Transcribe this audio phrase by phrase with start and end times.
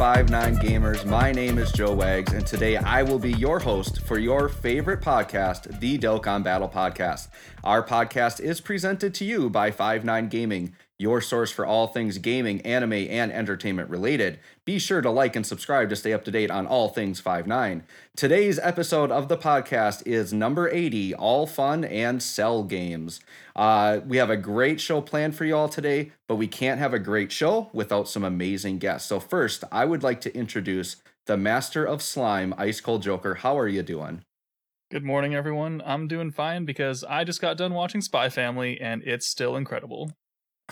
[0.00, 1.04] is going on, Five Nine Gamers?
[1.04, 5.00] My name is Joe Wags, and today I will be your host for your favorite
[5.00, 7.28] podcast, the Dokkan Battle Podcast.
[7.62, 12.18] Our podcast is presented to you by Five Nine Gaming, your source for all things
[12.18, 14.38] gaming, anime, and entertainment related.
[14.66, 17.46] Be sure to like and subscribe to stay up to date on all things Five
[17.46, 17.84] Nine.
[18.16, 23.20] Today's episode of the podcast is number 80 All Fun and Cell Games.
[23.56, 26.92] Uh, we have a great show planned for you all today, but we can't have
[26.92, 29.08] a great show without some amazing guests.
[29.08, 33.36] So, first, I would like to introduce the master of slime, Ice Cold Joker.
[33.36, 34.22] How are you doing?
[34.90, 35.80] Good morning, everyone.
[35.86, 40.10] I'm doing fine because I just got done watching Spy Family and it's still incredible.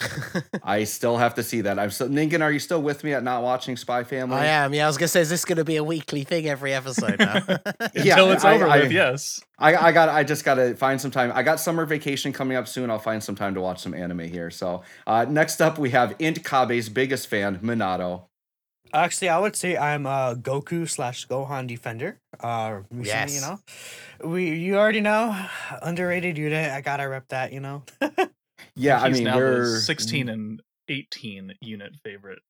[0.62, 1.78] I still have to see that.
[1.78, 4.36] I'm still Ninkin, are you still with me at not watching Spy Family?
[4.36, 4.72] I am.
[4.74, 7.34] Yeah, I was gonna say, is this gonna be a weekly thing every episode now?
[7.94, 9.40] Yeah, Until it's I- over I- with, yes.
[9.58, 11.32] I, I got I just gotta find some time.
[11.34, 12.90] I got summer vacation coming up soon.
[12.90, 14.50] I'll find some time to watch some anime here.
[14.50, 18.22] So uh, next up we have Int Cabba's biggest fan, Minato.
[18.94, 22.20] Actually, I would say I'm a Goku slash Gohan defender.
[22.40, 23.34] Uh, recently, Yes.
[23.34, 25.36] you know, we you already know
[25.82, 26.70] underrated unit.
[26.70, 27.82] I gotta rep that, you know.
[28.74, 32.40] Yeah, I He's mean now the we're 16 and 18 unit favorite.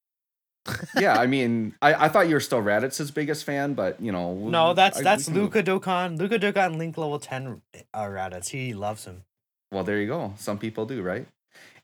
[0.99, 4.35] yeah, I mean I, I thought you were still Raditz's biggest fan, but you know
[4.35, 6.19] no, that's I- that's can Luca Dokkan.
[6.19, 7.63] Luca Dokkan Link level ten.
[7.95, 8.49] Uh, Raditz.
[8.51, 9.25] He loves him.
[9.73, 10.35] Well, there you go.
[10.39, 11.27] Some people do, right?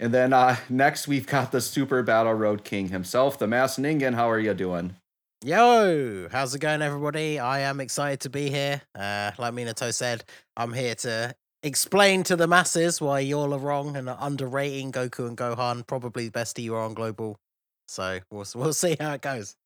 [0.01, 4.15] And then uh, next we've got the Super Battle Road King himself, the Mass Ningen.
[4.15, 4.97] How are you doing?
[5.45, 7.39] Yo, how's it going, everybody?
[7.39, 8.81] I am excited to be here.
[8.95, 10.25] Uh, like Minato said,
[10.57, 15.27] I'm here to explain to the masses why y'all are wrong and are underrating Goku
[15.27, 15.87] and Gohan.
[15.87, 17.41] Probably the best you are on global.
[17.89, 19.57] So we'll we'll see how it goes.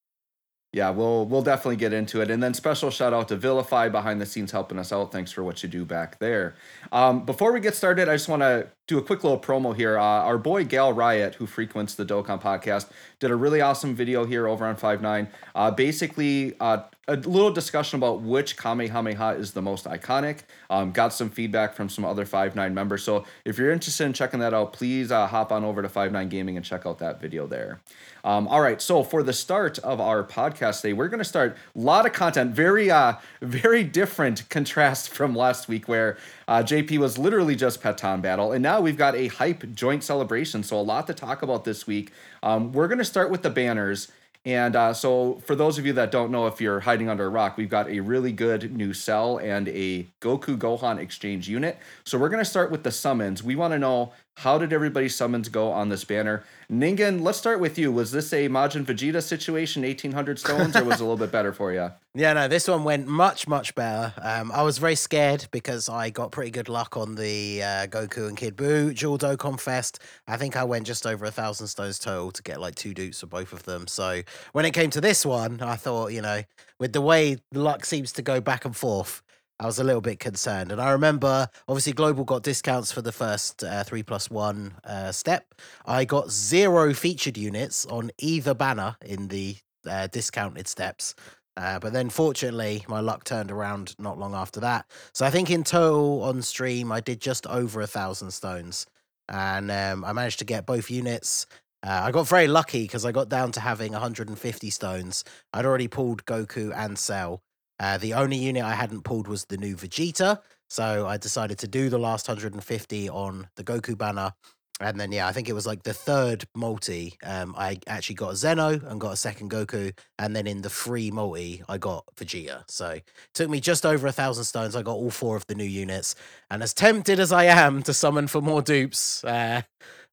[0.73, 2.31] Yeah, we'll we'll definitely get into it.
[2.31, 5.13] And then special shout out to Vilify behind the scenes helping us out.
[5.13, 6.55] Thanks for what you do back there.
[6.93, 9.99] Um, before we get started, I just want to do a quick little promo here.
[9.99, 12.89] Uh, our boy Gal Riot, who frequents the Dokkan podcast,
[13.21, 15.29] did a really awesome video here over on Five Nine.
[15.55, 20.41] Uh, basically, uh, a little discussion about which Kamehameha is the most iconic.
[20.71, 23.03] Um, got some feedback from some other Five Nine members.
[23.03, 26.11] So if you're interested in checking that out, please uh, hop on over to Five
[26.11, 27.81] Nine Gaming and check out that video there.
[28.25, 31.57] Um, all right, so for the start of our podcast today, we're going to start
[31.75, 36.19] a lot of content, very, uh, very different contrast from last week, where
[36.49, 40.63] uh, JP was literally just Patan battle, and now we've got a hype joint celebration.
[40.63, 42.11] So a lot to talk about this week.
[42.43, 44.11] Um, we're going to start with the banners.
[44.45, 47.29] And uh, so, for those of you that don't know, if you're hiding under a
[47.29, 51.77] rock, we've got a really good new cell and a Goku Gohan exchange unit.
[52.05, 53.43] So, we're going to start with the summons.
[53.43, 56.45] We want to know how did everybody's summons go on this banner?
[56.71, 57.91] Ningen, let's start with you.
[57.91, 61.53] Was this a Majin Vegeta situation, 1800 stones, or was it a little bit better
[61.53, 61.91] for you?
[62.15, 64.13] Yeah, no, this one went much, much better.
[64.21, 68.27] Um, I was very scared because I got pretty good luck on the uh, Goku
[68.27, 70.01] and Kid Buu dual Dokkan Fest.
[70.27, 73.21] I think I went just over a thousand stones total to get like two dupes
[73.21, 73.87] for both of them.
[73.87, 76.43] So when it came to this one, I thought, you know,
[76.81, 79.23] with the way luck seems to go back and forth,
[79.61, 80.71] I was a little bit concerned.
[80.71, 85.11] And I remember, obviously, Global got discounts for the first uh, three plus one uh,
[85.11, 85.55] step.
[85.85, 89.57] I got zero featured units on either banner in the
[89.89, 91.15] uh, discounted steps.
[91.57, 94.87] Uh, but then, fortunately, my luck turned around not long after that.
[95.13, 98.87] So I think in total on stream, I did just over a thousand stones,
[99.29, 101.47] and um, I managed to get both units.
[101.83, 105.25] Uh, I got very lucky because I got down to having 150 stones.
[105.53, 107.43] I'd already pulled Goku and Cell.
[107.81, 111.69] Uh, the only unit I hadn't pulled was the new Vegeta, so I decided to
[111.69, 114.33] do the last 150 on the Goku banner.
[114.81, 117.15] And then, yeah, I think it was like the third multi.
[117.25, 119.93] Um, I actually got a Zeno and got a second Goku.
[120.21, 122.63] And then in the free multi, I got Vegeta.
[122.69, 124.77] So it took me just over a thousand stones.
[124.77, 126.15] I got all four of the new units.
[126.49, 129.63] And as tempted as I am to summon for more dupes, uh,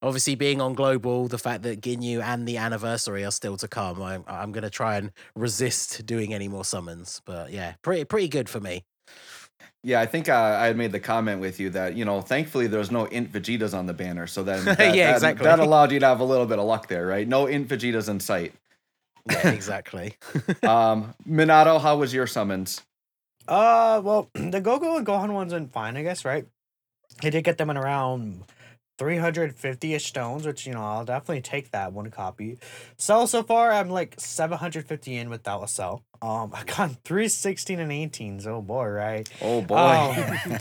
[0.06, 4.02] obviously being on global, the fact that Ginyu and the anniversary are still to come,
[4.02, 7.22] I'm, I'm going to try and resist doing any more summons.
[7.26, 8.84] But yeah, pretty pretty good for me.
[9.84, 12.66] Yeah, I think uh, I had made the comment with you that, you know, thankfully
[12.68, 14.26] there was no Int Vegetas on the banner.
[14.28, 15.44] So then that, Yeah, that- exactly.
[15.46, 17.28] that allowed you to have a little bit of luck there, right?
[17.28, 18.54] No Int Vegetas in sight.
[19.30, 20.16] Yeah, exactly.
[20.64, 22.82] Um, Minato, how was your summons?
[23.48, 26.46] Uh, well, the Goku and Gohan ones went fine, I guess, right?
[27.24, 28.44] I did get them in around
[28.98, 32.58] 350-ish stones, which, you know, I'll definitely take that one copy.
[32.98, 36.04] So, so far, I'm like 750 in without a cell.
[36.22, 38.48] Um, I got 316 and 18s.
[38.48, 39.30] Oh, boy, right?
[39.42, 39.76] Oh boy.
[39.78, 40.58] Um,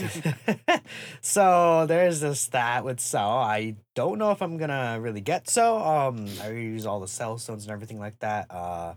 [1.20, 3.30] so there's this stat with cell.
[3.30, 5.78] I don't know if I'm gonna really get so.
[5.78, 8.46] Um, I use all the cell stones and everything like that.
[8.50, 8.94] Uh,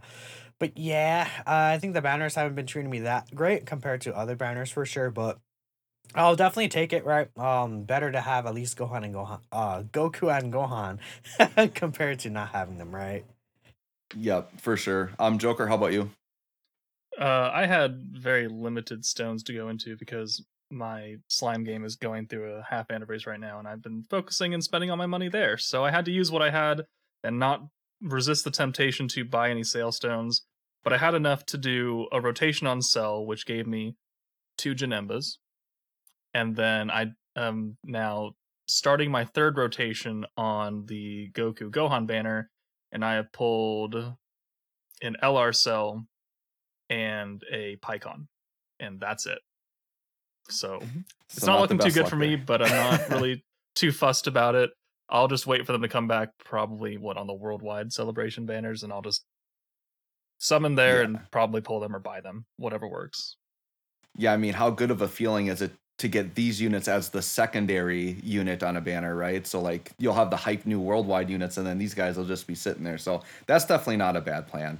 [0.60, 4.16] but yeah, uh, I think the banners haven't been treating me that great compared to
[4.18, 5.12] other banners for sure.
[5.12, 5.40] But
[6.16, 7.06] I'll definitely take it.
[7.06, 7.30] Right.
[7.38, 12.30] Um, better to have at least Gohan and Gohan, uh, Goku and Gohan, compared to
[12.30, 12.94] not having them.
[12.94, 13.26] Right.
[14.16, 15.12] Yeah, for sure.
[15.20, 16.12] Um, Joker, how about you?
[17.20, 22.28] Uh, I had very limited stones to go into because my slime game is going
[22.28, 25.30] through a half anniversary right now, and I've been focusing and spending all my money
[25.30, 25.58] there.
[25.58, 26.86] So I had to use what I had
[27.24, 27.64] and not
[28.02, 30.44] resist the temptation to buy any sale stones.
[30.84, 33.96] But I had enough to do a rotation on Cell, which gave me
[34.58, 35.38] two Janembas,
[36.34, 38.32] and then I am now
[38.68, 42.50] starting my third rotation on the Goku Gohan banner,
[42.92, 43.96] and I have pulled
[45.02, 46.06] an LR Cell
[46.90, 48.28] and a Pikkon,
[48.80, 49.40] and that's it.
[50.50, 51.00] So mm-hmm.
[51.30, 53.44] it's So not the looking too good for me, but I'm not really
[53.76, 54.72] too fussed about it.
[55.10, 58.84] I'll just wait for them to come back, probably what on the worldwide celebration banners,
[58.84, 59.24] and I'll just
[60.38, 61.06] summon there Yeah.
[61.06, 63.38] and probably pull them or buy them, whatever works.
[64.16, 67.10] Yeah, I mean, how good of a feeling is it to get these units as
[67.10, 69.48] the secondary unit on a banner, right?
[69.48, 72.48] So like you'll have the hype new worldwide units, and then these guys will just
[72.48, 72.98] be sitting there.
[72.98, 74.80] So that's definitely not a bad plan.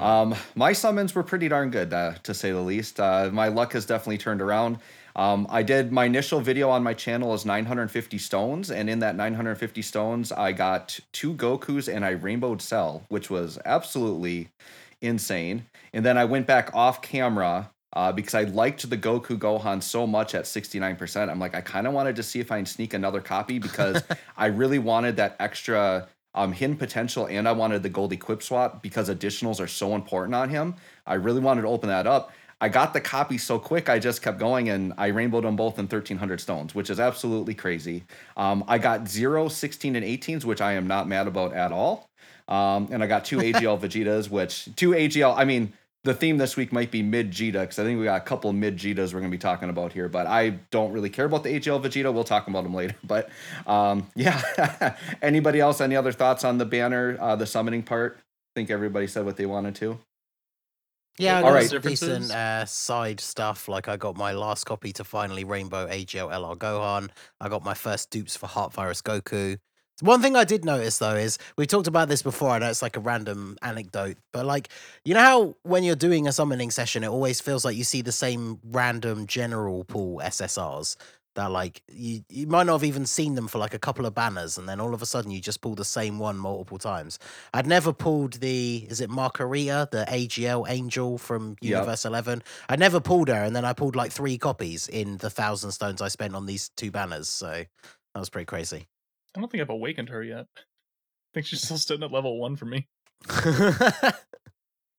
[0.00, 2.98] Um, my summons were pretty darn good, uh, to say the least.
[2.98, 4.78] Uh, my luck has definitely turned around.
[5.14, 9.16] Um, I did my initial video on my channel is 950 stones, and in that
[9.16, 14.48] 950 stones, I got two Gokus and I rainbowed Cell, which was absolutely
[15.00, 15.66] insane.
[15.92, 20.06] And then I went back off camera uh, because I liked the Goku Gohan so
[20.06, 21.30] much at 69%.
[21.30, 24.02] I'm like, I kind of wanted to see if I can sneak another copy because
[24.36, 28.82] I really wanted that extra um, hidden potential and I wanted the gold equip swap
[28.82, 30.74] because additionals are so important on him.
[31.06, 32.32] I really wanted to open that up.
[32.60, 35.78] I got the copy so quick, I just kept going and I rainbowed them both
[35.78, 38.04] in 1300 stones, which is absolutely crazy.
[38.36, 42.08] Um, I got 0, 16, and 18s, which I am not mad about at all.
[42.48, 45.74] Um, and I got two AGL Vegetas, which two AGL, I mean,
[46.06, 48.52] the theme this week might be mid Vegeta because I think we got a couple
[48.52, 51.42] mid Vegetas we're going to be talking about here, but I don't really care about
[51.42, 52.14] the AGL Vegeta.
[52.14, 52.94] We'll talk about them later.
[53.04, 53.28] But
[53.66, 55.80] um, yeah, anybody else?
[55.80, 58.18] Any other thoughts on the banner, uh, the summoning part?
[58.18, 59.98] I think everybody said what they wanted to.
[61.18, 61.70] Yeah, I All got right.
[61.70, 63.68] some decent uh, side stuff.
[63.68, 67.10] Like I got my last copy to finally Rainbow AGL LR Gohan.
[67.40, 69.58] I got my first dupes for Heart Virus Goku.
[70.00, 72.50] One thing I did notice though is we talked about this before.
[72.50, 74.68] I know it's like a random anecdote, but like
[75.04, 78.02] you know how when you're doing a summoning session, it always feels like you see
[78.02, 80.96] the same random general pool SSRs
[81.34, 84.14] that like you you might not have even seen them for like a couple of
[84.14, 87.18] banners, and then all of a sudden you just pull the same one multiple times.
[87.54, 91.70] I'd never pulled the is it Marcarita, the AGL Angel from Yep.
[91.70, 92.42] Universe Eleven.
[92.68, 96.02] I never pulled her, and then I pulled like three copies in the thousand stones
[96.02, 97.28] I spent on these two banners.
[97.30, 97.64] So
[98.14, 98.88] that was pretty crazy.
[99.36, 100.46] I don't think I've awakened her yet.
[100.56, 100.60] I
[101.34, 102.86] think she's still sitting at level one for me.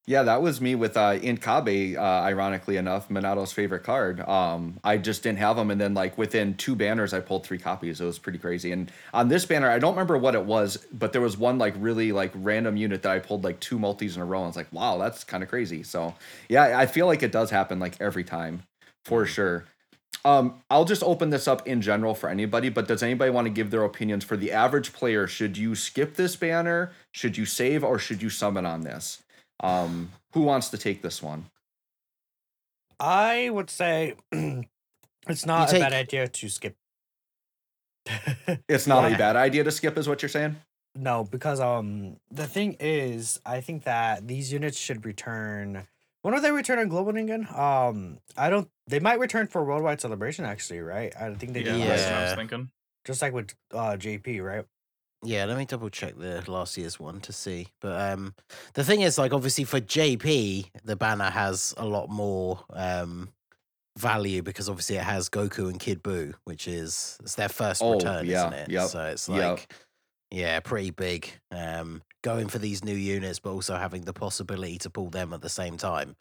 [0.10, 1.98] Yeah, that was me with uh, Int Cabba.
[1.98, 4.22] Uh, ironically enough, Minato's favorite card.
[4.22, 7.58] Um, I just didn't have them, and then like within two banners, I pulled three
[7.58, 8.00] copies.
[8.00, 8.72] It was pretty crazy.
[8.72, 11.74] And on this banner, I don't remember what it was, but there was one like
[11.78, 14.40] really like random unit that I pulled like two multis in a row.
[14.40, 15.84] And I was like, wow, that's kind of crazy.
[15.84, 16.16] So
[16.48, 18.64] yeah, I feel like it does happen like every time,
[19.04, 19.66] for sure.
[20.28, 23.50] Um, I'll just open this up in general for anybody, but does anybody want to
[23.50, 25.26] give their opinions for the average player?
[25.26, 26.92] Should you skip this banner?
[27.14, 29.24] Should you save or should you summon on this?
[29.62, 31.46] Um, who wants to take this one?
[33.00, 34.16] I would say
[35.30, 36.76] it's not take- a bad idea to skip.
[38.68, 39.16] It's not Yeah.
[39.16, 40.58] a bad idea to skip, is what you're saying?
[40.96, 45.88] No, because um the thing is, I think that these units should return.
[46.24, 47.48] When will they return on Global Ningen?
[47.58, 48.68] Um, I don't.
[48.88, 51.14] They might return for a Worldwide Celebration, actually, right?
[51.16, 52.22] I think they Yeah, did that's what I Yeah.
[52.24, 52.72] was thinking.
[53.06, 54.66] just like with uh JP, right?
[55.24, 57.68] Yeah, let me double check the last year's one to see.
[57.82, 58.36] But um
[58.74, 63.34] the thing is like obviously for JP, the banner has a lot more um
[63.98, 67.92] value because obviously it has Goku and Kid Buu, which is it's their first Oh,
[67.92, 68.72] return, yeah, isn't it?
[68.72, 69.60] yep, So it's yep.
[69.60, 69.74] like
[70.32, 71.30] yeah, pretty big.
[71.52, 75.42] Um going for these new units but also having the possibility to pull them at
[75.42, 76.16] the same time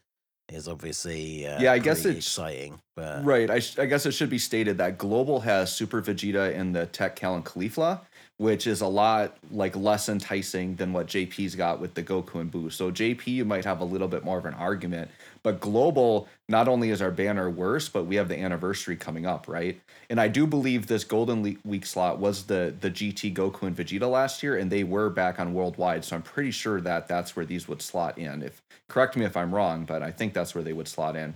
[0.48, 2.80] is obviously uh, Yeah, I guess it's- exciting.
[2.94, 3.50] But Right.
[3.50, 6.86] I, sh- I guess it should be stated that Global has Super Vegeta in the
[6.86, 8.00] Tech Kale and Caulifla,
[8.38, 12.52] which is a lot like less enticing than what JP's got with the Goku and
[12.52, 12.70] Buu.
[12.70, 15.10] So JP you might have a little bit more of an argument,
[15.42, 19.48] but Global not only is our banner worse, but we have the anniversary coming up,
[19.48, 19.80] right?
[20.10, 24.10] And I do believe this Golden Week slot was the the GT Goku and Vegeta
[24.10, 26.04] last year, and they were back on Worldwide.
[26.04, 28.42] So I'm pretty sure that that's where these would slot in.
[28.42, 31.34] If correct me if I'm wrong, but I think that's where they would slot in.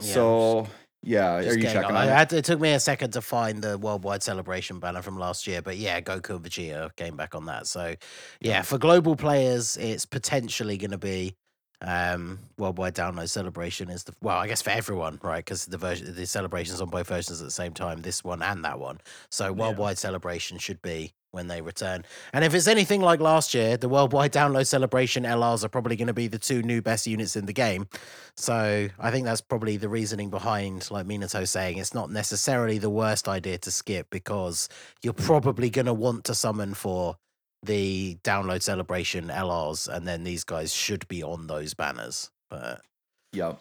[0.00, 0.66] Yeah, so
[1.04, 2.08] yeah, Just are you checking I it?
[2.08, 5.46] had to- it took me a second to find the worldwide celebration banner from last
[5.46, 7.66] year, but yeah, Goku and Vegeta came back on that.
[7.66, 7.94] So
[8.40, 11.36] yeah, for global players, it's potentially going to be
[11.82, 15.44] um worldwide download celebration is the well, I guess for everyone, right?
[15.44, 18.64] Because the version the celebrations on both versions at the same time, this one and
[18.64, 19.00] that one.
[19.30, 22.04] So worldwide celebration should be when they return.
[22.32, 26.06] And if it's anything like last year, the worldwide download celebration LRs are probably going
[26.06, 27.88] to be the two new best units in the game.
[28.36, 32.90] So I think that's probably the reasoning behind, like Minato saying, it's not necessarily the
[32.90, 34.68] worst idea to skip because
[35.02, 37.16] you're probably going to want to summon for
[37.62, 42.30] the download celebration LRs, and then these guys should be on those banners.
[42.50, 42.82] But
[43.34, 43.58] Yep.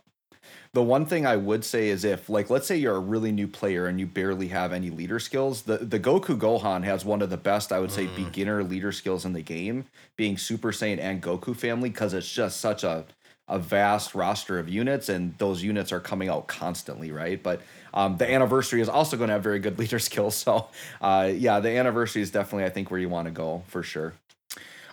[0.73, 3.47] The one thing I would say is if, like, let's say you're a really new
[3.47, 7.29] player and you barely have any leader skills, the, the Goku Gohan has one of
[7.29, 8.15] the best, I would say, Mm.
[8.15, 12.59] beginner leader skills in the game, being Super Saiyan and Goku family, because it's just
[12.59, 13.05] such a
[13.49, 17.43] a vast roster of units, and those units are coming out constantly, right?
[17.43, 17.61] But
[17.93, 20.35] um, the anniversary is also going to have very good leader skills.
[20.35, 20.69] So,
[21.01, 24.13] uh, yeah, the anniversary is definitely, I think, where you want to go for sure.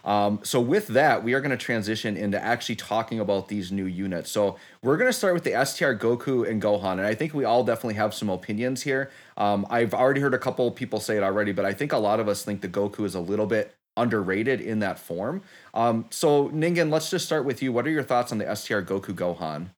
[0.05, 3.85] Um, so with that, we are going to transition into actually talking about these new
[3.85, 4.31] units.
[4.31, 7.45] So we're going to start with the STR Goku and Gohan, and I think we
[7.45, 9.11] all definitely have some opinions here.
[9.37, 12.21] Um, I've already heard a couple people say it already, but I think a lot
[12.21, 15.43] of us think the Goku is a little bit underrated in that form.
[15.75, 17.73] Um, so Ningen, let's just start with you.
[17.73, 19.71] What are your thoughts on the STR Goku Gohan?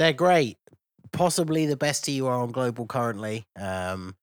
[0.00, 0.56] they're great.
[1.12, 3.44] Possibly the best TUR on global currently.
[3.54, 4.16] Um,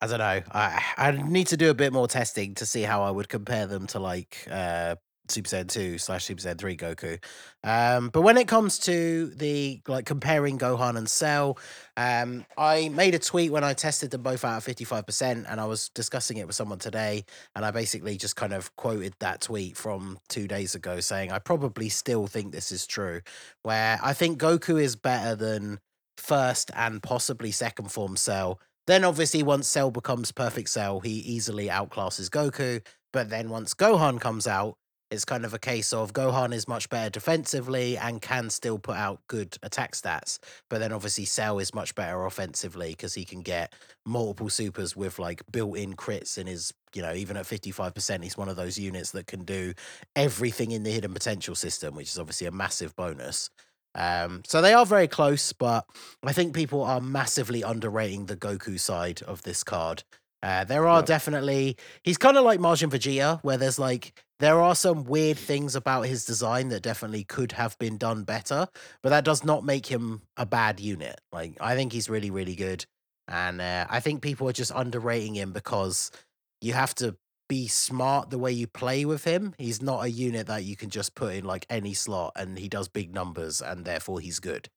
[0.00, 0.42] I don't know.
[0.52, 3.66] I I need to do a bit more testing to see how I would compare
[3.66, 4.96] them to like uh
[5.30, 7.22] Super Saiyan 2 slash Super Saiyan 3 Goku.
[7.62, 11.58] Um, but when it comes to the like comparing Gohan and Cell,
[11.96, 15.64] um, I made a tweet when I tested them both out at 55%, and I
[15.66, 17.24] was discussing it with someone today,
[17.54, 21.38] and I basically just kind of quoted that tweet from two days ago saying I
[21.38, 23.20] probably still think this is true.
[23.62, 25.78] Where I think Goku is better than
[26.16, 28.60] first and possibly second form Cell.
[28.88, 32.82] Then obviously once Cell becomes perfect Cell, he easily outclasses Goku.
[33.12, 34.78] But then once Gohan comes out,
[35.10, 38.96] it's kind of a case of Gohan is much better defensively and can still put
[38.96, 40.38] out good attack stats.
[40.70, 43.74] But then obviously Cell is much better offensively because he can get
[44.06, 48.48] multiple supers with like built-in crits in his, you know, even at 55%, he's one
[48.48, 49.74] of those units that can do
[50.16, 53.50] everything in the hidden potential system, which is obviously a massive bonus.
[53.98, 55.84] Um, so they are very close, but
[56.22, 60.04] I think people are massively underrating the Goku side of this card.
[60.42, 61.06] Uh, there are Yep.
[61.06, 65.74] definitely he's kind of like Majin Vegeta, where there's like there are some weird things
[65.74, 68.68] about his design that definitely could have been done better,
[69.02, 71.20] but that does not make him a bad unit.
[71.32, 72.84] Like I think he's really really good,
[73.26, 76.12] and uh, I think people are just underrating him because
[76.60, 77.16] you have to
[77.48, 79.54] be smart the way you play with him.
[79.58, 82.68] He's not a unit that you can just put in like any slot and he
[82.68, 84.68] does big numbers and therefore he's good.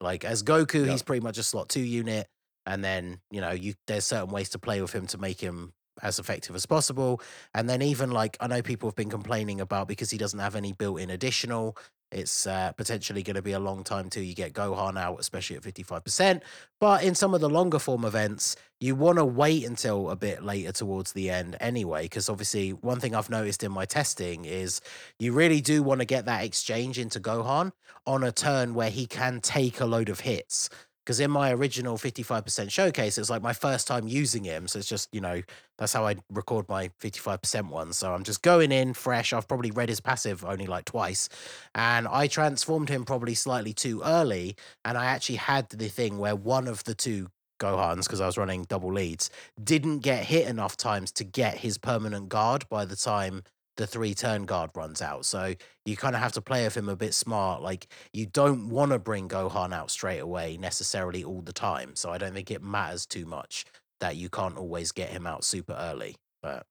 [0.00, 0.88] Like as Goku, Yep.
[0.90, 2.26] he's pretty much a slot two unit,
[2.66, 5.72] and then you know you there's certain ways to play with him to make him
[6.02, 7.20] as effective as possible.
[7.54, 10.56] And then even like I know people have been complaining about because he doesn't have
[10.56, 11.76] any built-in additional.
[12.12, 15.56] It's uh, potentially going to be a long time till you get Gohan out, especially
[15.56, 16.40] at 55%.
[16.80, 20.42] But in some of the longer form events, you want to wait until a bit
[20.42, 22.02] later towards the end anyway.
[22.02, 24.80] Because obviously, one thing I've noticed in my testing is
[25.20, 27.70] you really do want to get that exchange into Gohan
[28.06, 30.68] on a turn where he can take a load of hits.
[31.10, 34.68] Because in my original 55% showcase, it was like my first time using him.
[34.68, 35.42] So it's just, you know,
[35.76, 37.92] that's how I record my 55% one.
[37.94, 39.32] So I'm just going in fresh.
[39.32, 41.28] I've probably read his passive only like twice.
[41.74, 44.54] And I transformed him probably slightly too early.
[44.84, 47.26] And I actually had the thing where one of the two
[47.58, 51.76] Gohans, because I was running double leads, didn't get hit enough times to get his
[51.76, 53.42] permanent guard by the time
[53.76, 55.24] the three turn guard runs out.
[55.24, 57.62] So you kind of have to play with him a bit smart.
[57.62, 61.96] Like you don't want to bring Gohan out straight away necessarily all the time.
[61.96, 63.64] So I don't think it matters too much
[64.00, 66.16] that you can't always get him out super early.
[66.42, 66.66] But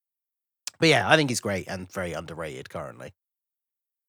[0.79, 3.11] but yeah, I think he's great and very underrated currently.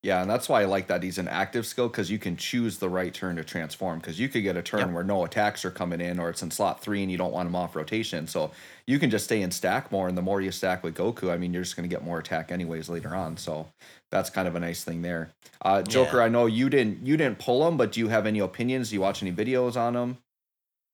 [0.03, 2.79] Yeah, and that's why I like that he's an active skill because you can choose
[2.79, 3.99] the right turn to transform.
[3.99, 4.91] Because you could get a turn Yep.
[4.93, 7.47] where no attacks are coming in, or it's in slot three and you don't want
[7.47, 8.27] him off rotation.
[8.27, 8.51] So
[8.87, 11.37] you can just stay in stack more, and the more you stack with Goku, I
[11.37, 13.37] mean, you're just going to get more attack anyways later on.
[13.37, 13.69] So
[14.11, 15.33] that's kind of a nice thing there.
[15.61, 16.25] Uh, Joker, Yeah.
[16.25, 18.89] I know you didn't you didn't pull him, but do you have any opinions?
[18.89, 20.17] Do you watch any videos on him?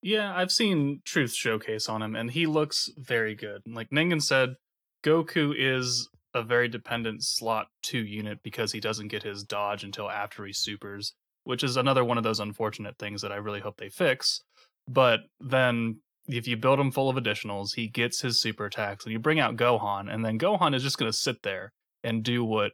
[0.03, 3.63] Yeah, I've seen Truth Showcase on him, and he looks very good.
[3.67, 4.57] Like Ningen said,
[5.05, 10.11] Goku is a very dependent slot two unit because he doesn't get his dodge until
[10.11, 11.15] after he supers,
[11.45, 14.43] which is another one of those unfortunate things that I really hope they fix.
[14.87, 19.13] But then if you build him full of additionals, he gets his super attacks, and
[19.13, 21.73] you bring out Gohan, and then Gohan is just going to sit there
[22.05, 22.73] and do what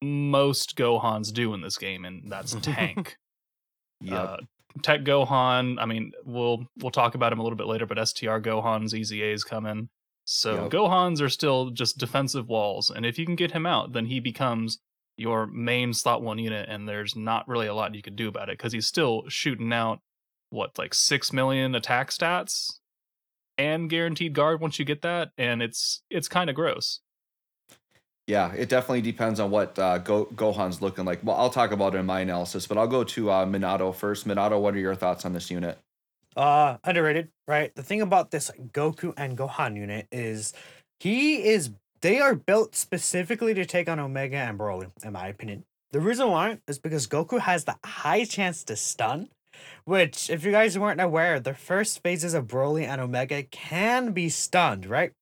[0.00, 3.16] most Gohans do in this game, and that's tank.
[4.04, 4.18] Yep.
[4.18, 4.36] Uh,
[4.82, 5.76] Tech Gohan.
[5.78, 9.44] I mean, we'll we'll talk about him a little bit later, but STR Gohan's EZA's
[9.44, 9.90] coming.
[10.24, 10.70] So Yep.
[10.70, 14.20] Gohans are still just defensive walls, and if you can get him out, then he
[14.20, 14.78] becomes
[15.16, 18.48] your main slot one unit, and there's not really a lot you can do about
[18.48, 20.00] it because he's still shooting out
[20.50, 22.78] what like six million attack stats.
[23.58, 27.00] and guaranteed guard once you get that, and it's it's kind of gross.
[28.26, 31.20] Yeah, it definitely depends on what uh, Go- Gohan's looking like.
[31.24, 34.26] Well, I'll talk about it in my analysis, but I'll go to uh, Minato first.
[34.28, 35.78] Minato, what are your thoughts on this unit?
[36.36, 37.74] Uh, underrated, right?
[37.74, 40.54] The thing about this Goku and Gohan unit is
[40.98, 45.64] he is they are built specifically to take on Omega and Broly, in my opinion.
[45.92, 49.28] The reason why is because Goku has the high chance to stun,
[49.84, 54.28] which, if you guys weren't aware, the first phases of Broly and Omega can be
[54.30, 55.12] stunned, right?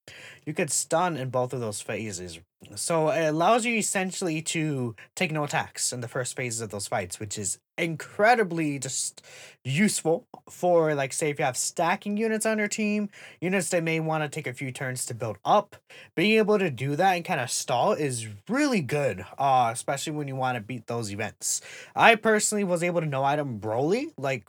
[0.47, 2.39] You could stun in both of those phases.
[2.77, 6.87] So it allows you essentially to take no attacks in the first phases of those
[6.87, 9.23] fights, which is incredibly just
[9.65, 13.09] useful for like say if you have stacking units on your team,
[13.41, 15.77] units that may want to take a few turns to build up.
[16.15, 20.29] Being able to do that and kind of stall is really good, uh, especially when
[20.29, 21.61] you want to beat those events.
[21.95, 24.49] I personally was able to no item Broly like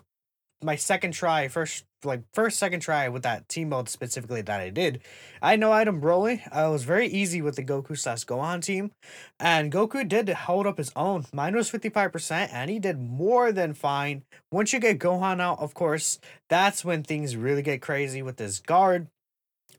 [0.63, 4.69] my second try, first like first second try with that team mode specifically that I
[4.69, 5.01] did.
[5.41, 6.41] I know item Broly.
[6.51, 8.91] I was very easy with the Goku slash Gohan team,
[9.39, 11.25] and Goku did hold up his own.
[11.33, 14.23] Mine was fifty five percent, and he did more than fine.
[14.51, 18.59] Once you get Gohan out, of course, that's when things really get crazy with this
[18.59, 19.07] guard.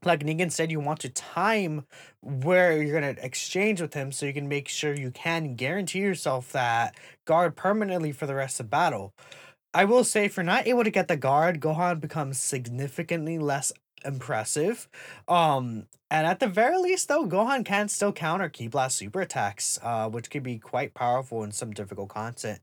[0.04, 1.86] Like Ningen said, you want to time
[2.20, 6.50] where you're gonna exchange with him so you can make sure you can guarantee yourself
[6.52, 9.12] that guard permanently for the rest of battle.
[9.74, 13.72] I will say, for not able to get the guard, Gohan becomes significantly less
[14.04, 14.88] impressive.
[15.28, 19.78] Um, and at the very least, though, Gohan can still counter Ki Blast super attacks,
[19.82, 22.60] uh, which can be quite powerful in some difficult content.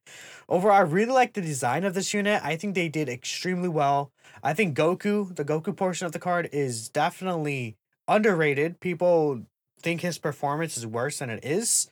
[0.48, 2.42] Overall, I really like the design of this unit.
[2.44, 4.12] I think they did extremely well.
[4.44, 7.75] I think Goku, the Goku portion of the card, is definitely
[8.08, 8.80] underrated.
[8.80, 9.42] People
[9.82, 11.89] think his performance is worse than it is.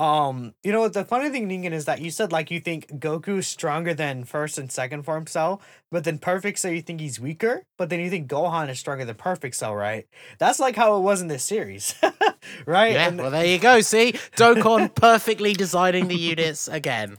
[0.00, 3.46] Um, you know the funny thing, Ningen, is that you said like you think Goku's
[3.46, 5.60] stronger than first and second form cell,
[5.90, 9.04] but then perfect cell you think he's weaker, but then you think Gohan is stronger
[9.04, 10.06] than perfect cell, right?
[10.38, 11.94] That's like how it was in this series,
[12.66, 12.92] right?
[12.94, 13.82] Yeah, And- well, there you go.
[13.82, 17.18] See, Dokkan perfectly designing the units again.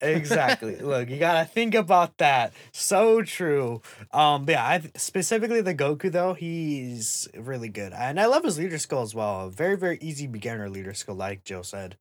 [0.00, 0.76] exactly.
[0.80, 2.52] Look, you gotta think about that.
[2.72, 3.82] So true.
[4.12, 8.58] Um, but yeah, I specifically the Goku though, he's really good, and I love his
[8.58, 9.48] leader skill as well.
[9.48, 11.96] Very, very easy beginner leader skill, like Joe said.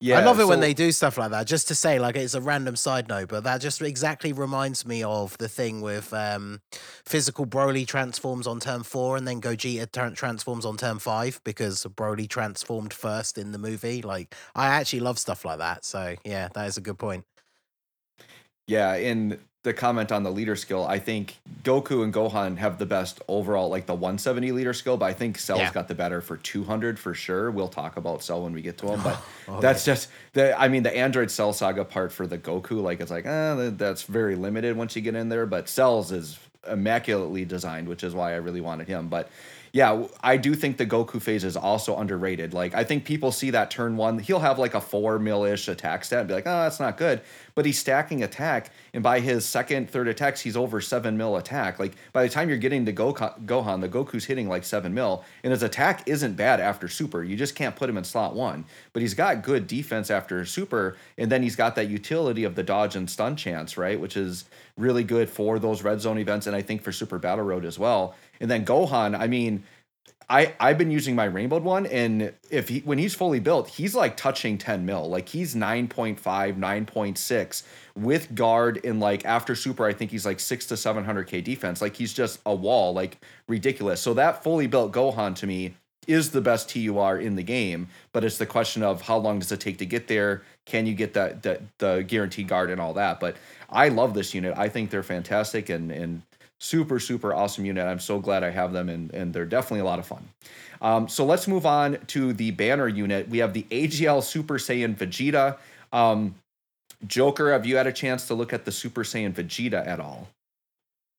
[0.00, 1.46] Yeah, I love it when they do stuff like that.
[1.46, 5.02] Just to say, like it's a random side note, but that just exactly reminds me
[5.02, 6.60] of the thing with um,
[7.06, 11.84] physical Broly transforms on turn four, and then Gogeta tran- transforms on turn five because
[11.84, 14.02] Broly transformed first in the movie.
[14.02, 15.84] Like I actually love stuff like that.
[15.84, 17.24] So yeah, that is a good point.
[18.66, 22.86] Yeah, in the comment on the leader skill, I think Goku and Gohan have the
[22.86, 25.72] best overall, like the 170 leader skill, but I think Cell's Yeah.
[25.72, 27.50] got the better for 200 for sure.
[27.50, 30.58] We'll talk about Cell when we get to him, but Oh, that's just the.
[30.58, 34.02] I mean, the Android Cell Saga part for the Goku, like it's like, eh, that's
[34.04, 35.46] very limited once you get in there.
[35.46, 36.38] But Cell's is
[36.70, 39.08] immaculately designed, which is why I really wanted him.
[39.08, 39.28] But
[39.72, 42.54] yeah, I do think the Goku phase is also underrated.
[42.54, 45.68] Like I think people see that turn one, he'll have like a four mil ish
[45.68, 47.22] attack stat and be like, oh, that's not good.
[47.54, 51.78] But he's stacking attack, and by his second, third attacks, he's over seven mil attack.
[51.78, 55.52] Like by the time you're getting to Gohan, the Goku's hitting like seven mil, and
[55.52, 57.22] his attack isn't bad after super.
[57.22, 58.64] You just can't put him in slot one.
[58.92, 62.62] But he's got good defense after super, and then he's got that utility of the
[62.62, 64.00] dodge and stun chance, right?
[64.00, 64.44] Which is
[64.76, 67.78] really good for those red zone events, and I think for Super Battle Road as
[67.78, 68.16] well.
[68.40, 69.62] And then Gohan, I mean,
[70.28, 73.94] I I've been using my rainbowed one, and if he when he's fully built, he's
[73.94, 75.08] like touching 10 mil.
[75.08, 77.62] Like he's 9.5, 9.6
[77.96, 81.80] with guard and like after super, I think he's like six to 700k defense.
[81.82, 84.00] Like he's just a wall, like ridiculous.
[84.00, 85.74] So that fully built Gohan to me
[86.06, 89.52] is the best TUR in the game, but it's the question of how long does
[89.52, 90.42] it take to get there?
[90.66, 93.20] Can you get that that the guaranteed guard and all that?
[93.20, 93.36] But
[93.70, 94.54] I love this unit.
[94.56, 96.22] I think they're fantastic and and
[96.64, 97.86] super super awesome unit.
[97.86, 100.26] I'm so glad I have them and and they're definitely a lot of fun.
[100.80, 103.28] Um, so let's move on to the banner unit.
[103.28, 105.56] We have the AGL Super Saiyan Vegeta.
[105.92, 106.34] Um,
[107.06, 110.28] Joker, have you had a chance to look at the Super Saiyan Vegeta at all?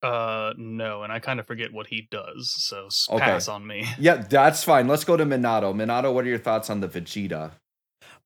[0.04, 3.24] Uh, no, and I kind of forget what he does, so s- Okay.
[3.26, 3.88] pass on me.
[3.98, 4.88] Yeah, that's fine.
[4.88, 5.74] Let's go to Minato.
[5.74, 7.52] Minato, what are your thoughts on the Vegeta?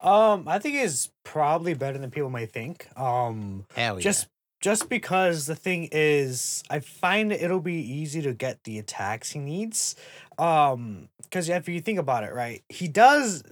[0.01, 2.87] Um, I think it's probably better than people might think.
[2.99, 4.03] Um, Hell yeah.
[4.03, 4.27] just
[4.59, 9.39] just because the thing is i find it'll be easy to get the attacks he
[9.39, 9.95] needs
[10.37, 13.43] um because if you think about it right he does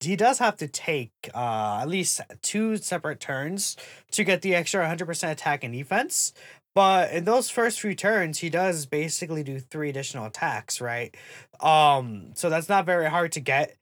[0.00, 3.76] he does have to take uh at least two separate turns
[4.10, 6.32] to get the extra 100% attack and defense.
[6.74, 11.14] But in those first few turns he does basically do three additional attacks right?
[11.60, 13.76] Um so that's not very hard to get.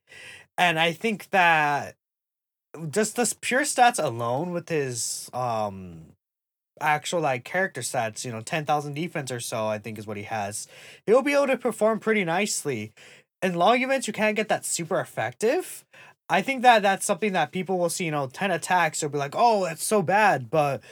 [0.57, 1.95] And i think that
[2.91, 6.13] just the pure stats alone with his um
[6.81, 10.25] actual like character sets, you know, 10,000 defense or so, I think is what he
[10.25, 10.67] has.
[11.07, 12.93] He'll be able to perform pretty nicely.
[13.43, 15.85] In long events, you can't get that super effective.
[16.29, 19.19] I think that that's something that people will see, you know, 10 attacks, they'll be
[19.19, 20.51] like, oh, that's so bad.
[20.51, 20.83] But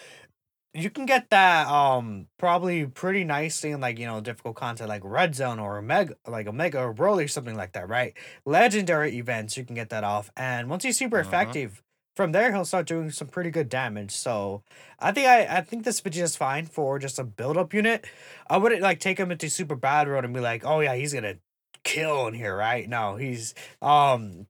[0.75, 5.01] you can get that um probably pretty nicely in like you know difficult content like
[5.05, 9.57] red zone or Omega like Omega or broly or something like that right legendary events
[9.57, 11.20] you can get that off and once he's super Uh-huh.
[11.20, 11.83] effective
[12.16, 14.62] from there he'll start doing some pretty good damage so
[14.98, 18.07] i think i i think this Vegeta's is fine for just a build up unit
[18.48, 21.12] i wouldn't like take him into Super Battle Road and be like oh yeah he's
[21.12, 21.37] gonna
[21.85, 24.46] kill in here right no he's um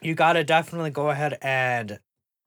[0.00, 1.98] you gotta definitely go ahead and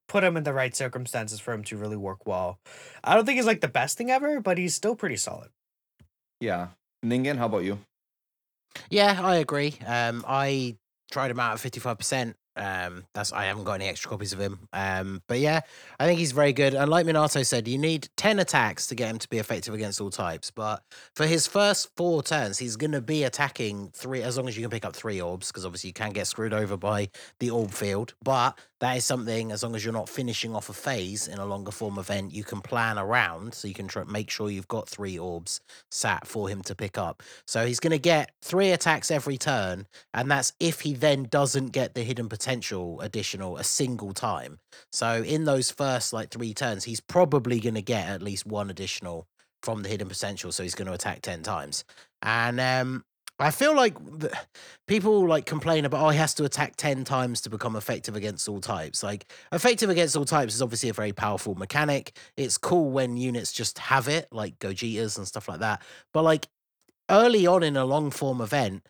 [0.07, 2.59] put him in the right circumstances for him to really work well.
[3.03, 5.49] I don't think he's like the best thing ever, but he's still pretty solid.
[6.39, 6.67] Yeah.
[7.03, 7.79] Ningen, how about you?
[8.89, 9.75] Yeah, I agree.
[9.85, 10.77] Um, I
[11.11, 12.35] tried him out at fifty five percent.
[12.55, 14.67] Um, that's I haven't got any extra copies of him.
[14.73, 15.61] Um, but yeah,
[15.99, 16.73] I think he's very good.
[16.73, 19.99] And like Minato said, you need ten attacks to get him to be effective against
[19.99, 20.51] all types.
[20.51, 20.83] But
[21.15, 24.63] for his first four turns, he's going to be attacking three as long as you
[24.63, 27.71] can pick up three orbs, because obviously you can get screwed over by the orb
[27.71, 28.13] field.
[28.23, 31.45] But that is something as long as you're not finishing off a phase in a
[31.45, 35.17] longer form event, you can plan around so you can make sure you've got three
[35.17, 37.23] orbs sat for him to pick up.
[37.47, 41.67] So he's going to get three attacks every turn, and that's if he then doesn't
[41.67, 44.59] get the hidden potential additional a single time.
[44.91, 48.69] So in those first like three turns, he's probably going to get at least one
[48.69, 49.27] additional
[49.61, 50.51] from the hidden potential.
[50.51, 51.85] So he's going to attack ten times,
[52.21, 53.05] and um,
[53.39, 54.31] I feel like the,
[54.87, 58.47] people like complain about oh he has to attack 10 times to become effective against
[58.47, 59.03] all types.
[59.03, 62.17] Like effective against all types is obviously a very powerful mechanic.
[62.37, 65.81] It's cool when units just have it like Gogetas and stuff like that.
[66.13, 66.47] But like
[67.09, 68.83] early on in a long form event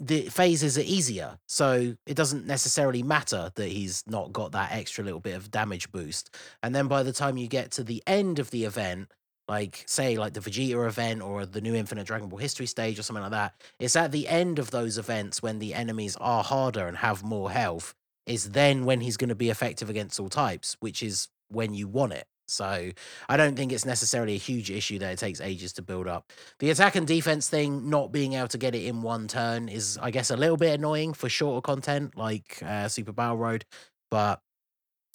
[0.00, 1.38] the phases are easier.
[1.46, 5.92] So it doesn't necessarily matter that he's not got that extra little bit of damage
[5.92, 6.34] boost.
[6.62, 9.12] And then by the time you get to the end of the event
[9.50, 13.02] like say like the Vegeta event or the new Infinite Dragon Ball History stage or
[13.02, 13.52] something like that.
[13.80, 17.50] It's at the end of those events when the enemies are harder and have more
[17.50, 17.92] health.
[18.26, 21.88] Is then when he's going to be effective against all types, which is when you
[21.88, 22.26] want it.
[22.46, 22.90] So
[23.28, 26.32] I don't think it's necessarily a huge issue that it takes ages to build up.
[26.60, 29.98] The attack and defense thing, not being able to get it in one turn, is
[30.00, 33.64] I guess a little bit annoying for shorter content like uh, Super Battle Road,
[34.12, 34.40] but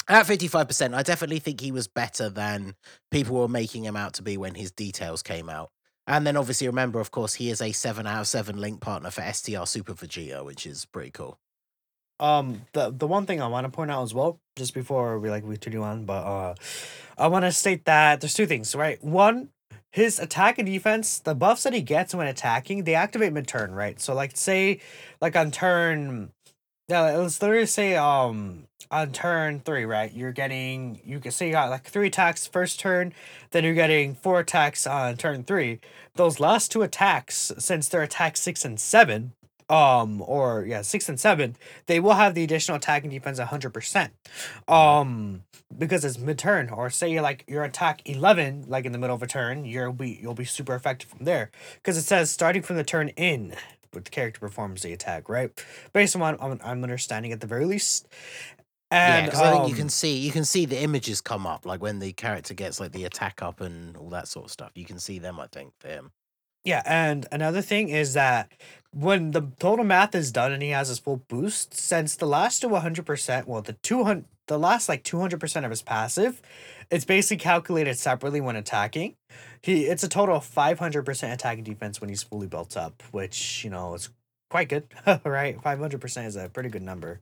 [0.07, 2.75] at 55%, I definitely think he was better than
[3.11, 5.71] people were making him out to be when his details came out.
[6.07, 9.09] And then obviously remember, of course, he is a 7 out of 7 link partner
[9.09, 11.39] for STR Super Vegeta, which is pretty cool.
[12.19, 15.29] Um, the the one thing I want to point out as well, just before we
[15.29, 16.55] like we continue on, but uh,
[17.17, 19.03] I want to state that there's two things, right?
[19.03, 19.49] One,
[19.91, 23.73] his attack and defense, the buffs that he gets when attacking, they activate mid turn,
[23.73, 23.99] right?
[23.99, 24.79] So like say,
[25.19, 26.31] like on turn,
[26.87, 30.13] yeah, let's literally say um on turn three, right?
[30.13, 33.13] You're getting you can say you got like three attacks first turn,
[33.51, 35.79] then you're getting four attacks on turn three.
[36.15, 39.33] Those last two attacks, since they're attack six and seven,
[39.69, 41.55] um or yeah six and seven
[41.87, 44.09] they will have the additional attack and defense 100%
[44.67, 45.43] um
[45.75, 49.23] because it's mid-turn or say you're like your attack 11 like in the middle of
[49.23, 52.75] a turn you'll be you'll be super effective from there because it says starting from
[52.75, 53.55] the turn in
[54.03, 57.65] the character performs the attack right based on what i'm, I'm understanding at the very
[57.65, 58.07] least
[58.91, 61.47] yeah, and because I think you um, can see you can see the images come
[61.47, 64.51] up, like when the character gets like the attack up and all that sort of
[64.51, 64.71] stuff.
[64.75, 66.11] You can see them, I think, for him.
[66.63, 68.51] Yeah, and another thing is that
[68.91, 72.59] when the total math is done and he has his full boost, since the last
[72.61, 76.41] to 100%, well, the 200, the last like 200% of his passive,
[76.89, 79.15] it's basically calculated separately when attacking.
[79.61, 83.63] He It's a total of 500% attack and defense when he's fully built up, which,
[83.63, 84.09] you know, is
[84.49, 84.87] quite good,
[85.25, 85.61] right?
[85.61, 87.21] 500% is a pretty good number.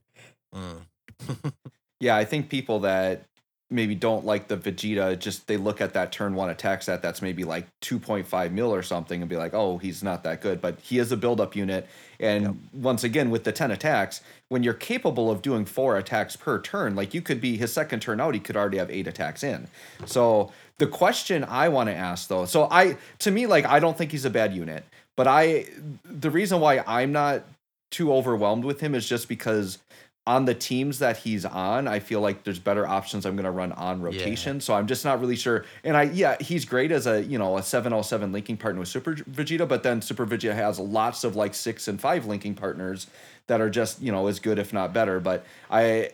[0.54, 0.86] Mm.
[2.00, 3.24] Yeah, I think people that
[3.70, 7.22] maybe don't like the Vegeta, just they look at that turn one attack set that's
[7.22, 10.60] maybe like 2.5 mil or something and be like, oh, he's not that good.
[10.60, 11.88] But he is a build up unit.
[12.20, 12.54] And Yep.
[12.74, 16.94] once again, with the 10 attacks, when you're capable of doing four attacks per turn,
[16.94, 19.66] like you could be his second turn out, he could already have eight attacks in.
[20.04, 23.96] So the question I want to ask though, so I, to me, like, I don't
[23.96, 24.84] think he's a bad unit,
[25.16, 25.66] but I,
[26.04, 27.44] the reason why I'm not
[27.90, 29.78] too overwhelmed with him is just because
[30.26, 33.50] on the teams that he's on, I feel like there's better options I'm going to
[33.50, 34.58] run on rotation.
[34.60, 35.66] So I'm just not really sure.
[35.82, 39.14] And I, yeah, he's great as a, you know, a 707 linking partner with Super
[39.14, 43.06] Vegeta, but then Super Vegeta has lots of like six and five linking partners
[43.48, 45.20] that are just, you know, as good, if not better.
[45.20, 46.12] But I,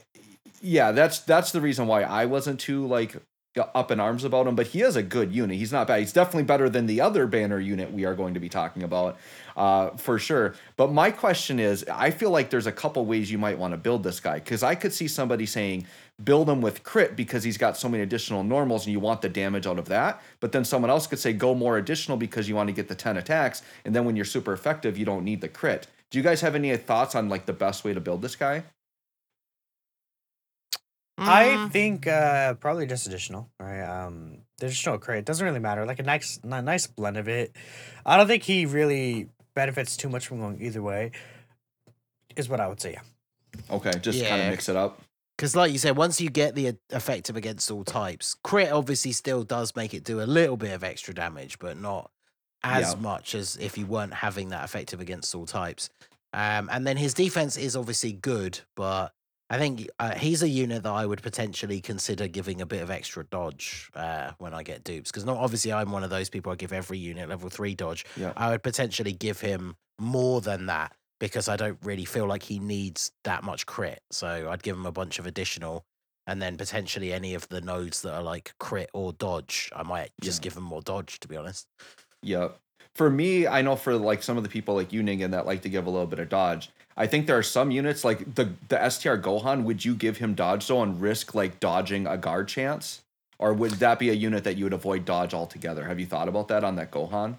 [0.61, 3.16] yeah, that's, that's the reason why I wasn't too like
[3.57, 5.57] up in arms about him, but he is a good unit.
[5.57, 6.01] He's not bad.
[6.01, 9.16] He's definitely better than the other banner unit we are going to be talking about,
[9.57, 10.55] uh, for sure.
[10.77, 13.79] But my question is, I feel like there's a couple ways you might want to
[13.79, 15.87] build this guy because I could see somebody saying
[16.23, 19.29] build him with crit because he's got so many additional normals and you want the
[19.29, 20.23] damage out of that.
[20.41, 22.95] But then someone else could say go more additional because you want to get the
[22.95, 23.63] 10 attacks.
[23.85, 25.87] And then when you're super effective, you don't need the crit.
[26.11, 28.65] Do you guys have any thoughts on like the best way to build this guy?
[31.27, 33.83] I Mm, think uh probably just additional, right?
[33.83, 35.25] Um, there's just no crit.
[35.25, 35.85] Doesn't really matter.
[35.87, 37.55] Like a nice, a nice blend of it.
[38.07, 39.29] I don't think he really
[39.61, 41.12] benefits too much from going either way.
[42.37, 42.92] Is what I would say.
[42.92, 43.75] Yeah.
[43.77, 45.01] Okay, just kind of mix it up.
[45.37, 49.12] Because, like you said, once you get the e- effective against all types, crit obviously
[49.12, 52.11] still does make it do a little bit of extra damage, but not
[52.62, 53.01] as Yeah.
[53.01, 55.88] much as if you weren't having that effective against all types.
[56.33, 59.12] Um, and then his defense is obviously good, but
[59.53, 62.91] I think uh, he's a unit that I would potentially consider giving a bit of
[62.91, 65.11] extra dodge uh, when I get dupes.
[65.11, 68.05] Because not obviously I'm one of those people I give every unit level three dodge.
[68.17, 68.33] Yeah.
[68.37, 72.61] I would potentially give him more than that because I don't really feel like he
[72.61, 74.01] needs that much crit.
[74.11, 75.85] So I'd give him a bunch of additional,
[76.27, 79.69] and then potentially any of the nodes that are like crit or dodge.
[79.75, 80.45] I might just Yeah.
[80.45, 81.67] give him more dodge, to be honest.
[82.23, 82.51] Yeah.
[83.01, 85.63] For me, I know for like some of the people like you, Ningen, that like
[85.63, 86.69] to give a little bit of dodge.
[86.99, 89.63] I think there are some units like the the STR Gohan.
[89.65, 93.01] Would you give him dodge though and risk like dodging a guard chance,
[93.39, 95.87] or would that be a unit that you would avoid dodge altogether?
[95.87, 97.39] Have you thought about that on that Gohan?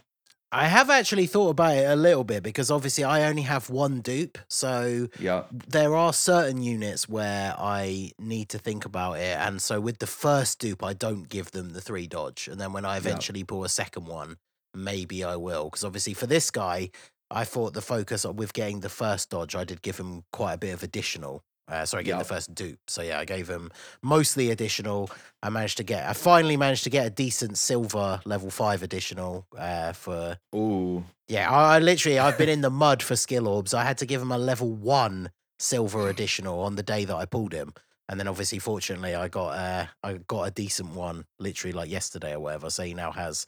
[0.51, 4.01] I have actually thought about it a little bit because obviously I only have one
[4.01, 5.43] dupe, so Yeah.
[5.51, 10.07] there are certain units where I need to think about it, and so with the
[10.07, 13.63] first dupe, I don't give them the three dodge, and then when I eventually pull
[13.63, 14.37] a second one,
[14.73, 16.91] maybe I will, because obviously for this guy,
[17.29, 20.57] I thought the focus with getting the first dodge, I did give him quite a
[20.57, 21.43] bit of additional.
[21.67, 22.27] Uh, sorry, getting Yep.
[22.27, 22.79] the first dupe.
[22.87, 25.09] So yeah, I gave him mostly additional.
[25.41, 26.05] I managed to get.
[26.09, 31.05] I finally managed to get a decent silver level five additional uh, for Ooh.
[31.29, 33.73] yeah, I, I literally I've been in the mud for skill orbs.
[33.73, 37.23] I had to give him a level one silver additional on the day that I
[37.25, 37.73] pulled him,
[38.09, 42.33] and then obviously, fortunately, I got uh, I got a decent one literally like yesterday
[42.33, 42.69] or whatever.
[42.69, 43.45] So he now has,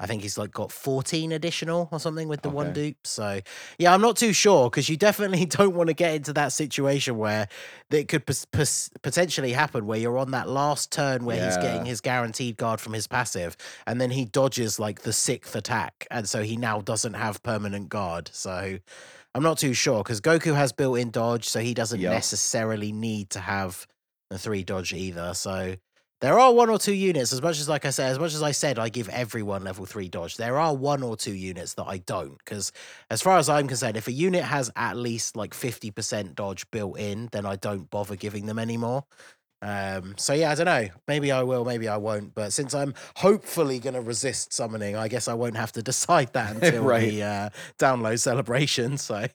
[0.00, 2.88] I think he's like got fourteen additional or something with the one Okay.
[2.90, 3.06] dupe.
[3.06, 3.40] So
[3.78, 7.16] yeah, I'm not too sure because you definitely don't want to get into that situation
[7.18, 7.46] where
[7.90, 11.84] that could pos- pos- potentially happen where you're on that last turn where he's getting
[11.84, 16.28] his guaranteed guard from his passive and then he dodges like the sixth attack and
[16.28, 18.78] so he now doesn't have permanent guard so
[19.34, 22.12] i'm not too sure because goku has built-in dodge so he doesn't Yep.
[22.12, 23.86] necessarily need to have
[24.30, 25.74] the three dodge either so
[26.22, 28.42] there are one or two units as much as like i said as much as
[28.42, 31.84] i said i give everyone level three dodge there are one or two units that
[31.84, 32.72] i don't because
[33.10, 36.98] as far as i'm concerned if a unit has at least like 50% dodge built
[36.98, 39.04] in then i don't bother giving them anymore
[39.64, 40.88] um, so yeah, I don't know.
[41.06, 42.34] Maybe I will, maybe I won't.
[42.34, 46.32] But since I'm hopefully going to resist summoning, I guess I won't have to decide
[46.32, 47.08] that until Right.
[47.10, 48.98] the uh, download celebration.
[48.98, 49.26] So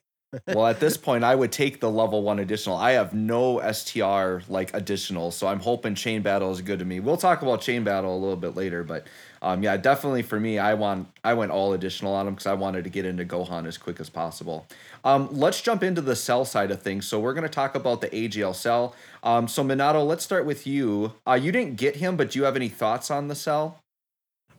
[0.48, 2.76] well, at this point, I would take the level one additional.
[2.76, 7.00] I have no STR like additional, so I'm hoping chain battle is good to me.
[7.00, 9.06] We'll talk about chain battle a little bit later, but
[9.40, 12.54] um, yeah, definitely for me, I want I went all additional on him because I
[12.54, 14.66] wanted to get into Gohan as quick as possible.
[15.04, 17.06] Um, let's jump into the cell side of things.
[17.06, 18.94] So we're going to talk about the AGL cell.
[19.22, 21.14] Um, so Minato, let's start with you.
[21.26, 23.80] Uh, you didn't get him, but do you have any thoughts on the cell?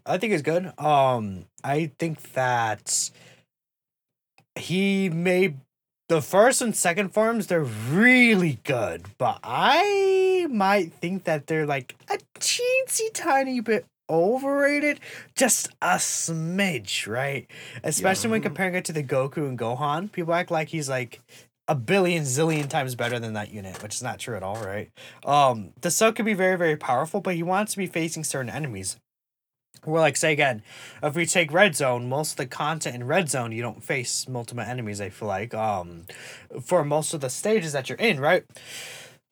[0.06, 0.74] I think it's good.
[0.80, 3.12] Um, I think that
[4.56, 5.58] he made
[6.08, 7.48] the first and second forms.
[7.48, 15.00] They're really good, but I might think that they're like a teensy tiny bit overrated,
[15.36, 17.46] just a smidge, right?
[17.84, 18.44] Especially when Mhm.
[18.46, 20.12] comparing it to the Goku and Gohan.
[20.12, 21.22] People act like he's like
[21.68, 24.90] a billion zillion times better than that unit, which is not true at all, right?
[25.24, 28.50] Um, the Cell can be very, very powerful, but he wants to be facing certain
[28.50, 28.98] enemies.
[29.90, 30.62] Well, like say again,
[31.02, 34.28] if we take red zone, most of the content in red zone you don't face
[34.28, 35.02] multiple enemies.
[35.02, 36.06] I feel like um,
[36.62, 38.44] for most of the stages that you're in, right?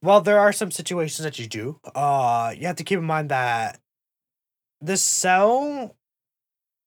[0.01, 1.79] Well, there are some situations that you do.
[1.95, 3.79] Uh, you have to keep in mind that
[4.81, 5.95] this cell,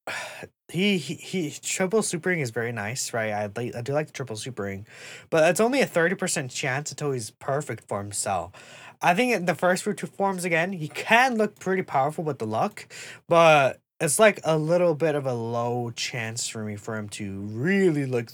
[0.71, 3.31] he he, he triple supering is very nice, right?
[3.31, 4.85] I like I do like the triple supering,
[5.29, 8.53] but it's only a thirty percent chance until he's perfect form cell.
[9.01, 12.87] I think the first two forms again, he can look pretty powerful with the luck,
[13.27, 17.41] but it's like a little bit of a low chance for me for him to
[17.41, 18.31] really look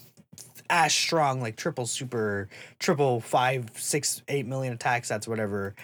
[0.69, 2.49] as strong, like triple super,
[2.80, 5.08] triple five, six, eight million attacks.
[5.08, 5.75] That's whatever.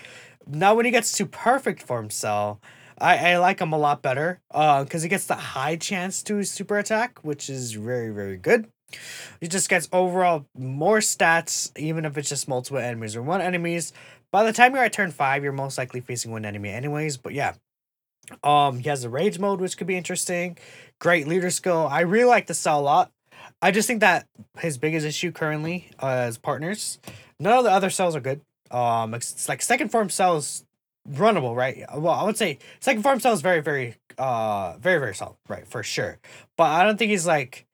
[0.46, 2.60] Now when he gets to perfect form cell,
[2.98, 4.41] I, I like him a lot better.
[4.52, 8.67] Uh, because he gets the high chance to super attack, which is very very good.
[9.41, 13.93] He just gets overall more stats, even if it's just multiple enemies or one enemies.
[14.34, 17.17] By the time you're at turn five, you're most likely facing one enemy anyways.
[17.17, 17.54] But yeah,
[18.43, 20.58] Um, he has a rage mode, which could be interesting.
[21.00, 21.88] Great leader skill.
[21.89, 23.12] I really like the cell a lot.
[23.62, 24.28] I just think that
[24.60, 27.00] his biggest issue currently uh, as partners,
[27.39, 28.41] none of the other cells are good.
[28.72, 30.65] Um, it's, it's like second form cells
[31.08, 31.86] runnable, right?
[31.96, 35.67] Well, I would say second form cell is very, very, uh, very, very solid, right,
[35.67, 36.17] for sure.
[36.58, 37.65] But I don't think he's like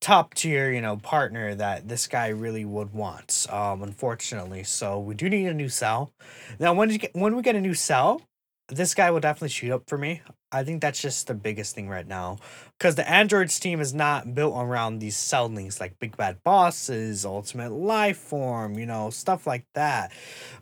[0.00, 3.46] top tier, you know, partner that this guy really would want.
[3.50, 6.12] Um, unfortunately, so we do need a new cell.
[6.58, 8.22] Now, when get when we get a new cell,
[8.68, 10.22] this guy will definitely shoot up for me.
[10.52, 12.38] I think that's just the biggest thing right now,
[12.76, 17.24] because the androids team is not built around these cell links like big bad bosses,
[17.24, 20.10] ultimate life form, you know, stuff like that.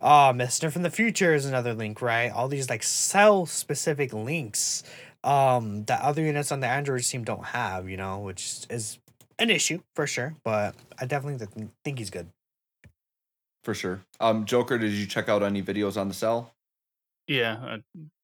[0.01, 2.31] Uh, Mister from the future is another link, right?
[2.31, 4.83] All these like cell specific links
[5.25, 8.99] um that other units on the androids team don't have, you know, which is
[9.39, 10.35] an issue for sure.
[10.45, 12.29] But I definitely th- think he's good.
[13.65, 14.01] For sure.
[14.21, 16.55] Um, Joker, did you check out any videos on the cell?
[17.27, 17.77] Yeah, uh,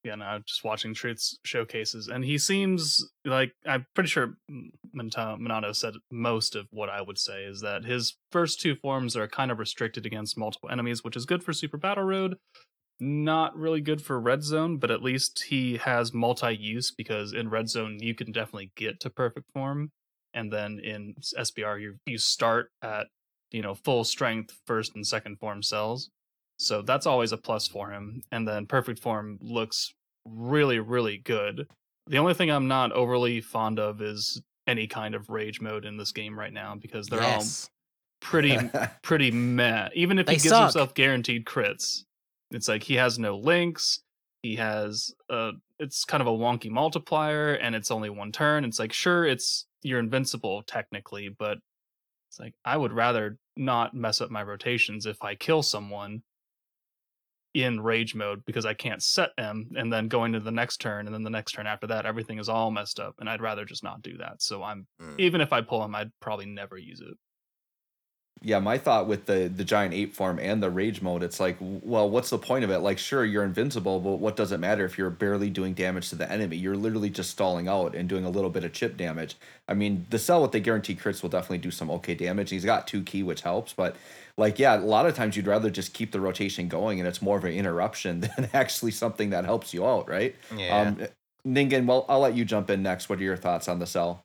[0.03, 0.15] yeah.
[0.15, 4.39] No, just watching Truth's showcases, and he seems like I'm pretty sure
[4.97, 9.15] Monta- Minato said most of what I would say is that his first two forms
[9.15, 12.37] are kind of restricted against multiple enemies, which is good for Super Battle Road.
[12.99, 17.69] Not really good for Red Zone, but at least he has multi-use because in Red
[17.69, 19.91] Zone you can definitely get to perfect form,
[20.35, 23.07] and then in SBR you you start at
[23.51, 26.11] you know full strength first and second form cells
[26.59, 28.23] so that's always a plus for him.
[28.31, 29.93] And then perfect form looks
[30.25, 31.67] really, really good.
[32.07, 35.97] The only thing I'm not overly fond of is any kind of rage mode in
[35.97, 37.65] this game right now because they're yes.
[37.65, 37.71] all
[38.21, 38.59] pretty
[39.03, 39.89] pretty meh.
[39.95, 40.63] Even if They he gives suck.
[40.63, 42.05] himself guaranteed crits,
[42.51, 44.01] it's like he has no links.
[44.43, 48.65] He has uh it's kind of a wonky multiplier and it's only one turn.
[48.65, 51.59] It's like sure it's you're invincible technically, but
[52.31, 56.23] it's like I would rather not mess up my rotations if I kill someone
[57.55, 61.07] in rage mode because I can't set them and then going to the next turn
[61.07, 63.65] and then the next turn after that everything is all messed up and I'd rather
[63.65, 64.43] just not do that.
[64.43, 65.21] So I'm Mm.
[65.21, 67.17] even if I pull him I'd probably never use it.
[68.43, 71.57] Yeah, my thought with the the giant ape form and the rage mode, it's like,
[71.61, 72.81] well, what's the point of it?
[72.81, 76.17] Like, sure, you're invincible, but what does it matter if you're barely doing damage to
[76.17, 76.57] the enemy?
[76.57, 79.37] You're literally just stalling out and doing a little bit of chip damage.
[79.67, 82.51] I mean, the cell with the guaranteed crits will definitely do some okay damage.
[82.51, 83.97] He's got two key, which helps, but
[84.37, 87.23] like, yeah, a lot of times you'd rather just keep the rotation going, and it's
[87.23, 90.35] more of an interruption than actually something that helps you out, right?
[90.55, 90.81] Yeah.
[90.81, 91.07] Um,
[91.47, 93.09] Ningen, well, I'll let you jump in next.
[93.09, 94.25] What are your thoughts on the cell?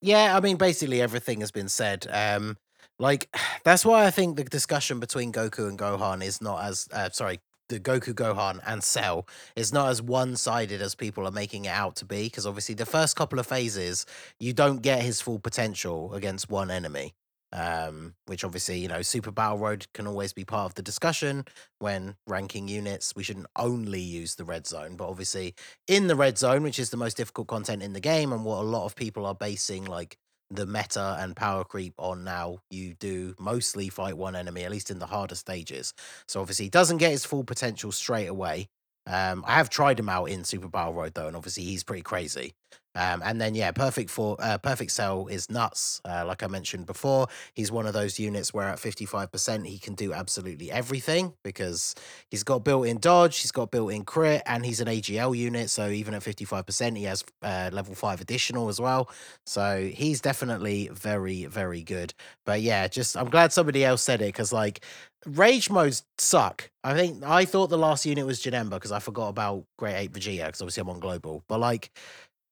[0.00, 2.06] Yeah, I mean, basically everything has been said.
[2.10, 2.56] Um,
[2.98, 3.28] like
[3.64, 7.40] that's why I think the discussion between Goku and Gohan is not as uh, sorry,
[7.68, 11.96] the Goku Gohan and Cell is not as one-sided as people are making it out
[11.96, 12.24] to be.
[12.24, 14.06] Because obviously, the first couple of phases,
[14.40, 17.14] you don't get his full potential against one enemy.
[17.50, 21.46] Um, which obviously, you know, Super Battle Road can always be part of the discussion
[21.78, 23.14] when ranking units.
[23.16, 25.54] We shouldn't only use the red zone, but obviously,
[25.86, 28.58] in the red zone, which is the most difficult content in the game, and what
[28.58, 30.18] a lot of people are basing like
[30.50, 34.90] the meta and power creep on now, you do mostly fight one enemy, at least
[34.90, 35.92] in the harder stages.
[36.26, 38.68] So obviously, he doesn't get his full potential straight away.
[39.06, 42.02] Um, I have tried him out in Super Battle Road though, and obviously he's pretty
[42.02, 42.54] crazy.
[42.98, 46.00] Um, and then yeah, perfect for uh, perfect cell is nuts.
[46.04, 49.66] Uh, like I mentioned before, he's one of those units where at fifty five percent
[49.66, 51.94] he can do absolutely everything because
[52.28, 55.70] he's got built in dodge, he's got built in crit, and he's an AGL unit.
[55.70, 59.08] So even at fifty five percent, he has uh, level five additional as well.
[59.46, 62.14] So he's definitely very very good.
[62.44, 64.84] But yeah, just I'm glad somebody else said it because like
[65.26, 66.70] rage modes suck.
[66.84, 70.12] I think I thought the last unit was Janemba because I forgot about Great Ape
[70.12, 71.44] Vegeta because obviously I'm on global.
[71.48, 71.90] But like,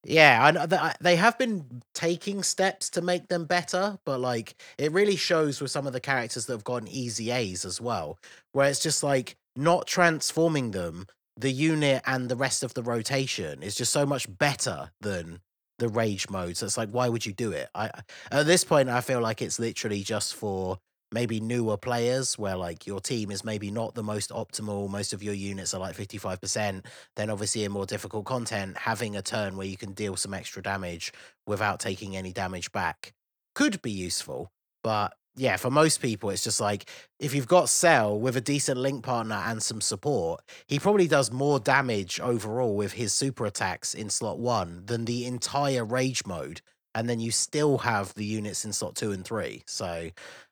[0.09, 0.67] yeah, I know
[1.01, 5.71] they have been taking steps to make them better, but like it really shows with
[5.71, 8.19] some of the characters that have gotten easy A's as well,
[8.53, 11.07] where it's just like not transforming them.
[11.39, 15.41] The unit and the rest of the rotation is just so much better than
[15.79, 16.57] the rage mode.
[16.57, 17.69] So it's like, why would you do it?
[17.75, 17.91] I
[18.31, 20.79] at this point, I feel like it's literally just for
[21.17, 25.23] maybe newer players where like your team is maybe not the most optimal most of
[25.23, 26.85] your units are like 55%
[27.17, 30.63] then obviously in more difficult content having a turn where you can deal some extra
[30.63, 31.15] damage
[31.47, 33.15] without taking any damage back
[33.55, 34.53] could be useful.
[34.85, 36.89] But yeah for most people it's just like
[37.19, 41.33] if you've got cell with a decent link partner and some support he probably does
[41.33, 46.61] more damage overall with his super attacks in slot 1 than the entire rage mode
[46.95, 50.09] and then you still have the units in slot 2 and 3 so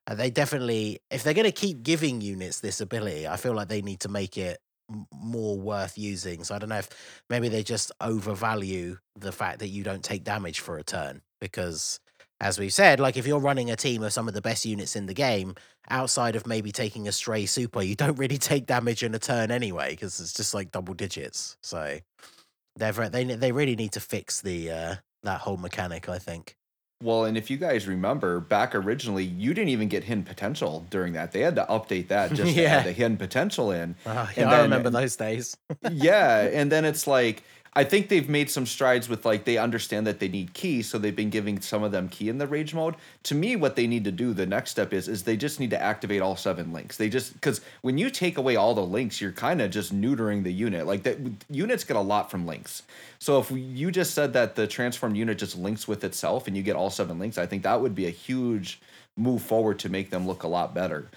[0.06, 3.68] uh, they definitely, if they're going to keep giving units this ability, I feel like
[3.68, 4.58] they need to make it
[5.12, 6.44] more worth using.
[6.44, 6.90] So I don't know if
[7.30, 12.00] maybe they just overvalue the fact that you don't take damage for a turn because.
[12.40, 14.96] As we've said, like if you're running a team of some of the best units
[14.96, 15.54] in the game,
[15.88, 19.52] outside of maybe taking a stray super, you don't really take damage in a turn
[19.52, 21.56] anyway, because it's just like double digits.
[21.62, 22.00] So
[22.76, 26.08] very, they they really need to fix the uh, that whole mechanic.
[26.08, 26.56] I think.
[27.04, 31.12] Well, and if you guys remember back originally, you didn't even get hidden potential during
[31.12, 31.32] that.
[31.32, 32.76] They had to update that just to Yeah.
[32.78, 33.94] add the hidden potential in.
[34.06, 35.54] Uh, and yeah, I then- remember those days.
[35.92, 37.42] yeah, and then it's like
[37.76, 40.96] I think they've made some strides with like they understand that they need key, so
[40.96, 42.94] they've been giving some of them key in the rage mode.
[43.24, 45.70] To me, what they need to do, the next step is is they just need
[45.70, 46.96] to activate all seven links.
[46.96, 50.44] They just because when you take away all the links, you're kind of just neutering
[50.44, 50.86] the unit.
[50.86, 51.18] Like that
[51.50, 52.82] units get a lot from links.
[53.18, 56.62] So if you just said that the transformed unit just links with itself and you
[56.62, 58.80] get all seven links, I think that would be a huge
[59.16, 61.08] move forward to make them look a lot better.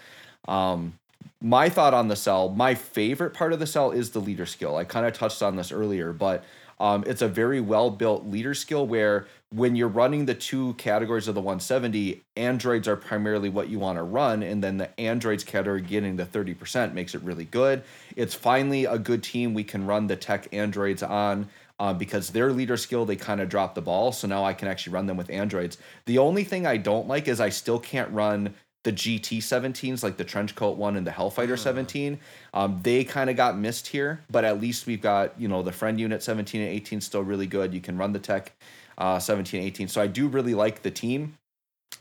[0.48, 0.94] Um,
[1.42, 4.76] my thought on the cell, my favorite part of the cell is the leader skill.
[4.76, 6.44] I kind of touched on this earlier, but
[6.80, 11.28] um, it's a very well built leader skill where when you're running the two categories
[11.28, 15.44] of the 170, androids are primarily what you want to run, and then the androids
[15.44, 17.84] category getting the 30% makes it really good.
[18.16, 21.50] It's finally a good team we can run the tech androids on.
[21.80, 24.12] Um, because their leader skill, they kind of dropped the ball.
[24.12, 25.78] So now I can actually run them with androids.
[26.06, 30.18] The only thing I don't like is I still can't run the GT 17s, like
[30.18, 32.20] the Trenchcoat one and the Hellfighter 17.
[32.54, 35.72] Um, they kind of got missed here, but at least we've got, you know, the
[35.72, 37.74] friend unit 17 and 18 still really good.
[37.74, 38.54] You can run the tech
[38.98, 39.88] uh, 17 18.
[39.88, 41.38] So I do really like the team.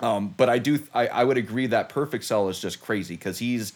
[0.00, 3.38] Um, but I do, I, I would agree that Perfect Cell is just crazy because
[3.38, 3.72] he's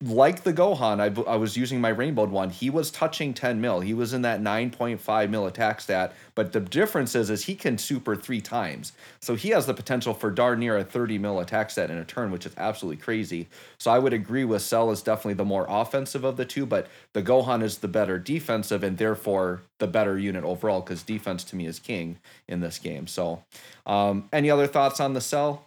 [0.00, 1.00] like the Gohan.
[1.00, 2.50] I, I was using my rainbowed one.
[2.50, 3.80] He was touching 10 mil.
[3.80, 6.12] He was in that 9.5 mil attack stat.
[6.34, 8.92] But the difference is, is he can super three times.
[9.20, 12.04] So he has the potential for darn near a 30 mil attack stat in a
[12.04, 13.48] turn, which is absolutely crazy.
[13.78, 16.88] So I would agree with Cell is definitely the more offensive of the two, but
[17.12, 21.56] the Gohan is the better defensive and therefore the better unit overall because defense to
[21.56, 22.18] me is king
[22.48, 23.06] in this game.
[23.06, 23.42] So,
[23.86, 25.66] um, any other thoughts on the Cell?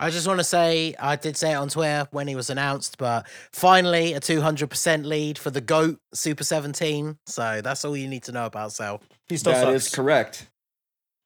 [0.00, 2.98] I just want to say I did say it on Twitter when he was announced,
[2.98, 7.16] but finally a 200% lead for the GOAT Super 17.
[7.26, 9.00] So that's all you need to know about Cell.
[9.28, 9.86] He still That sucks.
[9.86, 10.48] is correct.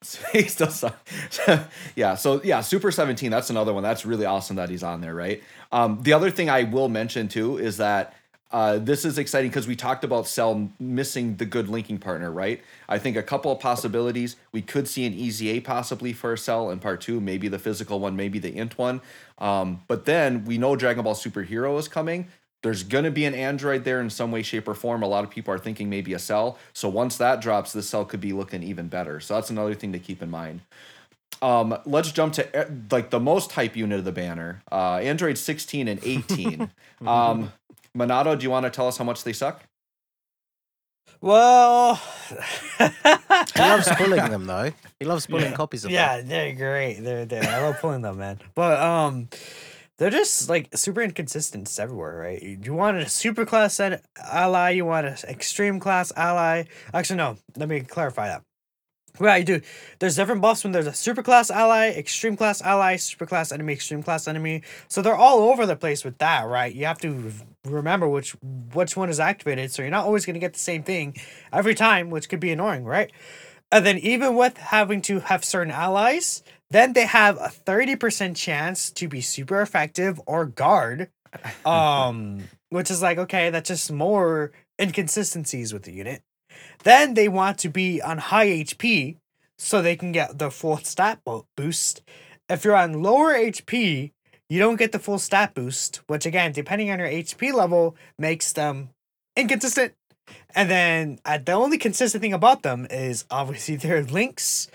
[0.31, 1.39] he still sucks.
[1.95, 2.15] yeah.
[2.15, 3.31] So yeah, Super 17.
[3.31, 3.83] That's another one.
[3.83, 5.43] That's really awesome that he's on there, right?
[5.71, 8.13] Um, the other thing I will mention too is that
[8.51, 12.61] uh, this is exciting because we talked about Cell missing the good linking partner, right?
[12.87, 14.37] I think a couple of possibilities.
[14.51, 18.15] We could see an EZA possibly for Cell in part two, maybe the physical one,
[18.15, 19.01] maybe the int one.
[19.37, 22.27] Um, but then we know Dragon Ball Superhero is coming.
[22.61, 25.01] There's going to be an Android there in some way, shape, or form.
[25.01, 26.57] A lot of people are thinking maybe a cell.
[26.73, 29.19] So once that drops, the cell could be looking even better.
[29.19, 30.61] So that's another thing to keep in mind.
[31.41, 35.37] Um, let's jump to eh, like the most hype unit of the banner, uh, Android
[35.37, 36.69] 16 and 18.
[37.07, 37.53] um,
[37.97, 39.63] Minato, do you want to tell us how much they suck?
[41.21, 41.95] Well,
[42.77, 42.85] He
[43.59, 44.71] loves pulling them though.
[44.99, 45.55] He loves pulling Yeah.
[45.55, 46.25] copies of yeah, them.
[46.29, 46.93] Yeah, they're great.
[47.01, 47.43] They're there.
[47.43, 48.39] I love pulling them, man.
[48.55, 49.27] But um,
[49.97, 52.41] they're just like super inconsistent everywhere, right?
[52.41, 56.63] You want a super class ally, you want an extreme class ally.
[56.93, 57.37] Actually, no.
[57.57, 58.43] Let me clarify that.
[59.17, 59.65] Right, you do.
[59.99, 63.73] There's different buffs when there's a super class ally, extreme class ally, super class enemy,
[63.73, 64.63] extreme class enemy.
[64.87, 66.73] So they're all over the place with that, right?
[66.73, 67.31] You have to
[67.65, 68.35] remember which
[68.73, 71.15] which one is activated, so you're not always gonna get the same thing
[71.51, 73.11] every time, which could be annoying, right?
[73.71, 78.91] And then even with having to have certain allies, then they have a 30% chance
[78.91, 81.09] to be super effective or guard.
[81.63, 84.51] Um, which is like, okay, that's just more
[84.81, 86.23] inconsistencies with the unit.
[86.83, 89.17] Then they want to be on high HP
[89.57, 91.19] so they can get the full stat
[91.55, 92.01] boost.
[92.47, 94.11] If you're on lower HP,
[94.49, 98.51] you don't get the full stat boost, which again, depending on your HP level, makes
[98.53, 98.89] them
[99.35, 99.93] inconsistent.
[100.55, 104.67] And then uh, the only consistent thing about them is obviously their links.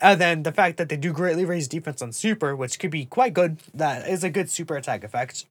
[0.00, 3.06] And then the fact that they do greatly raise defense on super, which could be
[3.06, 3.58] quite good.
[3.72, 5.46] That is a good super attack effect.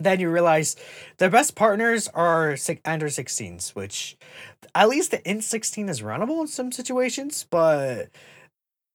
[0.00, 0.76] Then you realize
[1.18, 4.16] their best partners are under 16s, which
[4.74, 8.08] at least the int 16 is runnable in some situations, but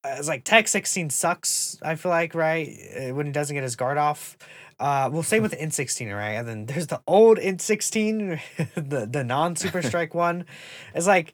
[0.03, 2.76] it's like tech 16 sucks, I feel like, right?
[2.97, 4.38] Uh, When he doesn't get his guard off.
[4.80, 6.32] Uh, well, same with the int 16, right?
[6.32, 8.39] And then there's the old int 16,
[8.76, 10.45] the, the non super strike one.
[10.93, 11.34] It's like,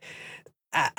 [0.74, 0.89] I,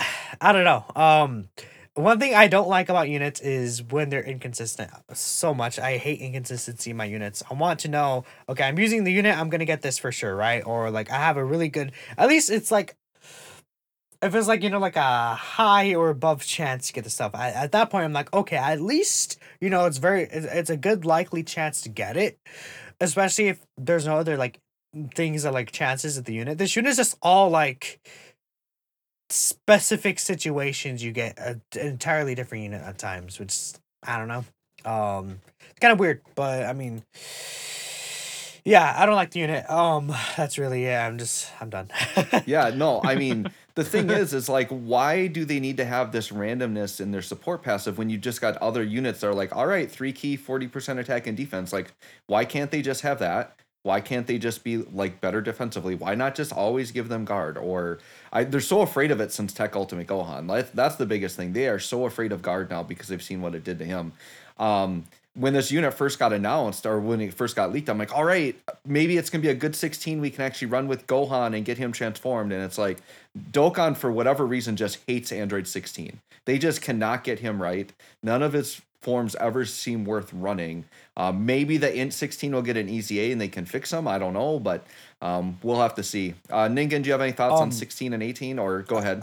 [0.40, 0.84] I don't know.
[0.96, 1.48] Um,
[1.94, 5.78] one thing I don't like about units is when they're inconsistent so much.
[5.78, 7.42] I hate inconsistency in my units.
[7.50, 10.34] I want to know, okay, I'm using the unit, I'm gonna get this for sure,
[10.34, 10.64] right?
[10.64, 12.96] Or like I have a really good at least it's like
[14.22, 17.32] if it's like, you know, like a high or above chance to get the stuff.
[17.34, 20.70] I, at that point I'm like, okay, at least, you know, it's very it's, it's
[20.70, 22.38] a good likely chance to get it.
[23.00, 24.60] Especially if there's no other like
[25.14, 26.56] things that like chances at the unit.
[26.56, 28.00] This unit is just all like
[29.32, 33.56] specific situations you get a, an entirely different unit at times, which
[34.02, 34.44] I don't know.
[34.84, 37.02] Um, it's kind of weird, but I mean,
[38.64, 39.68] yeah, I don't like the unit.
[39.70, 41.06] Um, that's really yeah.
[41.06, 41.90] I'm just I'm done.
[42.46, 46.12] Yeah, no, I mean the thing is, is like, why do they need to have
[46.12, 49.54] this randomness in their support passive when you just got other units that are like,
[49.56, 51.72] all right, three key, 40% attack and defense?
[51.72, 51.92] Like,
[52.26, 53.56] why can't they just have that?
[53.82, 55.94] Why can't they just be like better defensively?
[55.94, 57.58] Why not just always give them guard?
[57.58, 57.98] Or
[58.32, 60.72] I, they're so afraid of it since Tech Ultimate Gohan.
[60.72, 61.52] That's the biggest thing.
[61.52, 64.12] They are so afraid of guard now because they've seen what it did to him.
[64.58, 65.04] Um,
[65.34, 68.24] when this unit first got announced or when it first got leaked, I'm like, all
[68.24, 68.54] right,
[68.84, 70.20] maybe it's gonna be a good 16.
[70.20, 72.52] We can actually run with Gohan and get him transformed.
[72.52, 72.98] And it's like
[73.50, 76.20] Dokkan, for whatever reason, just hates Android 16.
[76.44, 77.90] They just cannot get him right.
[78.22, 80.84] None of his forms ever seem worth running.
[81.16, 84.08] Um, maybe the Int 16 will get an EZA and they can fix them.
[84.08, 84.86] I don't know, but
[85.20, 86.34] um, we'll have to see.
[86.48, 88.58] Uh, Ningen, do you have any thoughts on Um, 16 and 18?
[88.58, 89.22] Or go ahead.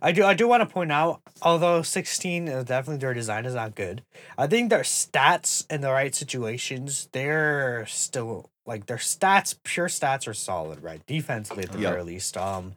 [0.00, 3.54] I do I do want to point out, although 16 is definitely their design is
[3.54, 4.02] not good,
[4.38, 10.26] I think their stats in the right situations, they're still like their stats, pure stats
[10.26, 11.04] are solid, right?
[11.06, 11.92] Defensively at the Yep.
[11.92, 12.36] very least.
[12.36, 12.74] Um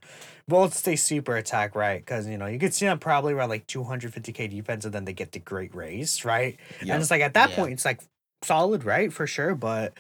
[0.50, 2.00] won't stay super attack, right?
[2.00, 5.14] Because you know, you could see them probably around like 250k defense and then they
[5.14, 6.58] get the great raise, right?
[6.82, 6.94] Yep.
[6.94, 7.56] And it's like at that Yeah.
[7.56, 8.02] point, it's like
[8.44, 9.12] solid, right?
[9.14, 9.56] For sure.
[9.56, 9.94] But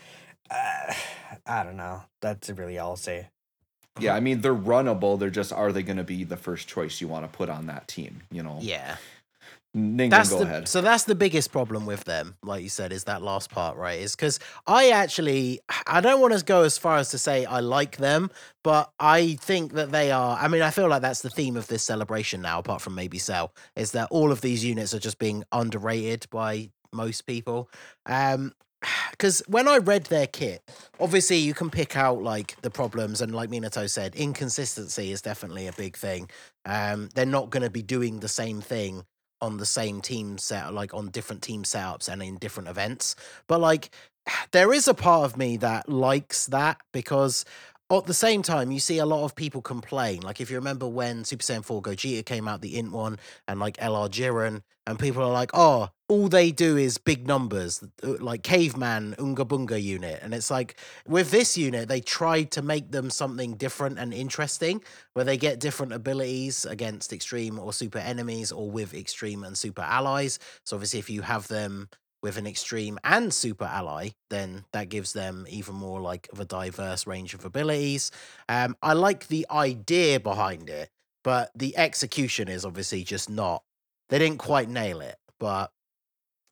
[0.52, 0.94] uh,
[1.46, 2.04] I don't know.
[2.22, 3.28] That's really all I'll say.
[4.00, 5.20] Yeah, I mean they're runnable.
[5.20, 7.68] They're just are they going to be the first choice you want to put on
[7.68, 8.22] that team?
[8.32, 8.58] You know.
[8.62, 8.96] Yeah.
[9.80, 10.68] Ningen, that's go the ahead.
[10.68, 14.00] so that's the biggest problem with them like you said is that last part right
[14.00, 17.60] is because i actually i don't want to go as far as to say i
[17.60, 18.30] like them
[18.64, 21.68] but i think that they are i mean i feel like that's the theme of
[21.68, 25.20] this celebration now apart from maybe cell is that all of these units are just
[25.20, 27.70] being underrated by most people
[28.06, 28.54] um
[29.12, 30.64] because when I read their kit,
[31.00, 35.68] obviously you can pick out like the problems, and like Minato said, inconsistency is definitely
[35.68, 36.30] a big thing.
[36.66, 39.04] Um, they're not going to be doing the same thing
[39.42, 43.16] on the same team set, like on different team setups and in different events.
[43.48, 43.90] But like,
[44.52, 47.46] there is a part of me that likes that because
[47.98, 50.22] at the same time, you see a lot of people complain.
[50.22, 53.18] Like, if you remember when Super Saiyan 4 Gogeta came out, the Int one,
[53.48, 57.84] and like LR Jiren, and people are like, oh, all they do is big numbers,
[58.04, 60.20] uh, like Caveman, Unga Bunga unit.
[60.22, 60.78] And it's like,
[61.08, 64.84] with this unit, they tried to make them something different and interesting,
[65.14, 69.82] where they get different abilities against extreme or super enemies or with extreme and super
[69.82, 70.40] allies.
[70.64, 71.90] So, obviously, if you have them
[72.22, 76.46] with an extreme and super ally, then that gives them even more like of a
[76.46, 78.12] diverse range of abilities.
[78.48, 80.90] Um, I like the idea behind it,
[81.24, 83.64] but the execution is obviously just not.
[84.10, 85.72] They didn't quite nail it, but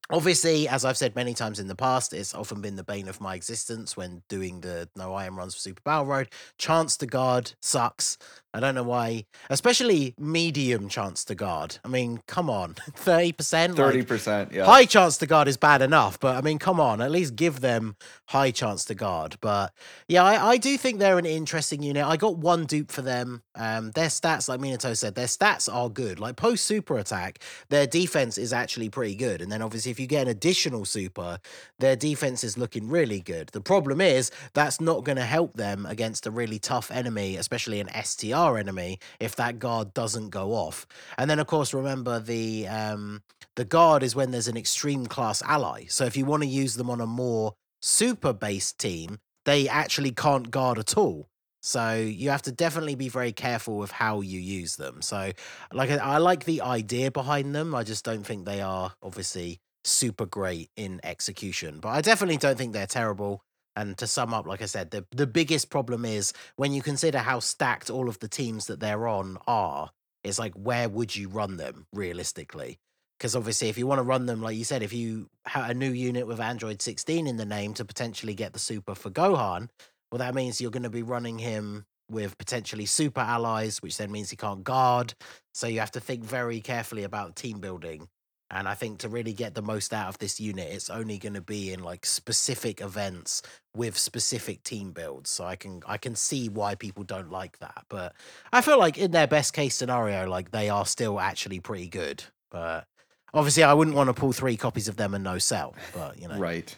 [0.10, 3.20] obviously, as I've said many times in the past, it's often been the bane of
[3.20, 6.30] my existence when doing the no iron runs for Super Battle Road.
[6.58, 8.18] Chance to guard sucks.
[8.58, 11.78] I don't know why, especially medium chance to guard.
[11.86, 14.52] I mean, come on, thirty percent, Thirty percent.
[14.52, 14.66] Yeah.
[14.66, 17.62] High chance to guard is bad enough, but I mean, come on, at least give
[17.62, 17.96] them
[18.30, 19.38] high chance to guard.
[19.42, 19.74] But
[20.08, 22.04] yeah, I, I do think they're an interesting unit.
[22.04, 23.44] I got one dupe for them.
[23.56, 26.20] Um, their stats, like Minato said, their stats are good.
[26.20, 27.40] Like post super attack,
[27.70, 29.42] their defense is actually pretty good.
[29.42, 31.40] And then obviously, if you get an additional super,
[31.80, 33.50] their defense is looking really good.
[33.50, 37.80] The problem is that's not going to help them against a really tough enemy, especially
[37.80, 40.86] an STR enemy, if that guard doesn't go off.
[41.18, 43.24] And then, of course, remember the um,
[43.56, 45.86] the guard is when there's an extreme class ally.
[45.90, 50.12] So if you want to use them on a more super based team, they actually
[50.12, 51.28] can't guard at all.
[51.62, 55.02] So you have to definitely be very careful with how you use them.
[55.02, 55.32] So,
[55.74, 57.76] like, I like the idea behind them.
[57.76, 61.80] I just don't think they are obviously super great in execution.
[61.80, 63.42] But I definitely don't think they're terrible.
[63.78, 67.20] And to sum up, like I said, the the biggest problem is when you consider
[67.20, 69.92] how stacked all of the teams that they're on are.
[70.24, 72.80] It's like where would you run them realistically?
[73.18, 75.76] Because obviously, if you want to run them, like you said, if you have a
[75.76, 79.70] new unit with Android 16 in the name to potentially get the super for Gohan,
[80.12, 84.12] well, that means you're going to be running him with potentially super allies, which then
[84.12, 85.14] means he can't guard.
[85.54, 88.08] So you have to think very carefully about team building.
[88.50, 91.34] And I think to really get the most out of this unit, it's only going
[91.34, 93.42] to be in like specific events
[93.76, 95.30] with specific team builds.
[95.30, 97.84] So I can I can see why people don't like that.
[97.90, 98.14] But
[98.54, 102.24] I feel like in their best case scenario, like they are still actually pretty good.
[102.50, 102.88] But
[103.34, 105.76] obviously, I wouldn't want to pull three copies of them and no sell.
[105.94, 106.74] But you know, Right.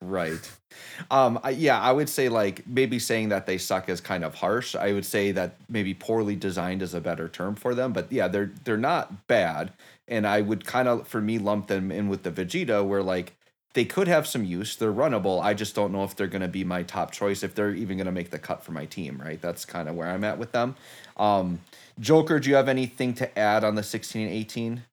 [0.00, 0.50] Right.
[1.12, 4.34] Um I, yeah, I would say like maybe saying that they suck is kind of
[4.34, 4.74] harsh.
[4.74, 8.26] I would say that maybe poorly designed is a better term for them, but yeah,
[8.26, 9.72] they're they're not bad
[10.12, 13.34] and I would kind of for me lump them in with the Vegeta where like
[13.74, 14.76] they could have some use.
[14.76, 15.42] They're runnable.
[15.42, 17.96] I just don't know if they're going to be my top choice if they're even
[17.96, 19.40] going to make the cut for my team, right?
[19.40, 20.76] That's kind of where I'm at with them.
[21.16, 21.60] Um
[22.00, 24.84] Joker, do you have anything to add on the 16 and 18?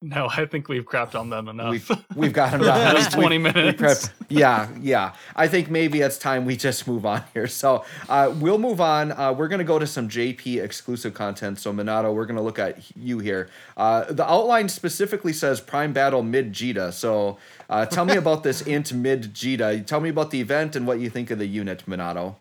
[0.00, 1.70] No, I think we've crapped on them enough.
[1.72, 2.94] We've we've got him For the down.
[2.96, 3.82] past We- 20 we- we minutes.
[3.82, 5.14] prepped- yeah, yeah.
[5.34, 7.48] I think maybe it's time we just move on here.
[7.58, 9.10] So uh, we'll move on.
[9.10, 11.58] Uh, we're gonna go to some JP exclusive content.
[11.58, 13.48] So Minato, we're gonna look at you here.
[13.76, 16.92] Uh, the outline specifically says Prime Battle Mid Jita.
[16.92, 17.38] So
[17.68, 19.84] uh, tell me about this int Mid Jita.
[19.84, 22.36] Tell me about the event and what you think of the unit, Minato.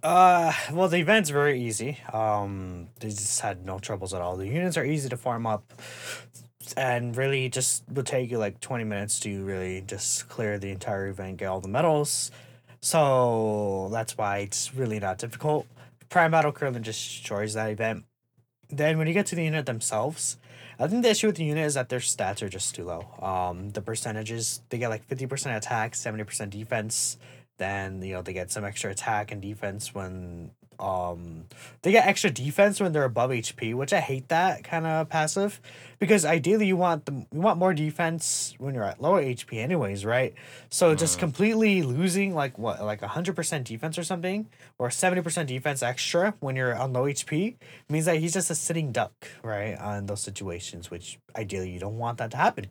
[0.00, 1.98] Uh, well, the event's very easy.
[2.12, 4.36] Um, they just had no troubles at all.
[4.36, 5.72] The units are easy to farm up,
[6.76, 11.08] and really just would take you like twenty minutes to really just clear the entire
[11.08, 12.30] event, get all the medals.
[12.80, 15.66] So that's why it's really not difficult.
[16.08, 18.04] Prime Battle currently just destroys that event.
[18.70, 20.36] Then when you get to the unit themselves,
[20.78, 23.06] I think the issue with the unit is that their stats are just too low.
[23.20, 27.18] Um, the percentages they get like fifty percent attack, seventy percent defense.
[27.58, 31.44] Then you know they get some extra attack and defense when um
[31.82, 35.60] they get extra defense when they're above HP, which I hate that kind of passive,
[35.98, 40.04] because ideally you want them you want more defense when you're at lower HP anyways,
[40.04, 40.34] right?
[40.70, 44.48] So just completely losing like what like hundred percent defense or something,
[44.78, 47.56] or seventy percent defense extra when you're on low HP
[47.88, 49.12] means that he's just a sitting duck,
[49.42, 49.78] right?
[49.78, 52.70] On those situations, which ideally you don't want that to happen.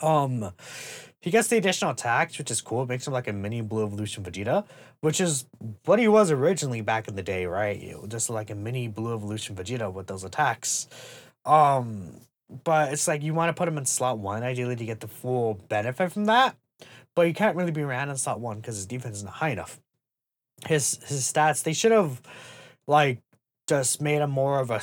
[0.00, 0.52] Um,
[1.20, 2.82] he gets the additional attacks, which is cool.
[2.82, 4.64] It makes him like a mini Blue Evolution Vegeta,
[5.00, 5.46] which is
[5.86, 7.96] what he was originally back in the day, right?
[8.08, 10.86] Just like a mini Blue Evolution Vegeta with those attacks.
[11.46, 12.20] Um,
[12.62, 15.08] but it's like you want to put him in slot one, ideally, to get the
[15.08, 16.56] full benefit from that.
[17.14, 19.50] But you can't really be ran in slot one because his defense is not high
[19.50, 19.80] enough.
[20.66, 22.20] His his stats they should have
[22.86, 23.22] like
[23.66, 24.80] just made him more of a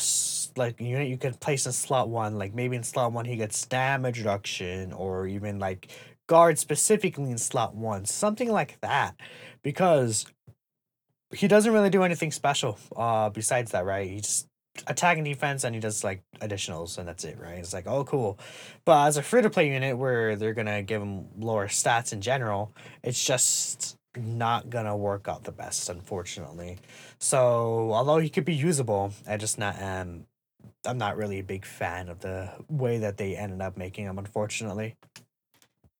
[0.57, 2.37] like unit you could place in slot one.
[2.37, 5.89] Like maybe in slot one he gets damage reduction, or even like
[6.27, 9.15] guard specifically in slot one, something like that,
[9.63, 10.25] because
[11.33, 12.77] he doesn't really do anything special.
[12.95, 14.09] Uh, besides that, right?
[14.09, 14.47] He just
[14.87, 17.59] attack and defense, and he does like additionals, and that's it, right?
[17.59, 18.39] It's like oh cool,
[18.85, 22.21] but as a free to play unit where they're gonna give him lower stats in
[22.21, 22.73] general,
[23.03, 26.77] it's just not gonna work out the best, unfortunately.
[27.19, 30.25] So although he could be usable, I just not um
[30.85, 34.17] I'm not really a big fan of the way that they ended up making him,
[34.17, 34.95] unfortunately.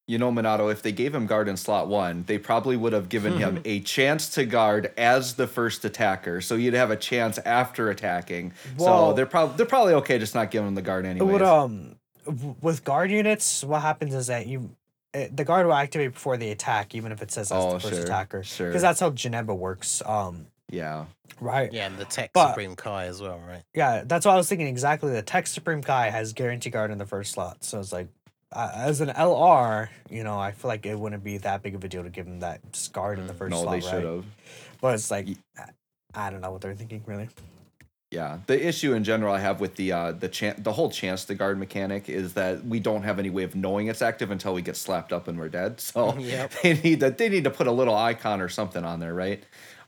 [0.08, 3.08] You know, Minato, if they gave him guard in slot one, they probably would have
[3.08, 6.42] given him a chance to guard as the first attacker.
[6.42, 8.54] So you'd have a chance after attacking.
[8.78, 11.32] so they're probably they're probably okay just not giving him the guard It anyway.
[11.34, 11.96] would um
[12.62, 14.76] with guard units, what happens is that you
[15.14, 17.80] uh, the guard will activate before the attack, even if it says that's Oh, the
[17.80, 18.44] first sure, attacker.
[18.44, 18.68] sure.
[18.70, 20.02] Because that's how Janemba works.
[20.06, 21.06] Um, yeah.
[21.40, 21.72] right.
[21.74, 23.64] Yeah, and the Tech But- Supreme Kai as well, right?
[23.74, 25.12] Yeah, that's what I was thinking exactly.
[25.12, 28.08] The Tech Supreme Kai has guarantee guard in the first slot, so it's like,
[28.54, 31.84] uh, as an LR, you know, I feel like it wouldn't be that big of
[31.84, 32.62] a deal to give him that
[32.94, 34.16] guard in the Mm, first No, slot, they should right?
[34.16, 34.26] have.
[34.82, 35.70] But it's like, I-
[36.14, 37.30] I don't know what they're thinking really.
[38.12, 41.24] Yeah, the issue in general I have with the uh, the chan- the whole chance
[41.26, 44.54] to guard mechanic is that we don't have any way of knowing it's active until
[44.54, 45.80] we get slapped up and we're dead.
[45.80, 46.52] So Yep.
[46.62, 49.42] they need that they need to put a little icon or something on there, right?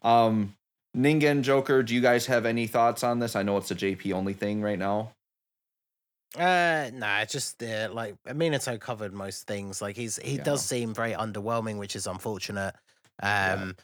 [0.04, 0.56] Um,
[0.96, 3.36] Ningen Joker, do you guys have any thoughts on this?
[3.36, 5.12] I know it's a JP only thing right now.
[6.38, 9.82] Uh, nah, it's just uh, like Minato covered most things.
[9.82, 10.44] Like he's he Yeah.
[10.44, 12.74] does seem very underwhelming, which is unfortunate.
[13.22, 13.54] Yeah.
[13.64, 13.76] Um,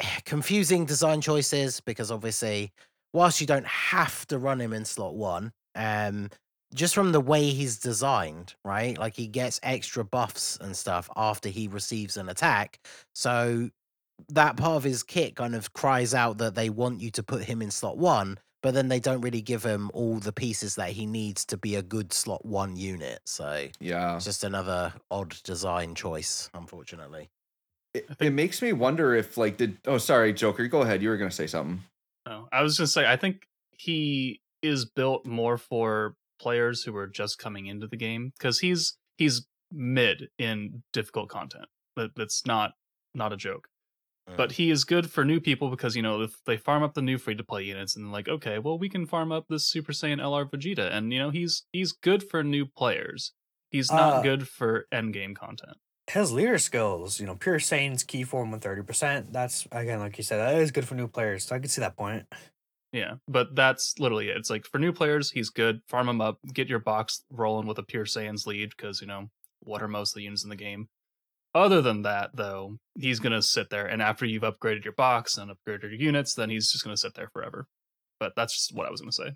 [0.24, 2.72] confusing design choices because obviously,
[3.14, 6.28] whilst you don't have to run him in slot one, um,
[6.74, 8.98] just from the way he's designed, right?
[8.98, 12.80] Like he gets extra buffs and stuff after he receives an attack.
[13.14, 13.70] So
[14.28, 17.44] that part of his kit kind of cries out that they want you to put
[17.44, 20.90] him in slot one, but then they don't really give him all the pieces that
[20.90, 23.20] he needs to be a good slot one unit.
[23.26, 27.30] So Yeah, it's just another odd design choice, unfortunately.
[27.92, 31.02] it, it makes me wonder if like did oh sorry Joker, go ahead.
[31.02, 31.82] You were gonna say something.
[32.26, 37.06] No, I was gonna say I think he is built more for players who are
[37.06, 41.66] just coming into the game because he's he's mid in difficult content.
[41.96, 42.72] That that's not
[43.14, 43.68] not a joke.
[44.38, 47.02] But he is good for new people because you know if they farm up the
[47.02, 49.92] new free to play units and like okay, well we can farm up this Super
[49.92, 53.32] Saiyan LR Vegeta and you know he's he's good for new players.
[53.70, 55.76] He's not Uh, good for end game content.
[56.06, 59.32] His leader skills, you know, pure Saiyans key form with thirty percent.
[59.32, 61.44] That's again, like you said, that is good for new players.
[61.44, 62.26] So I can see that point.
[62.92, 64.36] Yeah, but that's literally it.
[64.36, 65.80] It's like for new players, he's good.
[65.88, 69.30] Farm him up, get your box rolling with a pure Saiyan's lead because you know
[69.60, 70.88] what are most of the units in the game.
[71.54, 75.50] Other than that, though, he's gonna sit there, and after you've upgraded your box and
[75.50, 77.66] upgraded your units, then he's just gonna sit there forever.
[78.20, 79.32] But that's just what I was gonna say.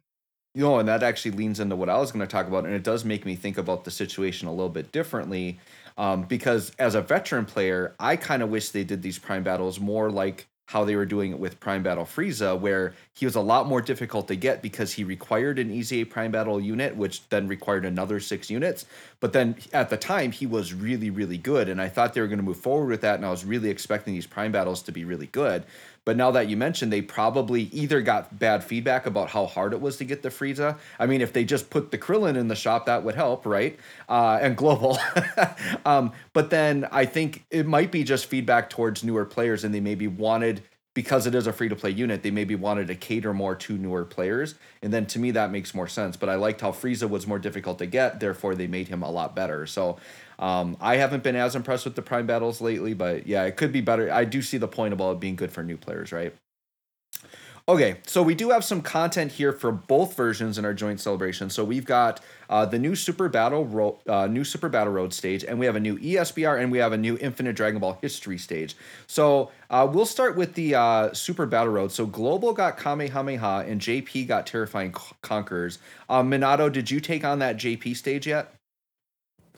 [0.55, 2.75] You know, and that actually leans into what I was going to talk about, and
[2.75, 5.59] it does make me think about the situation a little bit differently.
[5.97, 9.81] Um, because as a veteran player, I kind of wish they did these prime battles
[9.81, 13.41] more like how they were doing it with Prime Battle Frieza, where he was a
[13.41, 17.49] lot more difficult to get because he required an EZA Prime Battle unit, which then
[17.49, 18.85] required another six units.
[19.19, 21.71] But then at the time, he was really, really good.
[21.71, 23.15] And I thought they were going to move forward with that.
[23.15, 25.65] And I was really expecting these Prime Battles to be really good.
[26.09, 29.83] But now that you mentioned, they probably either got bad feedback about how hard it
[29.83, 30.79] was to get the Frieza.
[30.99, 33.79] I mean, if they just put the Krillin in the shop, that would help, right?
[34.09, 34.97] Uh, and global.
[35.85, 39.81] um, but then I think it might be just feedback towards newer players, and they
[39.81, 40.63] maybe wanted
[40.99, 43.79] because it is a free to play unit, they maybe wanted to cater more to
[43.79, 44.57] newer players.
[44.83, 46.17] And then to me, that makes more sense.
[46.17, 49.09] But I liked how Frieza was more difficult to get, therefore, they made him a
[49.09, 49.65] lot better.
[49.65, 49.99] So
[50.41, 53.71] um, I haven't been as impressed with the Prime battles lately, but yeah, it could
[53.71, 54.13] be better.
[54.13, 56.35] I do see the point about it being good for new players, right?
[57.69, 61.51] Okay, so we do have some content here for both versions in our joint celebration.
[61.51, 65.45] So we've got uh, the new Super Battle Ro- uh, new Super Battle Road stage,
[65.45, 68.39] and we have a new ESBR, and we have a new Infinite Dragon Ball History
[68.39, 68.75] stage.
[69.07, 71.93] So uh, we'll start with the uh, Super Battle Road.
[71.93, 75.79] So Global got Kamehameha, and JP got Terrifying Conquerors.
[76.09, 78.58] Um, Minato, did you take on that JP stage yet?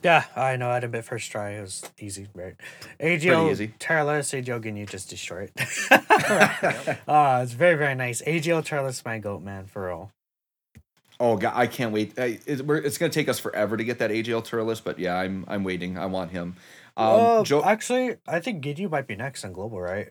[0.03, 0.69] Yeah, I know.
[0.69, 1.51] I had a bit first try.
[1.51, 2.55] It was easy, right?
[2.99, 7.01] AGL Turles, AGL Ginyu just destroy it.
[7.07, 8.21] uh, it's very, very nice.
[8.23, 10.11] AGL Turles, my goat, man, for real.
[11.19, 12.13] Oh god, I can't wait.
[12.17, 15.45] It's, it's going to take us forever to get that AGL Turles, but yeah, I'm
[15.47, 15.95] I'm waiting.
[15.99, 16.55] I want him.
[16.97, 20.09] Um, uh, jo- actually, I think Ginyu might be next on global, right?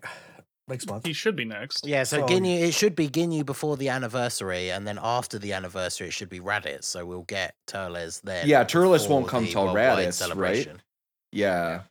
[0.70, 1.06] Next month.
[1.06, 1.86] He should be next.
[1.86, 5.52] Yeah, so, so Ginyu, it should be Ginyu before the anniversary, and then after the
[5.52, 6.84] anniversary, it should be Raditz.
[6.84, 8.46] So we'll get Turles then.
[8.48, 10.68] Yeah, Turles won't come till Raditz, right?
[11.32, 11.82] Yeah.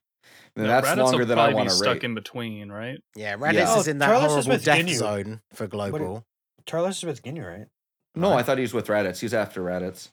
[0.55, 2.99] And no, that's Raditz longer than I want to stuck in between, right?
[3.15, 3.77] Yeah, Raditz yeah.
[3.77, 4.95] is oh, in that oh, horrible death Ginyu.
[4.95, 6.25] zone for global.
[6.65, 7.67] Turles is with Ginyu, right?
[8.15, 9.19] No, I thought he was with Raditz.
[9.19, 10.09] He's after Raditz.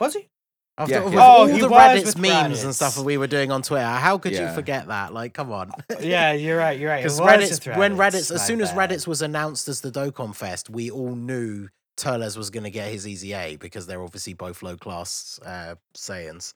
[0.00, 0.28] Was he?
[0.76, 2.64] After yeah, all, all the Raditz memes Raditz.
[2.64, 4.48] and stuff that we were doing on Twitter, how could yeah.
[4.48, 5.14] you forget that?
[5.14, 5.70] Like, come on.
[6.00, 6.78] yeah, you're right.
[6.78, 7.02] You're right.
[7.02, 10.68] Because Raditz, Raditz, when Raditz, as soon as Raditz was announced as the Dokkan Fest,
[10.68, 14.76] we all knew Turles was going to get his EZA because they're obviously both low
[14.76, 16.54] class uh, Saiyans.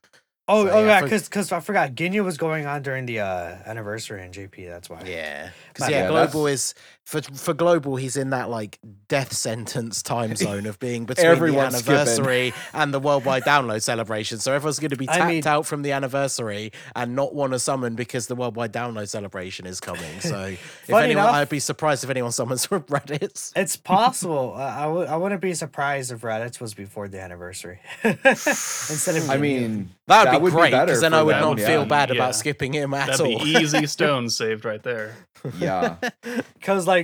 [0.50, 1.30] Oh, so, oh yeah, because for...
[1.30, 4.66] because I forgot Ginyu was going on during the uh, anniversary in JP.
[4.68, 5.02] That's why.
[5.04, 6.74] Yeah, because yeah, yeah, global is
[7.08, 7.96] for for global.
[7.96, 8.78] He's in that like
[9.08, 12.80] death sentence time zone of being between the anniversary skipping.
[12.80, 14.38] and the worldwide download celebration.
[14.40, 17.54] So everyone's going to be tapped I mean, out from the anniversary and not want
[17.54, 20.20] to summon because the worldwide download celebration is coming.
[20.20, 23.52] So if anyone, enough, I'd be surprised if anyone summons from Raditz.
[23.56, 24.52] It's possible.
[24.54, 29.30] uh, I w- I wouldn't be surprised if Raditz was before the anniversary instead of.
[29.30, 29.94] I mean.
[30.08, 31.66] That would that be would great because then I would them, not yeah.
[31.66, 32.14] feel bad yeah.
[32.16, 33.44] about skipping him at That'd all.
[33.44, 35.16] Be easy stones saved right there.
[35.58, 35.96] Yeah,
[36.54, 36.97] because like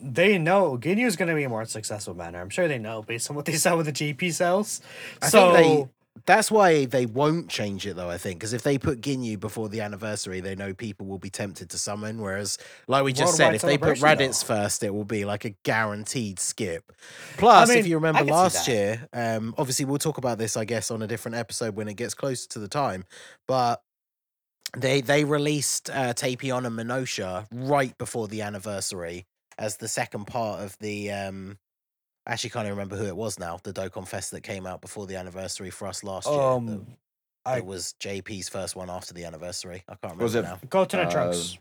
[0.00, 2.40] they know Ginyu is going to be a more successful banner.
[2.40, 4.80] I'm sure they know based on what they saw with the JP cells.
[5.20, 5.88] I so they,
[6.26, 9.68] that's why they won't change it though, I think, because if they put Ginyu before
[9.68, 12.20] the anniversary, they know people will be tempted to summon.
[12.20, 14.54] Whereas, like we just said, if they put Raditz though.
[14.54, 16.92] first, it will be like a guaranteed skip.
[17.36, 20.64] Plus, I mean, if you remember last year, um, obviously we'll talk about this, I
[20.64, 23.04] guess, on a different episode when it gets closer to the time.
[23.46, 23.82] But
[24.76, 29.26] they they released uh, Tapion and Minosha right before the anniversary
[29.58, 31.58] as the second part of the um
[32.26, 33.58] I actually can't even remember who it was now.
[33.62, 36.38] The Dokkan Fest that came out before the anniversary for us last year.
[36.38, 36.86] Um,
[37.46, 39.82] it was JP's first one after the anniversary.
[39.88, 40.58] I can't remember was it, now.
[40.68, 41.56] Go to the uh, trunks.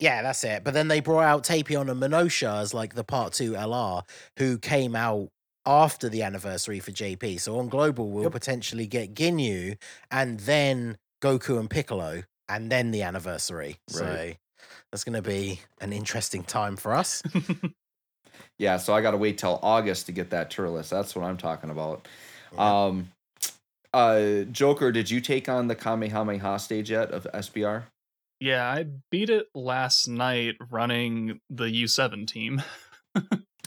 [0.00, 0.64] Yeah, that's it.
[0.64, 4.02] But then they brought out Tapion and Minosha as like the part two LR,
[4.38, 5.28] who came out
[5.66, 7.40] after the anniversary for JP.
[7.40, 8.32] So on global, we'll yep.
[8.32, 9.76] potentially get Ginyu
[10.10, 13.78] and then Goku and Piccolo, and then the anniversary.
[13.92, 13.98] Right.
[13.98, 14.32] So
[14.92, 17.22] that's going to be an interesting time for us.
[18.58, 20.88] Yeah, so I got to wait till August to get that Turles.
[20.88, 22.06] That's what I'm talking about.
[22.52, 22.84] Yeah.
[22.84, 23.10] Um,
[23.92, 27.84] uh, Joker, did you take on the Kamehameha stage yet of SBR?
[28.40, 32.62] Yeah, I beat it last night running the U7 team.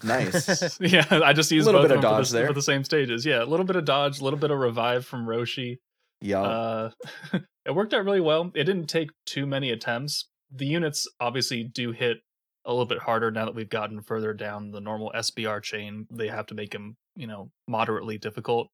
[0.03, 0.80] nice.
[0.82, 2.84] yeah, I just used a little bit of dodge for the, there for the same
[2.84, 3.26] stages.
[3.26, 5.80] Yeah, a little bit of dodge, a little bit of revive from Roshi.
[6.22, 6.41] Yeah.
[6.41, 6.91] Uh,
[7.65, 8.51] it worked out really well.
[8.55, 10.28] It didn't take too many attempts.
[10.51, 12.18] The units obviously do hit
[12.65, 16.07] a little bit harder now that we've gotten further down the normal SBR chain.
[16.11, 18.68] They have to make them, you know, moderately difficult.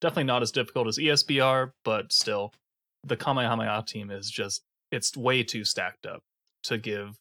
[0.00, 2.52] Definitely not as difficult as ESBR, but still,
[3.04, 6.22] the Kamehameha team is just, it's way too stacked up
[6.64, 7.18] to give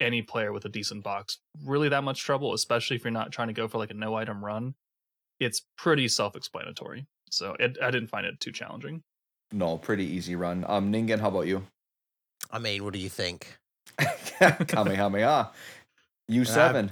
[0.00, 3.48] any player with a decent box really that much trouble, especially if you're not trying
[3.48, 4.74] to go for like a no item run.
[5.40, 7.06] It's pretty self explanatory.
[7.30, 9.02] So it, I didn't find it too challenging.
[9.52, 10.64] No, pretty easy run.
[10.68, 11.62] Um, Ningen, how about you?
[12.50, 13.58] I mean, what do you think?
[13.98, 15.50] Kamehameha.
[16.30, 16.90] U7.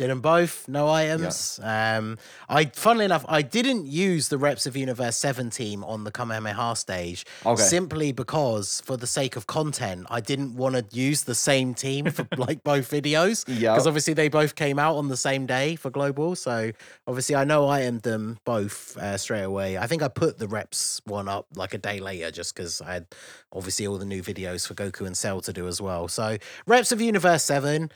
[0.00, 1.60] Did them both, no items.
[1.62, 2.16] Um,
[2.48, 6.74] I, funnily enough, I didn't use the Reps of Universe 7 team on the Kamehameha
[6.76, 7.60] stage Okay.
[7.62, 12.06] simply because, for the sake of content, I didn't want to use the same team
[12.10, 13.44] for like both videos.
[13.46, 13.74] Yeah.
[13.74, 16.34] Because obviously they both came out on the same day for Global.
[16.34, 16.72] So
[17.06, 19.76] obviously I know I itemed them both uh, straight away.
[19.76, 22.94] I think I put the Reps one up like a day later just because I
[22.94, 23.06] had
[23.52, 26.08] obviously all the new videos for Goku and Cell to do as well.
[26.08, 27.88] So Reps of Universe 7 le-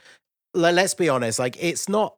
[0.55, 2.15] let's be honest, like it's not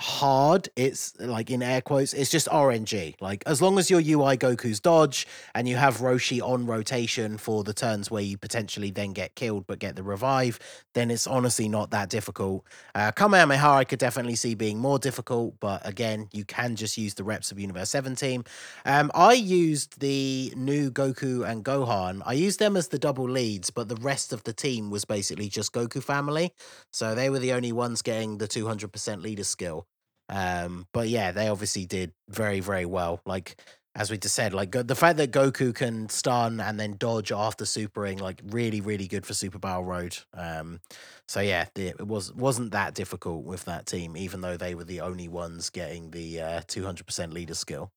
[0.00, 0.68] hard.
[0.76, 3.20] It's like in air quotes, it's just RNG.
[3.20, 7.62] Like as long as your UI Goku's dodge and you have Roshi on rotation for
[7.62, 10.58] the turns where you potentially then get killed but get the revive,
[10.94, 12.64] then it's honestly not that difficult.
[12.94, 17.14] Uh, Kamehameha I could definitely see being more difficult, but again, you can just use
[17.14, 18.44] the reps of Universe 7 team.
[18.86, 22.22] Um, I used the new Goku and Gohan.
[22.24, 25.50] I used them as the double leads, but the rest of the team was basically
[25.50, 26.54] just Goku family.
[26.90, 29.86] So they were the only ones getting the 200% leader skill.
[30.30, 33.20] Um, but yeah, they obviously did very, very well.
[33.26, 33.60] Like,
[33.96, 37.64] as we just said, like the fact that Goku can stun and then dodge after
[37.64, 40.16] supering, like really, really good for Super Battle Road.
[40.32, 40.80] Um,
[41.26, 45.00] so yeah, it was wasn't that difficult with that team, even though they were the
[45.00, 47.90] only ones getting the uh, 200% leader skill.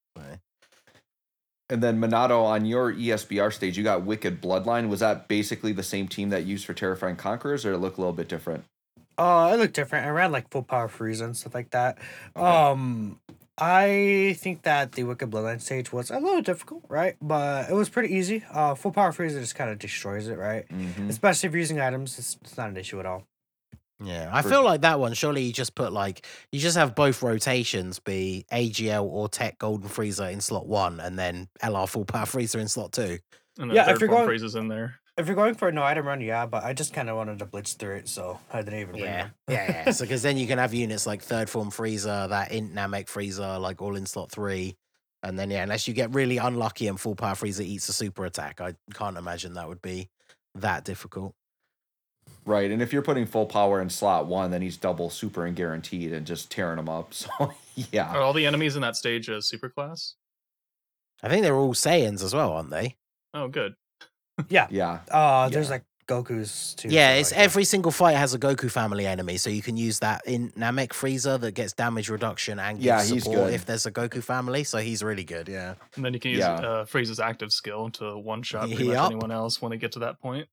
[1.69, 4.89] And then Minato, on your ESBR stage, you got Wicked Bloodline.
[4.89, 8.01] Was that basically the same team that used for Terrifying Conquerors, or it look a
[8.01, 8.65] little bit different?
[9.17, 10.05] Uh, it looked different.
[10.05, 11.97] I ran like full power Frieza and stuff like that.
[12.35, 12.45] Okay.
[12.45, 13.19] Um,
[13.57, 17.15] I think that the Wicked Bloodline stage was a little difficult, right?
[17.21, 18.43] But it was pretty easy.
[18.51, 20.67] Uh, full power Frieza just kind of destroys it, right?
[20.69, 21.09] Mhm.
[21.09, 23.27] Especially if you're using items, it's, it's not an issue at all.
[24.03, 25.13] Yeah, I feel like that one.
[25.13, 29.87] Surely you just put like you just have both rotations be AGL or Tech Golden
[29.87, 33.19] Frieza in slot one, and then LR Full Power Frieza in slot two.
[33.59, 34.95] And then Yeah, if you're going- Friezas in there.
[35.15, 37.37] If you're going for a no item run, yeah, but I just kind of wanted
[37.39, 39.33] to blitz through it, so I didn't even Yeah, them.
[39.47, 39.91] yeah, yeah.
[39.91, 43.61] so because then you can have units like Third Form Frieza, that Int Namek Frieza,
[43.61, 44.75] like all in slot three,
[45.21, 48.25] and then yeah, unless you get really unlucky and Full Power Frieza eats a super
[48.25, 50.09] attack, I can't imagine that would be
[50.55, 51.35] that difficult.
[52.45, 55.55] Right, and if you're putting full power in slot one, then he's double super and
[55.55, 57.13] guaranteed, and just tearing them up.
[57.23, 57.53] So
[57.91, 60.15] yeah, Are all the enemies in that stage a super class?
[61.21, 62.97] I think they're all Saiyans as well, aren't they?
[63.33, 63.73] Oh, good.
[64.49, 64.67] Yeah.
[64.69, 65.71] yeah, Uh, there's Yeah.
[65.75, 66.89] like Goku's too.
[66.89, 67.43] Yeah, it's like, yeah.
[67.45, 70.89] every single fight has a Goku family enemy, so you can use that in Namek
[70.89, 73.53] Frieza that gets damage reduction and gives Yeah, he's support good.
[73.53, 74.63] if there's a Goku family.
[74.65, 75.47] So he's really good.
[75.47, 76.55] Yeah, And then you can use Yeah.
[76.55, 78.95] uh, Frieza's active skill to one shot pretty Yup.
[79.03, 80.47] much anyone else when they get to that point.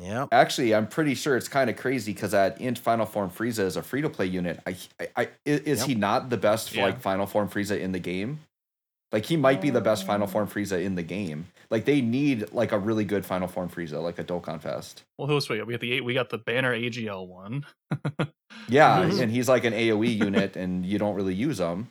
[0.00, 0.26] yeah.
[0.32, 3.76] actually, I'm pretty sure it's kind of crazy because that Int Final Form Frieza is
[3.76, 4.60] a free to play unit.
[4.66, 5.88] I, I, I i- is Yep.
[5.88, 6.84] he not the best Yeah.
[6.84, 8.40] like Final Form Frieza in the game?
[9.12, 10.26] Like he might be the best Final.
[10.28, 11.46] Form Frieza in the game.
[11.68, 15.02] Like they need like a really good Final Form Frieza, like a Dokkan Fest.
[15.18, 15.66] Well, who else we got?
[15.66, 16.04] We got the eight.
[16.04, 17.66] We got the Banner AGL one.
[18.68, 21.88] Yeah, and he's like an AOE unit, and you don't really use him.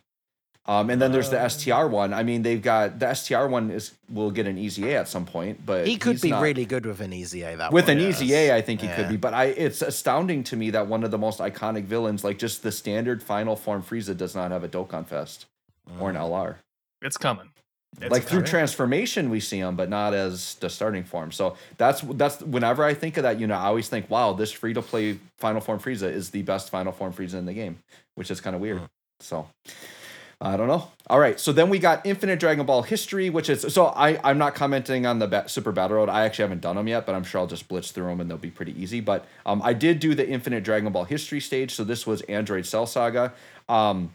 [0.65, 1.49] Um, and then there's the Uh.
[1.49, 2.13] STR one.
[2.13, 5.26] I mean, they've got the STR one is will get an easy A at some
[5.26, 7.55] point, but He could be not- really good with an easy A.
[7.57, 8.22] That with one an is.
[8.22, 8.55] easy A.
[8.55, 11.17] I think he could be, but I it's astounding to me that one of the
[11.17, 15.07] most iconic villains, like just the standard final form Frieza, does not have a Dokkan
[15.07, 15.45] Fest
[15.99, 16.30] or an Mm.
[16.30, 16.55] LR.
[17.02, 17.50] It's coming.
[18.02, 21.32] It's like through transformation, we see him, but not as the starting form.
[21.32, 24.52] So that's that's whenever I think of that, you know, I always think, wow, this
[24.52, 27.80] free to play Final Form Frieza is the best Final Form Frieza in the game,
[28.16, 28.78] which is kind of weird.
[28.78, 28.88] Mm.
[29.22, 29.47] So
[30.39, 30.89] I don't know.
[31.10, 34.38] All right, so then we got Infinite Dragon Ball History, which is so I I'm
[34.38, 36.08] not commenting on the ba- Super Battle Road.
[36.08, 38.30] I actually haven't done them yet, but I'm sure I'll just blitz through them and
[38.30, 39.02] they'll be pretty easy.
[39.02, 42.66] But um, I did do the Infinite Dragon Ball History stage, so this was Android
[42.66, 43.34] Cell Saga.
[43.68, 44.14] Um,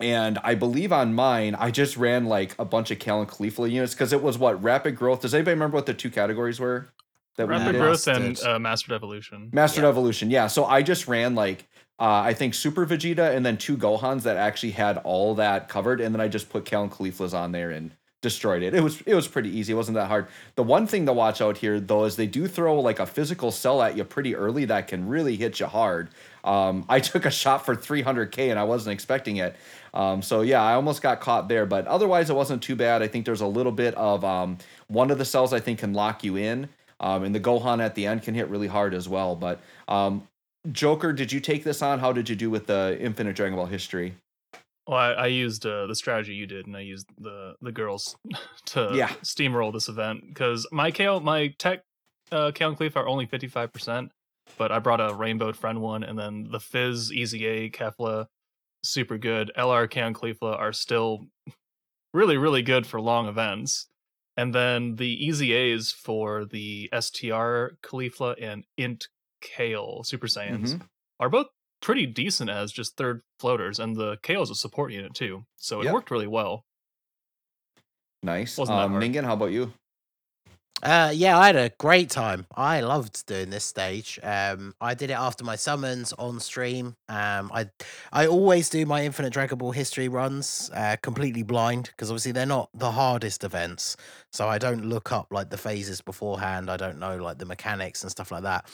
[0.00, 3.70] and I believe on mine, I just ran like a bunch of Kale and Caulifla
[3.70, 5.20] units because it was what rapid growth.
[5.22, 6.88] Does anybody remember what the two categories were
[7.36, 7.80] that we Rapid did?
[7.80, 8.48] growth and Mastered.
[8.48, 9.50] uh, mastered evolution.
[9.52, 9.88] Mastered Yeah.
[9.90, 10.46] Evolution, yeah.
[10.46, 11.66] So I just ran like
[12.00, 16.00] uh, I think Super Vegeta and then two Gohans that actually had all that covered,
[16.00, 17.90] and then I just put Kale and Cauliflas on there and
[18.20, 18.72] destroyed it.
[18.74, 19.72] It was it was pretty easy.
[19.72, 20.28] It wasn't that hard.
[20.54, 23.50] The one thing to watch out here though is they do throw like a physical
[23.50, 26.10] cell at you pretty early that can really hit you hard.
[26.48, 29.54] Um, I took a shot for 300k and I wasn't expecting it.
[29.94, 33.02] Um, so yeah, I almost got caught there, but otherwise it wasn't too bad.
[33.02, 35.92] I think there's a little bit of um, one of the cells I think can
[35.94, 36.68] lock you in.
[37.00, 39.36] Um, and the Gohan at the end can hit really hard as well.
[39.36, 40.26] But um,
[40.72, 42.00] Joker, did you take this on?
[42.00, 44.14] How did you do with the Infinite Dragon Ball history?
[44.86, 48.16] Well, I, I used uh, the strategy you did, and I used the the girls
[48.66, 49.08] to Yeah.
[49.22, 51.82] steamroll this event because my kale, my tech
[52.32, 54.10] uh, kale and cleaf are only fifty five percent,
[54.58, 58.26] but I brought a rainbowed friend one, and then the Fizz, Easy A, Kefla,
[58.84, 59.50] super good.
[59.56, 61.26] LR Kale and Caulifla are still
[62.14, 63.88] really really good for long events,
[64.36, 69.08] and then the Easy A's for the STR Caulifla and Int
[69.40, 70.86] Kale Super Saiyans Mhm.
[71.20, 71.46] are both
[71.80, 75.84] pretty decent as just third floaters, and the is a support unit too, so it
[75.84, 75.94] Yep.
[75.94, 76.64] worked really well.
[78.22, 78.58] Nice.
[78.58, 78.94] Um.
[79.00, 79.72] Ningen, how about you?
[80.80, 82.46] Uh, yeah, I had a great time.
[82.54, 84.20] I loved doing this stage.
[84.22, 86.94] Um, I did it after my summons on stream.
[87.08, 87.68] Um, I
[88.12, 92.46] I always do my Infinite Dragon Ball history runs uh, completely blind because obviously they're
[92.46, 93.96] not the hardest events,
[94.30, 96.70] so I don't look up like the phases beforehand.
[96.70, 98.66] I don't know like the mechanics and stuff like that.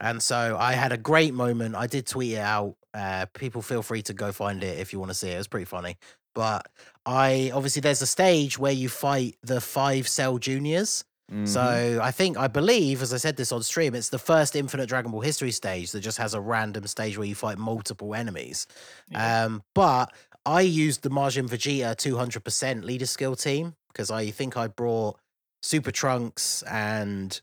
[0.00, 1.76] And so I had a great moment.
[1.76, 2.74] I did tweet it out.
[2.92, 5.34] Uh, people feel free to go find it if you want to see it.
[5.34, 5.96] It was pretty funny.
[6.34, 6.66] But
[7.06, 11.04] I obviously there's a stage where you fight the five cell juniors.
[11.32, 11.48] Mhm.
[11.48, 14.86] So I think I believe, as I said this on stream, it's the first Infinite
[14.88, 18.66] Dragon Ball history stage that just has a random stage where you fight multiple enemies.
[19.08, 19.44] Yeah.
[19.44, 20.12] Um, but
[20.44, 25.18] I used the Majin Vegeta 200% leader skill team because I think I brought
[25.62, 27.40] Super Trunks and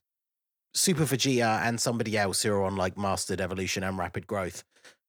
[0.73, 4.63] Super Vegeta and somebody else who are on like Mastered Evolution and Rapid Growth.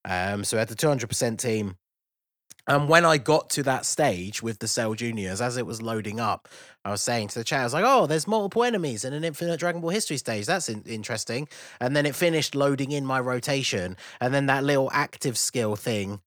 [0.04, 1.76] Um, so had the 200% team.
[2.70, 6.20] And when I got to that stage with the Cell Juniors, as it was loading
[6.20, 6.48] up,
[6.84, 9.24] I was saying to the chat, I was like, oh, there's multiple enemies in an
[9.24, 10.46] Infinite Dragon Ball history stage.
[10.46, 11.48] That's in- interesting.
[11.80, 13.96] And then it finished loading in my rotation.
[14.20, 16.20] And then that little active skill thing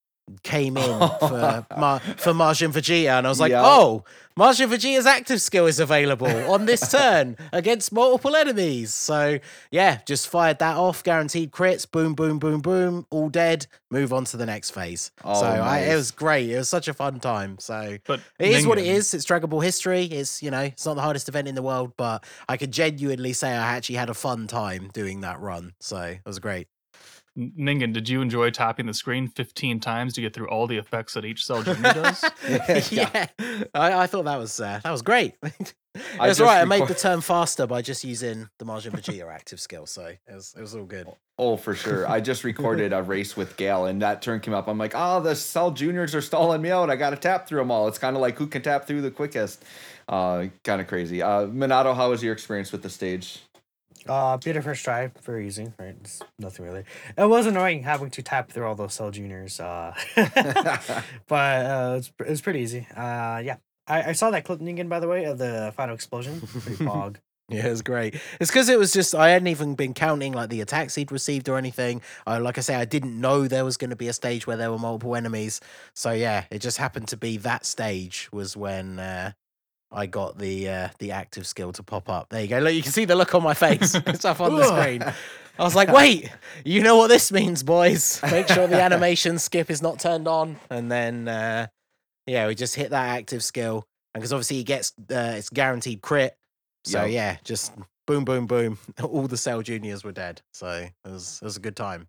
[0.44, 3.18] came in for, Ma- for Majin Vegeta.
[3.18, 3.62] And I was like, Yeah.
[3.66, 4.04] oh,
[4.40, 8.94] Majin Vegeta's active skill is available on this turn against multiple enemies.
[8.94, 9.38] So,
[9.70, 11.04] yeah, just fired that off.
[11.04, 11.90] Guaranteed crits.
[11.90, 13.06] Boom, boom, boom, boom.
[13.12, 13.68] All dead.
[13.92, 15.12] Move on to the next phase.
[15.24, 16.50] Oh, so I, it was great.
[16.50, 17.58] It was such a fun time.
[17.60, 19.14] So But it is what it is.
[19.14, 20.06] It's Dragon Ball history.
[20.06, 23.34] It's you know, it's not the hardest event in the world, but I could genuinely
[23.34, 25.74] say I actually had a fun time doing that run.
[25.80, 26.68] So it was great.
[27.38, 30.78] N- Ningen, did you enjoy tapping the screen 15 times to get through all the
[30.78, 32.24] effects that each cell junior does?
[32.92, 33.28] yeah,
[33.74, 35.36] I, I thought that was uh, that was great.
[36.20, 36.62] I That's just right.
[36.62, 40.20] I made the turn faster by just using the Majin Vegeta active skill, so it
[40.28, 41.08] was it was all good.
[41.38, 42.08] Oh, for sure.
[42.08, 44.68] I just recorded a race with Gal, and that turn came up.
[44.68, 46.90] I'm like, oh, the Cell Juniors are stalling me out.
[46.90, 47.88] I got to tap through them all.
[47.88, 49.64] It's kind of like who can tap through the quickest.
[50.08, 51.22] Uh, kind of crazy.
[51.22, 53.42] Uh, Minato, how was your experience with the stage?
[54.08, 55.96] Uh, it first try, very easy, right?
[56.02, 56.84] It's nothing really.
[57.18, 59.94] It was annoying having to tap through all those cell juniors, uh,
[61.28, 62.88] but uh, it's it's pretty easy.
[62.96, 66.42] Uh, yeah, I, I saw that clip Ningen by the way of the final explosion.
[66.42, 67.18] Pretty pog.
[67.50, 68.16] Yeah, it was great.
[68.40, 71.50] It's because it was just I hadn't even been counting like the attacks he'd received
[71.50, 72.02] or anything.
[72.26, 74.72] Like I say, I didn't know there was going to be a stage where there
[74.72, 75.60] were multiple enemies.
[75.94, 79.34] So yeah, it just happened to be that stage was when uh,
[79.94, 82.30] I got the uh, the active skill to pop up.
[82.30, 82.60] There you go.
[82.60, 83.96] Look, you can see the look on my face.
[84.08, 85.04] it's up on the screen.
[85.04, 86.32] I was like, wait,
[86.66, 88.20] you know what this means, boys?
[88.24, 91.68] Make sure the animation skip is not turned on, and then uh,
[92.26, 96.02] yeah, we just hit that active skill, and because obviously he gets uh, it's guaranteed
[96.02, 96.36] crit.
[96.86, 97.12] So Yep.
[97.12, 97.72] yeah, just
[98.08, 98.78] boom, boom, boom.
[99.04, 100.42] All the Cell Juniors were dead.
[100.54, 102.08] So it was it was a good time.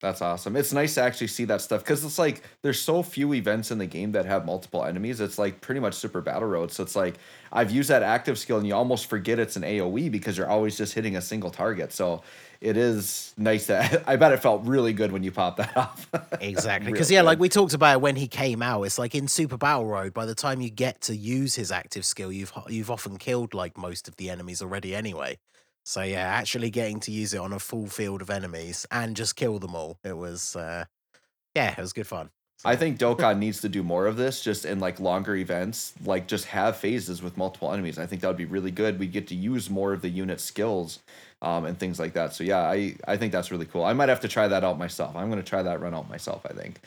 [0.00, 0.54] That's awesome.
[0.54, 3.78] It's nice to actually see that stuff because it's like there's so few events in
[3.78, 5.20] the game that have multiple enemies.
[5.20, 6.70] It's like pretty much Super Battle Road.
[6.70, 7.16] So it's like
[7.52, 10.78] I've used that active skill and you almost forget it's an AoE because you're always
[10.78, 11.92] just hitting a single target.
[11.92, 12.22] So
[12.60, 16.08] it is nice that I bet it felt really good when you popped that off.
[16.40, 16.92] Exactly.
[16.92, 19.86] Because yeah, like we talked about when he came out, it's like in Super Battle
[19.86, 23.54] Road, by the time you get to use his active skill, you've you've often killed
[23.54, 25.38] like most of the enemies already anyway.
[25.88, 29.36] So yeah, actually getting to use it on a full field of enemies and just
[29.36, 30.84] kill them all, it was uh
[31.54, 32.28] yeah, it was good fun.
[32.62, 36.28] I think Dokkan needs to do more of this just in like longer events, like
[36.28, 37.98] just have phases with multiple enemies.
[37.98, 38.98] I think that would be really good.
[38.98, 40.98] We get to use more of the unit skills
[41.40, 42.34] um, and things like that.
[42.34, 43.84] So yeah, I, I think that's really cool.
[43.84, 45.16] I might have to try that out myself.
[45.16, 46.80] I'm going to try that run out myself, I think.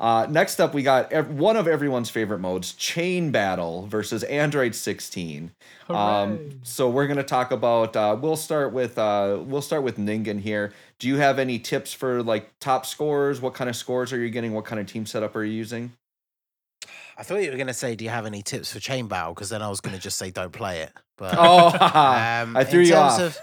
[0.00, 4.74] Uh, next up, we got ev- one of everyone's favorite modes, Chain Battle versus Android
[4.74, 5.52] 16.
[5.88, 7.94] Um, so we're gonna talk about.
[7.96, 8.98] Uh, we'll start with.
[8.98, 10.72] Uh, we'll start with Ningen here.
[10.98, 13.40] Do you have any tips for like top scores?
[13.40, 14.52] What kind of scores are you getting?
[14.52, 15.92] What kind of team setup are you using?
[17.16, 19.34] I thought you were gonna say, do you have any tips for Chain Battle?
[19.34, 20.92] Because then I was gonna just say don't play it.
[21.16, 23.20] But Oh, Um, I threw in you terms off.
[23.20, 23.38] Of,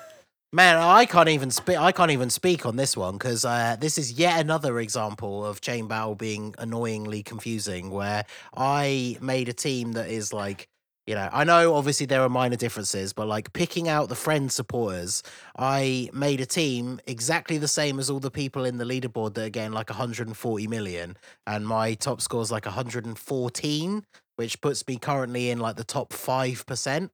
[0.54, 1.78] man, I can't even speak.
[1.78, 5.62] I can't even speak on this one because uh, this is yet another example of
[5.62, 7.90] chain battle being annoyingly confusing.
[7.90, 8.26] Where
[8.56, 10.68] I made a team that is like,
[11.08, 14.52] you know, I know obviously there are minor differences, but like picking out the friend
[14.52, 15.24] supporters,
[15.58, 19.46] I made a team exactly the same as all the people in the leaderboard that
[19.46, 24.98] are getting like 140 million, and my top score is like 114, which puts me
[24.98, 27.12] currently in like the top five percent.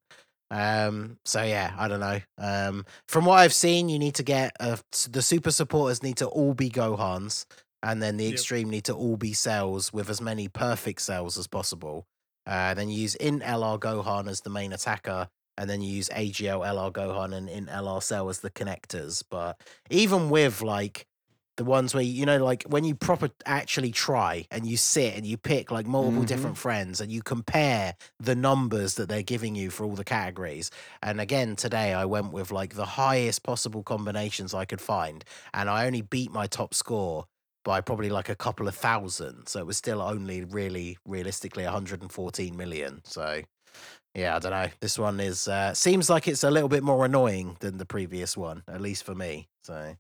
[0.50, 2.20] Um, so yeah, I don't know.
[2.38, 4.78] Um, from what I've seen, you need to get uh,
[5.10, 7.45] the super supporters need to all be Gohans,
[7.84, 8.34] and then the Yep.
[8.34, 12.06] extreme need to all be cells with as many perfect cells as possible.
[12.45, 15.28] Uh, then you use in LR Gohan as the main attacker,
[15.58, 19.24] and then you use AGL LR Gohan and in LR Cell as the connectors.
[19.30, 21.07] But even with like
[21.58, 25.26] The ones where you know, like when you proper actually try and you sit and
[25.26, 26.28] you pick like multiple Mhm.
[26.28, 30.70] different friends and you compare the numbers that they're giving you for all the categories.
[31.01, 35.70] And again, today I went with like the highest possible combinations I could find, and
[35.70, 37.26] I only beat my top score
[37.66, 39.47] by probably like a couple of thousand.
[39.47, 43.01] So it was still only really realistically 114 million.
[43.03, 43.41] So
[44.16, 44.70] yeah, I don't know.
[44.80, 48.36] This one is uh, seems like it's a little bit more annoying than the previous
[48.38, 49.47] one, at least for me.
[49.64, 49.95] So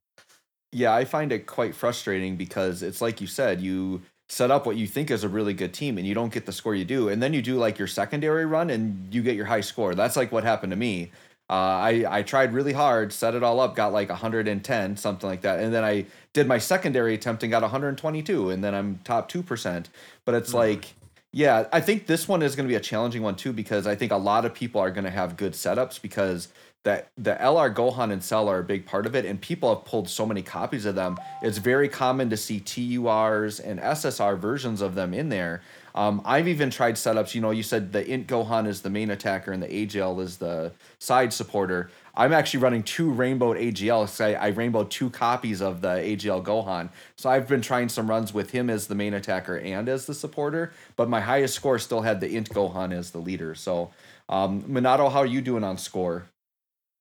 [0.77, 4.75] Yeah, I find it quite frustrating because it's like you said, you set up what
[4.75, 7.09] you think is a really good team and you don't get the score you do.
[7.09, 9.95] And then you do like your secondary run and you get your high score.
[9.95, 11.11] That's like what happened to me.
[11.49, 15.41] Uh, I, I tried really hard, set it all up, got like 110, something like
[15.41, 15.61] that.
[15.61, 19.85] And then I did my secondary attempt and got 122, and then I'm top 2%.
[20.25, 20.93] But it's like,
[21.31, 23.95] yeah, I think this one is going to be a challenging one too because I
[23.95, 26.49] think a lot of people are going to have good setups because
[26.87, 29.83] that the LR Gohan and Cell are a big part of it, and people have
[29.83, 31.17] pulled so many copies of them.
[31.41, 35.61] It's very common to see TURs and SSR versions of them in there.
[35.95, 37.35] Um, I've even tried setups.
[37.35, 40.37] You know, you said the Int Gohan is the main attacker and the AGL is
[40.37, 41.89] the side supporter.
[42.15, 44.07] I'm actually running two rainbowed AGL.
[44.07, 46.87] So I, I rainbowed two copies of the AGL Gohan.
[47.17, 50.13] So I've been trying some runs with him as the main attacker and as the
[50.13, 50.71] supporter.
[50.95, 53.55] But my highest score still had the Int Gohan as the leader.
[53.55, 53.91] So,
[54.29, 56.27] um, Minato, how are you doing on score?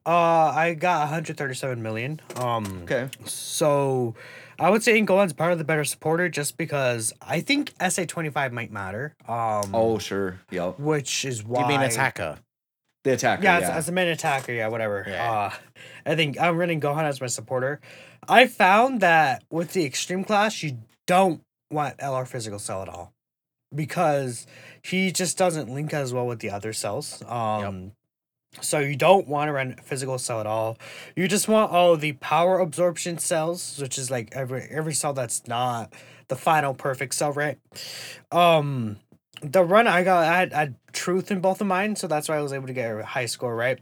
[0.07, 2.21] Uh, I got 137 million.
[2.37, 3.09] Um, Okay.
[3.25, 4.15] so
[4.59, 8.53] I would say Gohan's part of the better supporter just because I think SA 25
[8.53, 9.15] might matter.
[9.27, 10.41] Um, Oh, sure.
[10.51, 10.79] Yep.
[10.79, 12.39] which is why you mean attacker?
[13.03, 13.43] The attacker.
[13.43, 13.65] Yeah, Yeah.
[13.71, 15.05] As, as a main attacker, yeah, whatever.
[15.09, 15.33] Yeah.
[15.33, 15.51] Uh,
[16.07, 17.81] I think I'm running Gohan as my supporter.
[18.29, 21.41] I found that with the extreme class, you don't
[21.71, 23.13] want LR physical cell at all
[23.75, 24.47] because
[24.83, 27.23] he just doesn't link as well with the other cells.
[27.29, 27.93] Um,
[28.61, 30.79] So you don't want to run physical cell at all.
[31.15, 35.47] You just want all the power absorption cells, which is like every every cell that's
[35.47, 35.93] not
[36.29, 37.59] the final perfect cell, right?
[38.33, 38.97] Um,
[39.43, 42.29] the run I got, I had, I had truth in both of mine, so that's
[42.29, 43.79] why I was able to get a high score, right?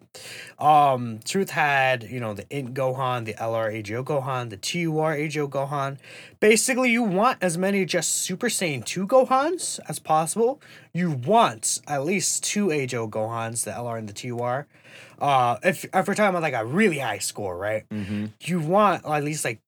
[0.58, 5.48] Um, truth had you know the int Gohan, the LR AGL Gohan, the TUR AGL
[5.48, 5.98] Gohan.
[6.40, 10.60] Basically, you want as many just Super Saiyan two Gohans as possible.
[10.92, 14.66] You want at least two AGL Gohans, the LR and the TUR.
[15.18, 17.88] Uh, if if we're talking about like a really high score, right?
[17.88, 18.26] mm-hmm.
[18.40, 19.60] you want at least like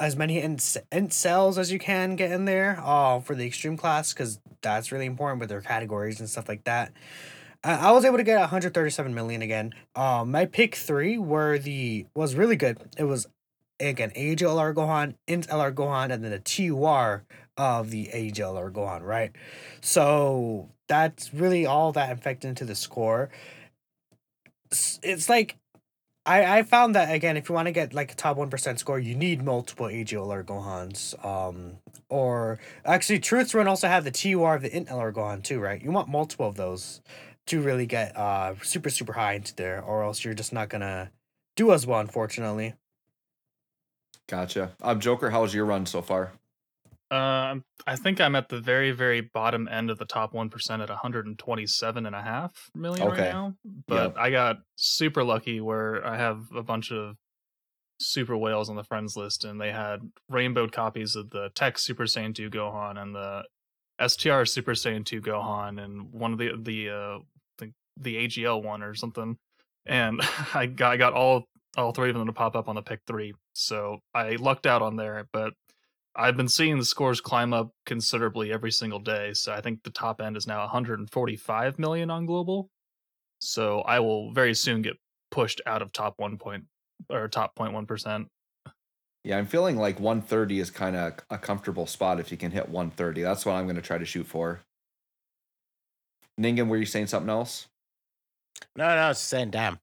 [0.00, 3.76] as many int, int cells as you can get in there uh, for the extreme
[3.76, 6.92] class because that's really important with their categories and stuff like that.
[7.62, 9.74] I was able to get 137 million again.
[9.94, 12.78] Um, my pick three were the was really good.
[12.96, 13.26] It was
[13.78, 17.24] again Age LR Gohan, Int LR Gohan, and then the TUR
[17.58, 19.02] of the Age LR Gohan.
[19.02, 19.32] Right,
[19.82, 23.28] so that's really all that affected into the score.
[24.70, 25.56] It's like
[26.26, 28.78] I, I found that again, if you want to get like a top one percent
[28.78, 31.24] score, you need multiple AGLR Gohans.
[31.24, 35.60] Um, or actually, Truth's Run also have the TUR of the Int LR Gohan too,
[35.60, 35.82] right?
[35.82, 37.00] You want multiple of those
[37.46, 41.10] to really get uh super super high into there, or else you're just not gonna
[41.56, 42.74] do as well, unfortunately.
[44.28, 44.72] Gotcha.
[44.80, 46.32] Um, Joker, how's your run so far?
[47.10, 50.80] Um, I think I'm at the very, very bottom end of the top one percent
[50.80, 53.22] at 127 and a half million Okay.
[53.22, 53.54] right now.
[53.88, 57.16] But I got super lucky where I have a bunch of
[58.00, 62.04] super whales on the friends list, and they had rainbowed copies of the Tech Super
[62.04, 63.42] Saiyan 2 Gohan and the
[64.06, 67.18] STR Super Saiyan 2 Gohan, and one of the the uh
[67.58, 69.36] the, the AGL one or something.
[69.84, 70.20] And
[70.54, 71.46] I got I got all
[71.76, 74.80] all three of them to pop up on the pick three, so I lucked out
[74.82, 75.54] on there, but.
[76.16, 79.32] I've been seeing the scores climb up considerably every single day.
[79.32, 82.70] So I think the top end is now 145 million on global.
[83.38, 84.96] So I will very soon get
[85.30, 86.64] pushed out of top one point
[87.08, 88.28] or top 0.1 percent.
[89.22, 92.68] Yeah, I'm feeling like 130 is kind of a comfortable spot if you can hit
[92.68, 93.22] 130.
[93.22, 94.60] That's what I'm going to try to shoot for.
[96.40, 97.68] Ningen, were you saying something else?
[98.76, 99.78] No, no, it's saying damn.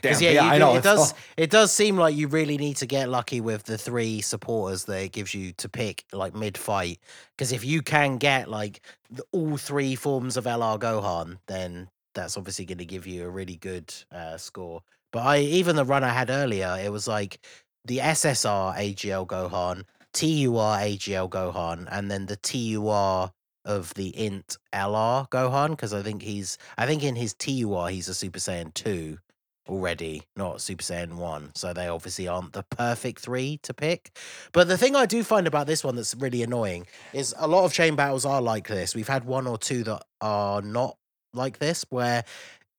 [0.00, 0.74] Because yeah, yeah, you I know.
[0.74, 1.14] It does.
[1.36, 5.02] It does seem like you really need to get lucky with the three supporters that
[5.02, 6.98] it gives you to pick, like mid fight.
[7.36, 8.80] Because if you can get like
[9.10, 13.30] the, all three forms of LR Gohan, then that's obviously going to give you a
[13.30, 14.82] really good uh, score.
[15.12, 17.38] But I even the run I had earlier, it was like
[17.84, 23.30] the SSR AGL Gohan, TUR AGL Gohan, and then the TUR
[23.64, 28.08] of the int LR Gohan because I think he's I think in his TUR he's
[28.08, 29.18] a Super Saiyan 2
[29.68, 31.52] already, not Super Saiyan 1.
[31.54, 34.16] So they obviously aren't the perfect 3 to pick.
[34.52, 37.64] But the thing I do find about this one that's really annoying is a lot
[37.64, 38.94] of chain battles are like this.
[38.94, 40.96] We've had one or two that are not
[41.34, 42.24] like this where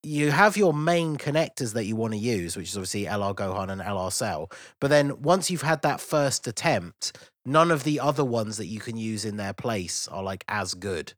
[0.02, 3.70] you have your main connectors that you want to use, which is obviously LR Gohan
[3.70, 4.50] and LR Cell.
[4.80, 7.16] But then once you've had that first attempt,
[7.46, 10.74] none of the other ones that you can use in their place are like as
[10.74, 11.14] good.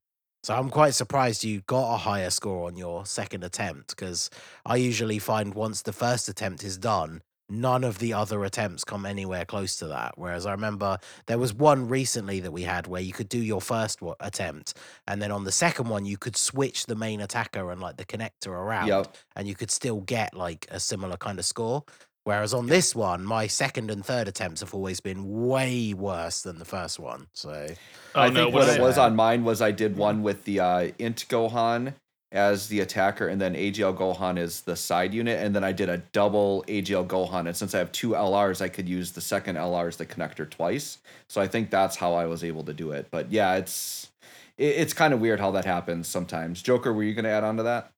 [0.47, 4.31] So I'm quite surprised you got a higher score on your second attempt because
[4.65, 9.07] I usually find once the first attempt is done, none of the other attempts come
[9.07, 10.13] anywhere close to that.
[10.15, 13.61] Whereas I remember there was one recently that we had where you could do your
[13.61, 14.75] first wa- attempt,
[15.09, 18.05] and then on the second one you could switch the main attacker and like the
[18.05, 19.17] connector around, Yep.
[19.35, 21.83] and you could still get like a similar kind of score.
[22.27, 26.59] Whereas on this one, my second and third attempts have always been way worse than
[26.59, 27.29] the first one.
[27.33, 27.69] So
[28.17, 30.43] Oh I no, think what what it was on mine was I did one with
[30.43, 31.95] the uh, Int Gohan
[32.33, 35.89] as the attacker, and then AGL Gohan is the side unit, and then I did
[35.89, 37.47] a double AGL Gohan.
[37.47, 40.51] And since I have two LRs, I could use the second LR as the connector
[40.51, 40.99] twice.
[41.29, 43.07] So I think that's how I was able to do it.
[43.13, 44.11] But yeah, it's
[44.59, 46.61] it, it's kind of weird how that happens sometimes.
[46.61, 47.93] Joker, were you going to add on to that?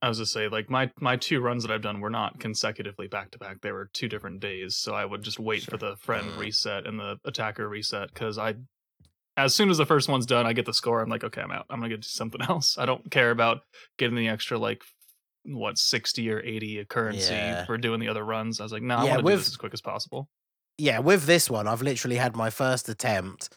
[0.00, 3.08] I was to say, like my my two runs that I've done were not consecutively
[3.08, 3.60] back to back.
[3.60, 6.38] They were two different days, so I would just wait for the friend Mm.
[6.38, 8.54] reset and the attacker reset because I,
[9.36, 11.00] as soon as the first one's done, I get the score.
[11.00, 11.66] I'm like, okay, I'm out.
[11.70, 12.78] I'm gonna get to something else.
[12.78, 13.62] I don't care about
[13.98, 14.82] getting the extra like
[15.44, 17.64] what sixty or eighty a currency Yeah.
[17.66, 18.60] for doing the other runs.
[18.60, 20.28] I was like, no, I Yeah, want to do this as quick as possible.
[20.76, 23.48] yeah, with this one, I've literally had my first attempt.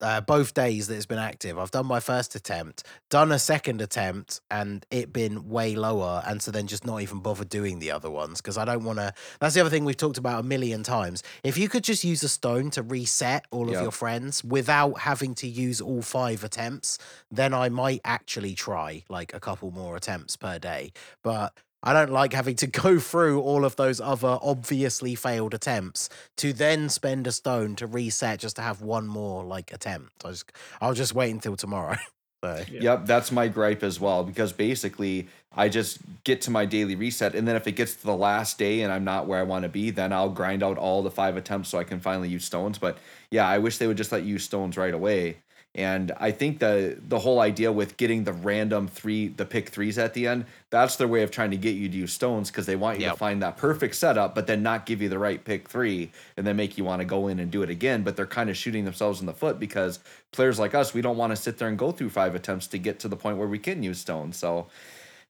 [0.00, 3.80] Uh, both days that it's been active, I've done my first attempt, done a second
[3.80, 7.90] attempt, and it been way lower, and so then just not even bother doing the
[7.90, 9.14] other ones because I don't want to.
[9.40, 11.22] That's the other thing we've talked about a million times.
[11.42, 15.34] If you could just use a stone to reset all of your friends without having
[15.36, 16.98] to use all five attempts,
[17.30, 20.92] then I might actually try like a couple more attempts per day.
[21.22, 26.08] But I don't like having to go through all of those other obviously failed attempts
[26.38, 30.24] to then spend a stone to reset just to have one more like attempt.
[30.24, 31.96] I just I'll just wait until tomorrow.
[32.44, 32.80] so Yeah.
[32.82, 37.34] Yep, that's my gripe as well because basically I just get to my daily reset
[37.34, 39.62] and then if it gets to the last day and I'm not where I want
[39.62, 42.44] to be, then I'll grind out all the five attempts so I can finally use
[42.44, 42.78] stones.
[42.78, 42.98] But
[43.30, 45.38] yeah, I wish they would just let you use stones right away.
[45.76, 49.98] And I think the the whole idea with getting the random three, the pick threes
[49.98, 52.64] at the end, that's their way of trying to get you to use stones because
[52.64, 53.12] they want you Yep.
[53.12, 56.46] to find that perfect setup, but then not give you the right pick three and
[56.46, 58.02] then make you want to go in and do it again.
[58.02, 60.00] But they're kind of shooting themselves in the foot because
[60.32, 62.78] players like us, we don't want to sit there and go through five attempts to
[62.78, 64.38] get to the point where we can use stones.
[64.38, 64.68] So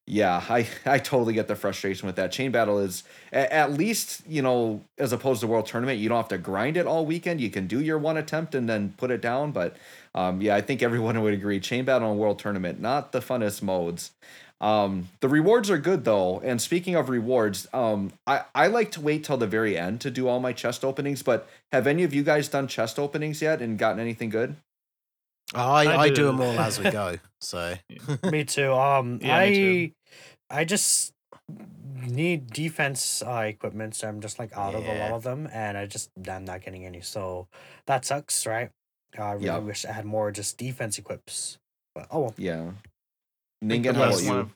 [0.07, 2.31] yeah, I, I totally get the frustration with that.
[2.31, 6.17] Chain battle is a- at least, you know, as opposed to world tournament, you don't
[6.17, 7.41] have to grind it all weekend.
[7.41, 9.51] You can do your one attempt and then put it down.
[9.51, 9.75] But
[10.15, 11.59] um, yeah, I think everyone would agree.
[11.59, 14.11] Chain battle and world tournament, not the funnest modes.
[14.59, 16.39] Um, the rewards are good though.
[16.39, 20.09] And speaking of rewards, um, I, I like to wait till the very end to
[20.09, 21.21] do all my chest openings.
[21.21, 24.55] But have any of you guys done chest openings yet and gotten anything good?
[25.53, 26.23] I, I I, do do.
[26.23, 27.17] them all as we go.
[27.39, 27.75] So
[28.31, 28.73] me too.
[28.73, 29.93] Um, Yeah, I me
[30.49, 31.13] I just
[32.07, 35.13] need defense uh, equipment, so I'm just like out of a lot Yeah.
[35.15, 37.01] of them, and I just I'm not getting any.
[37.01, 37.47] So
[37.85, 38.69] that sucks, right?
[39.17, 39.57] I really Yeah.
[39.59, 41.57] wish I had more just defense equips.
[41.95, 42.33] But oh well.
[42.37, 42.71] Yeah.
[43.67, 44.33] Think Ningen, the how about one you?
[44.39, 44.51] of-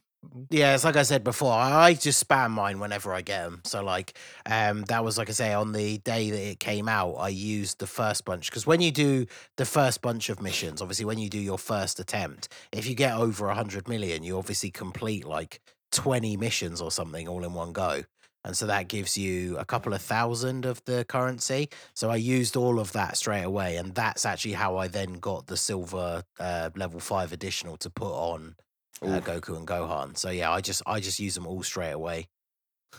[0.52, 1.52] Yeah, it's like I said before.
[1.52, 3.62] I I just spam mine whenever I get them.
[3.66, 4.16] So like,
[4.46, 7.80] um, that was like I say on the day that it came out, I used
[7.80, 9.26] the first bunch because when you do
[9.58, 13.16] the first bunch of missions, obviously when you do your first attempt, if you get
[13.16, 15.60] over a hundred million, you obviously complete like
[15.92, 18.04] twenty missions or something all in one go.
[18.44, 21.70] And so that gives you a couple of thousand of the currency.
[21.94, 25.46] So I used all of that straight away, and that's actually how I then got
[25.46, 28.56] the silver uh, level five additional to put on
[29.04, 30.18] uh, Goku and Gohan.
[30.18, 32.28] So yeah, I just I just use them all straight away.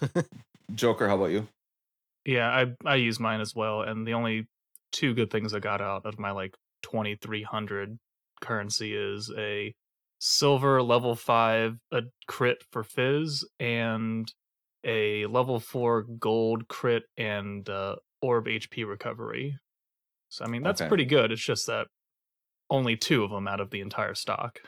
[0.75, 1.49] Joker, how about you?
[2.25, 4.47] Yeah, I I use mine as well, and the only
[4.93, 7.99] two good things I got out of my like twenty three hundred
[8.41, 9.75] currency is a
[10.25, 14.33] silver level five a crit for Fizz and
[14.85, 19.59] a level four gold crit and uh, orb HP recovery.
[20.29, 20.89] So I mean that's Okay.
[20.89, 21.33] pretty good.
[21.33, 21.89] It's just that
[22.71, 24.61] only two of them out of the entire stock.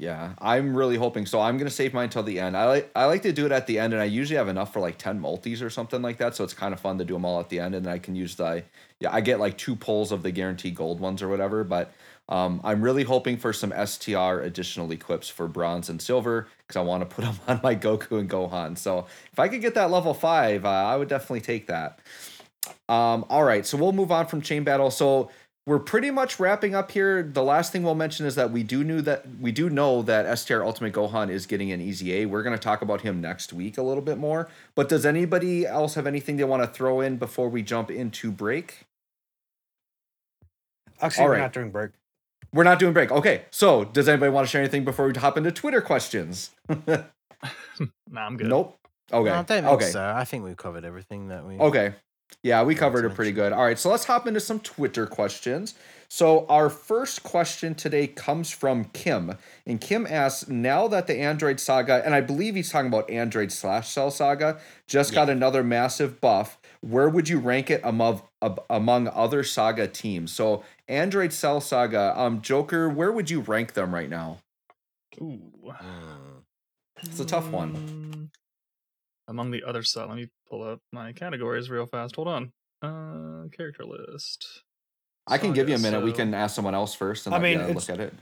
[0.00, 1.40] Yeah, I'm really hoping so.
[1.40, 2.56] I'm gonna save mine till the end.
[2.56, 4.72] I like I like to do it at the end, and I usually have enough
[4.72, 6.36] for like ten multis or something like that.
[6.36, 7.98] So it's kind of fun to do them all at the end, and then I
[7.98, 8.62] can use the
[9.00, 9.12] yeah.
[9.12, 11.64] I get like two pulls of the guaranteed gold ones or whatever.
[11.64, 11.92] But
[12.28, 16.82] um, I'm really hoping for some STR additional equips for bronze and silver because I
[16.82, 18.76] want to put them on my Goku and Gohan.
[18.76, 22.00] So if I could get that level five, uh, I would definitely take that.
[22.88, 24.90] Um, all right, so we'll move on from chain battle.
[24.90, 25.30] So
[25.66, 27.22] we're pretty much wrapping up here.
[27.22, 30.38] The last thing we'll mention is that we do knew that we do know that
[30.38, 32.26] STR Ultimate Gohan is getting an EZA.
[32.26, 34.48] We're going to talk about him next week a little bit more.
[34.74, 38.32] But does anybody else have anything they want to throw in before we jump into
[38.32, 38.86] break?
[41.00, 41.40] Actually, All we're right.
[41.40, 41.90] not doing break.
[42.52, 43.10] We're not doing break.
[43.10, 43.42] Okay.
[43.50, 46.50] So, does anybody want to share anything before we hop into Twitter questions?
[48.10, 48.48] Nah, I'm good.
[48.48, 48.76] Nope.
[49.12, 49.28] Okay.
[49.28, 49.90] No, I don't think okay.
[49.90, 50.04] so.
[50.04, 51.56] I think we've covered everything that we.
[51.58, 51.94] Okay.
[52.42, 53.52] Yeah, we covered it pretty good.
[53.52, 55.74] All right, so let's hop into some Twitter questions.
[56.08, 59.34] So, our first question today comes from Kim.
[59.66, 63.50] And Kim asks Now that the Android saga, and I believe he's talking about Android
[63.50, 68.22] slash Cell saga, just got another massive buff, where would you rank it among,
[68.70, 70.32] among other saga teams?
[70.32, 74.38] So, Android Cell saga, um, Joker, where would you rank them right now?
[75.20, 75.40] Ooh.
[75.64, 76.42] Mm.
[77.02, 77.74] It's a tough one.
[77.74, 78.28] Mm,
[79.28, 82.16] Among the other stuff, let me pull up my categories real fast.
[82.16, 82.52] Hold on.
[82.82, 84.62] Uh, character list.
[85.26, 86.04] I can give you a Saga, minute.
[86.04, 88.14] We can ask someone else first and I let mean, you it's- look at it.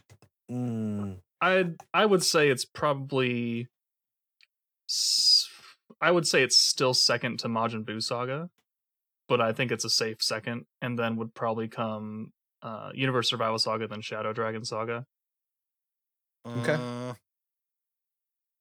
[0.50, 3.68] Mm, I I would say it's probably.
[4.88, 5.48] s-
[6.01, 8.51] I would say it's still second to Majin Buu Saga,
[9.28, 12.32] but I think it's a safe second, and then would probably come
[12.62, 15.06] uh, Universe Survival Saga, then Shadow Dragon Saga.
[16.47, 16.78] Okay.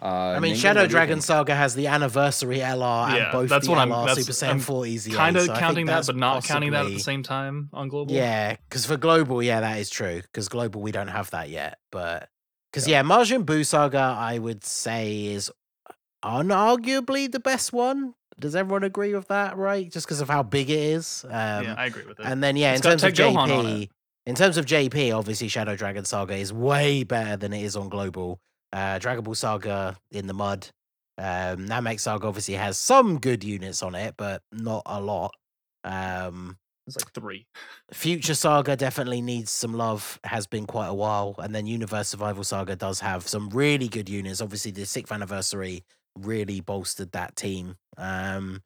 [0.01, 1.21] Uh, I mean, Ningen, Shadow what do you Dragon?
[1.21, 4.33] Saga has the anniversary LR and Yeah, both that's the what I'm- LR that's- Super
[4.33, 5.07] Saiyan I'm 40s.
[5.07, 7.87] EA, Kind of so counting that, but not counting that at the same time on
[7.87, 8.13] global.
[8.13, 10.21] Yeah, because for global, yeah, that is true.
[10.21, 11.79] Because global, we don't have that yet.
[11.91, 12.29] But
[12.71, 15.49] because yeah, Majin Buu Saga, I would say is
[16.25, 18.15] unarguably the best one.
[18.39, 19.55] Does everyone agree with that?
[19.57, 21.23] Right, just because of how big it is.
[21.25, 21.31] Um,
[21.63, 22.25] yeah, I agree with it.
[22.25, 23.89] and then yeah, It's in terms of Tech Gohan on JP,
[24.25, 27.87] in terms of JP, obviously Shadow Dragon Saga is way better than it is on
[27.89, 28.39] global.
[28.73, 30.67] Uh, Dragon Ball Saga in the mud.
[31.17, 35.33] Um, Namek Saga obviously has some good units on it, but not a lot.
[35.85, 36.57] Um,
[36.87, 37.45] it's like three.
[37.93, 40.19] Future Saga definitely needs some love.
[40.25, 44.09] Has been quite a while, and then Universe Survival Saga does have some really good
[44.09, 44.41] units.
[44.41, 45.83] Obviously, the sixth anniversary
[46.17, 47.77] really bolstered that team.
[47.97, 48.63] Um,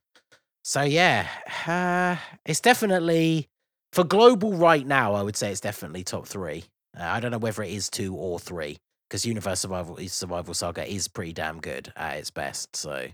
[0.63, 1.27] so yeah,
[1.67, 3.49] uh, it's definitely
[3.91, 5.13] for global right now.
[5.13, 6.65] I would say it's definitely top three.
[6.97, 8.77] Uh, I don't know whether it is two or three
[9.09, 12.75] because Universe Survival Survival Saga is pretty damn good at its best.
[12.75, 13.07] So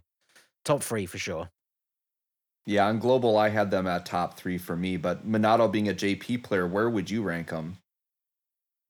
[0.66, 1.50] top three for sure.
[2.68, 4.98] Yeah, on global, I had them at top three for me.
[4.98, 7.80] But Minato being a JP player, where would you rank them?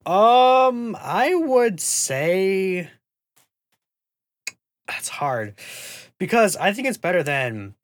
[0.05, 2.91] um, I would say
[4.87, 5.55] that's hard
[6.19, 7.75] because I think it's better than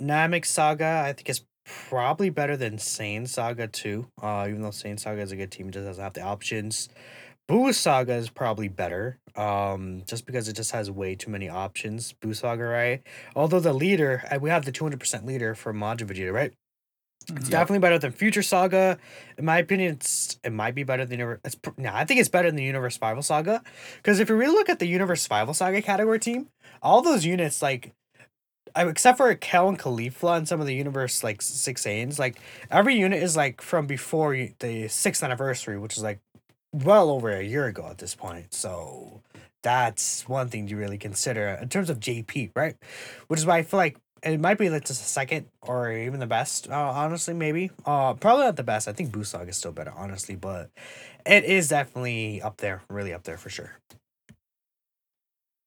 [0.00, 1.02] Namek Saga.
[1.04, 4.06] I think it's probably better than Saiyan Saga too.
[4.20, 6.88] Uh, even though Saiyan Saga is a good team, it just doesn't have the options.
[7.48, 9.18] Buu Saga is probably better.
[9.36, 12.14] Um, just because it just has way too many options.
[12.20, 13.02] Buu Saga, right?
[13.34, 16.52] Although the leader, we have the two hundred percent leader for Majin Vegeta, right?
[17.34, 17.50] It's Yep.
[17.50, 18.98] definitely better than Future Saga.
[19.36, 21.40] In my opinion, it's it might be better than Universe.
[21.44, 23.62] It's no, I think it's better than the Universe Survival Saga.
[23.96, 26.48] Because if you really look at the Universe Survival Saga category team,
[26.82, 27.92] all those units like,
[28.76, 32.38] except for Kale and Caulifla and some of the Universe like six Ains, like
[32.70, 36.20] every unit is like from before the sixth anniversary, which is like
[36.72, 38.54] well over a year ago at this point.
[38.54, 39.22] So
[39.62, 42.76] that's one thing to really consider in terms of JP, right?
[43.28, 46.20] Which is why I feel like it might be like just a second or even
[46.20, 46.68] the best.
[46.68, 47.70] Uh, honestly, maybe.
[47.84, 48.88] Uh, probably not the best.
[48.88, 50.70] I think Buu Saga is still better, honestly, but
[51.24, 53.72] it is definitely up there, really up there for sure.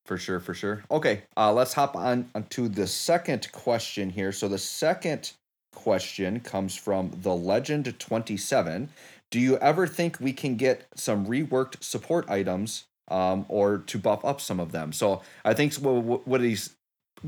[0.06, 0.84] For sure, for sure.
[0.90, 4.32] Okay, uh, let's hop on onto the second question here.
[4.32, 5.32] So the second
[5.74, 8.90] question comes from the Legend Twenty Seven.
[9.32, 14.26] Do you ever think we can get some reworked support items, um, or to buff
[14.26, 14.92] up some of them?
[14.92, 16.76] So I think what what he's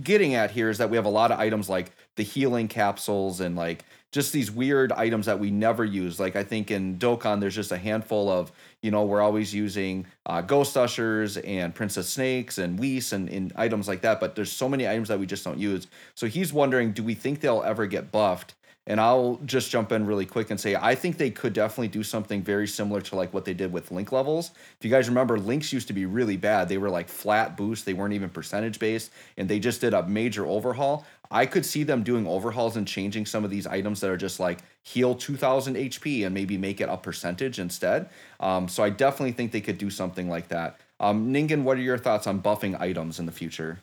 [0.01, 3.41] getting at here is that we have a lot of items like the healing capsules
[3.41, 6.19] and like just these weird items that we never use.
[6.19, 8.51] Like I think in Dokkan, there's just a handful of,
[8.81, 13.53] you know, we're always using uh, Ghost Ushers and Princess Snakes and Whis and, and
[13.55, 14.19] items like that.
[14.19, 15.87] But there's so many items that we just don't use.
[16.15, 18.55] So he's wondering, do we think they'll ever get buffed?
[18.87, 22.03] And I'll just jump in really quick and say I think they could definitely do
[22.03, 24.51] something very similar to like what they did with link levels.
[24.79, 26.67] If you guys remember, links used to be really bad.
[26.67, 27.85] They were like flat boosts.
[27.85, 31.05] They weren't even percentage based, and they just did a major overhaul.
[31.29, 34.39] I could see them doing overhauls and changing some of these items that are just
[34.39, 38.09] like heal 2000 HP and maybe make it a percentage instead.
[38.41, 40.81] Um, so I definitely think they could do something like that.
[40.99, 43.79] Um, Ningen, what are your thoughts on buffing items in the future?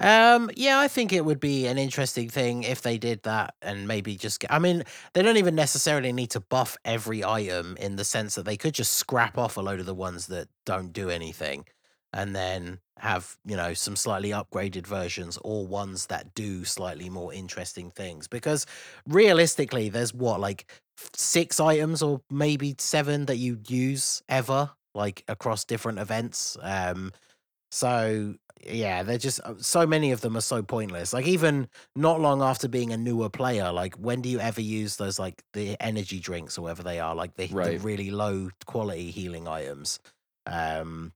[0.00, 3.88] Um, yeah, I think it would be an interesting thing if they did that and
[3.88, 7.96] maybe just get, I mean, they don't even necessarily need to buff every item in
[7.96, 10.92] the sense that they could just scrap off a load of the ones that don't
[10.92, 11.64] do anything
[12.12, 17.32] and then have, you know, some slightly upgraded versions or ones that do slightly more
[17.34, 18.66] interesting things because
[19.08, 20.70] realistically there's what like
[21.14, 26.56] six items or maybe seven that you use ever like across different events.
[26.62, 27.12] Um
[27.70, 28.34] so
[28.66, 31.12] yeah, they're just uh, so many of them are so pointless.
[31.12, 34.96] Like even not long after being a newer player, like when do you ever use
[34.96, 39.10] those like the energy drinks or whatever they are, like the, the really low quality
[39.10, 40.00] healing items?
[40.46, 41.12] Um,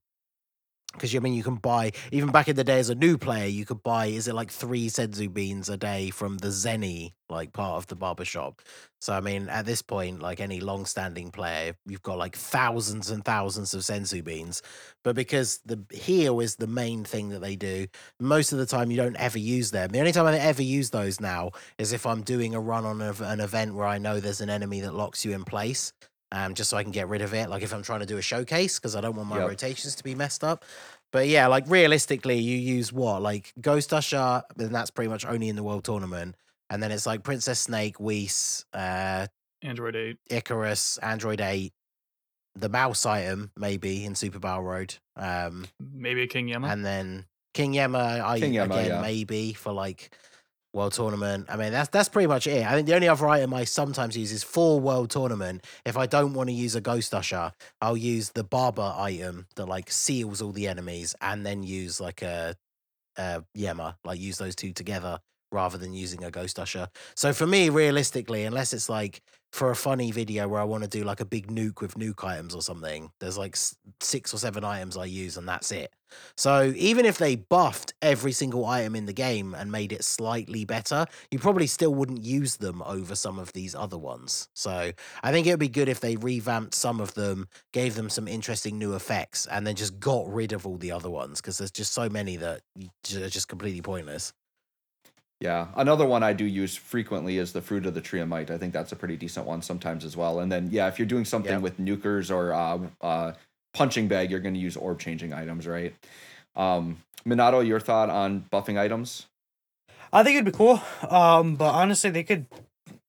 [0.93, 3.47] because I mean, you can buy even back in the day as a new player,
[3.47, 7.51] you could buy is it like three senzu beans a day from the Zenny like
[7.51, 8.61] part of the barber shop.
[9.01, 13.25] So I mean, at this point, like any long-standing player, you've got like thousands and
[13.25, 14.61] thousands of senzu beans.
[15.03, 17.87] But because the heal is the main thing that they do,
[18.19, 19.89] most of the time you don't ever use them.
[19.89, 23.01] The only time I ever use those now is if I'm doing a run on
[23.01, 25.91] an event where I know there's an enemy that locks you in place.
[26.35, 27.47] Um, just so I can get rid of it.
[27.47, 29.49] Like if I'm trying to do a showcase, because I don't want my Yep.
[29.49, 30.65] rotations to be messed up.
[31.11, 33.21] But yeah, like realistically, you use what?
[33.21, 36.35] Like Ghost Usher, and that's pretty much only in the World Tournament.
[36.71, 39.27] And then it's like Princess Snake, Whis, uh,
[39.61, 40.17] Android 8.
[40.31, 41.71] Icarus, Android 8,
[42.55, 44.95] the mouse item, maybe in Super Battle Road.
[45.15, 46.71] Um, Maybe a King Yemma.
[46.73, 49.01] and then King Yemma, I King Yemma, again yeah.
[49.01, 50.15] maybe for like
[50.73, 51.45] World Tournament.
[51.49, 52.65] I mean, that's that's pretty much it.
[52.65, 55.65] I think the only other item I sometimes use is for World Tournament.
[55.85, 57.51] If I don't want to use a Ghost Usher,
[57.81, 62.21] I'll use the Barber item that like seals all the enemies, and then use like
[62.23, 62.55] a,
[63.17, 65.19] a Yemma, like use those two together
[65.51, 66.89] rather than using a Ghost Usher.
[67.15, 69.21] So for me, realistically, unless it's like
[69.53, 72.27] for a funny video where I want to do like a big nuke with nuke
[72.27, 73.55] items or something, there's like
[74.01, 75.93] six or seven items I use, and that's it.
[76.35, 80.65] So even if they buffed every single item in the game and made it slightly
[80.65, 84.49] better, you probably still wouldn't use them over some of these other ones.
[84.55, 88.09] So I think it would be good if they revamped some of them, gave them
[88.09, 91.59] some interesting new effects, and then just got rid of all the other ones because
[91.59, 92.61] there's just so many that
[93.13, 94.33] are just completely pointless.
[95.39, 98.49] Yeah, another one I do use frequently is the fruit of the tree of might.
[98.49, 100.39] I think that's a pretty decent one sometimes as well.
[100.39, 101.61] And then yeah, if you're doing something Yep.
[101.61, 103.33] with nukers or uh, uh,
[103.73, 105.93] punching bag, you're going to use orb changing items, right?
[106.55, 109.25] Um, Minato, your thought on buffing items?
[110.13, 110.81] I think it'd be cool.
[111.09, 112.45] Um, but honestly, they could.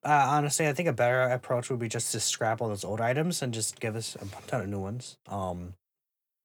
[0.03, 3.01] Uh, honestly, I think a better approach would be just to scrap all those old
[3.01, 5.17] items and just give us a ton of new ones.
[5.27, 5.73] Um,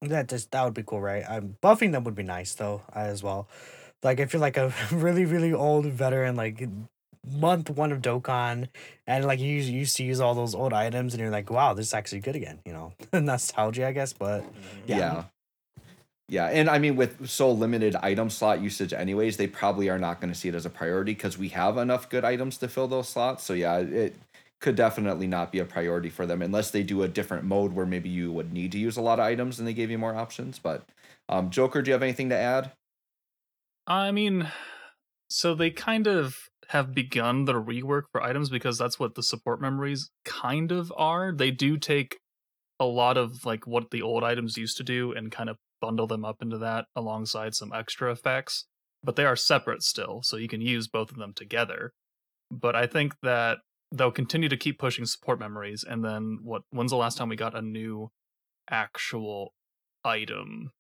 [0.03, 1.25] that just that would be cool, right?
[1.29, 3.49] Um, buffing them would be nice though, as well.
[4.03, 6.67] Like if you're like a really really old veteran, like
[7.27, 8.69] month one of Dokkan,
[9.07, 11.89] and like you used- to use all those old items, and you're like, wow, this
[11.89, 12.61] is actually good again.
[12.65, 14.13] You know, nostalgia, I guess.
[14.13, 14.45] But
[14.87, 14.97] Yeah.
[14.99, 15.25] Yeah.
[16.29, 16.47] yeah.
[16.47, 20.33] and I mean, with so limited item slot usage, anyways, they probably are not going
[20.33, 23.09] to see it as a priority because we have enough good items to fill those
[23.09, 23.45] slots.
[23.45, 24.15] So, yeah, it
[24.61, 27.87] could definitely not be a priority for them unless they do a different mode where
[27.87, 30.15] maybe you would need to use a lot of items and they gave you more
[30.15, 30.59] options.
[30.59, 30.87] But,
[31.29, 32.73] um, Joker, do you have anything to add?
[33.91, 34.49] I mean,
[35.29, 36.37] so they kind of
[36.69, 41.33] have begun the rework for items because that's what the support memories kind of are.
[41.33, 42.19] They do take
[42.79, 46.07] a lot of like what the old items used to do and kind of bundle
[46.07, 48.65] them up into that alongside some extra effects,
[49.03, 51.91] but they are separate still, so you can use both of them together.
[52.49, 53.59] But I think that
[53.91, 57.35] they'll continue to keep pushing support memories and then what when's the last time we
[57.35, 58.13] got a new
[58.71, 59.53] actual
[60.05, 60.71] item?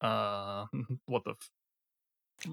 [0.00, 0.66] Uh
[1.06, 1.34] what the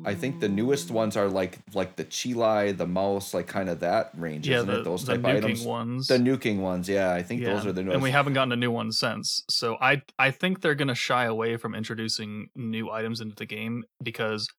[0.06, 3.80] I think the newest ones are like like the Chili, the mouse, like kind of
[3.80, 4.84] that range, yeah, isn't the, it?
[4.84, 5.66] Those the type nuking items.
[5.66, 6.08] ones.
[6.08, 7.14] The nuking ones, yeah.
[7.14, 7.96] I think those are the newest.
[7.96, 9.44] and we haven't gotten a new one since.
[9.50, 13.86] So I I think they're gonna shy away from introducing new items into the game
[14.04, 14.50] because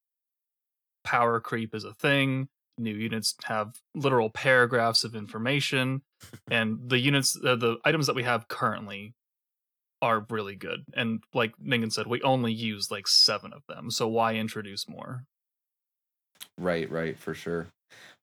[1.04, 2.48] power creep is a thing.
[2.78, 6.02] New units have literal paragraphs of information,
[6.50, 9.14] and the units, uh, the items that we have currently,
[10.00, 10.84] are really good.
[10.94, 13.90] And like Ningen said, we only use like seven of them.
[13.90, 15.24] So why introduce more?
[16.58, 17.68] Right, right, for sure.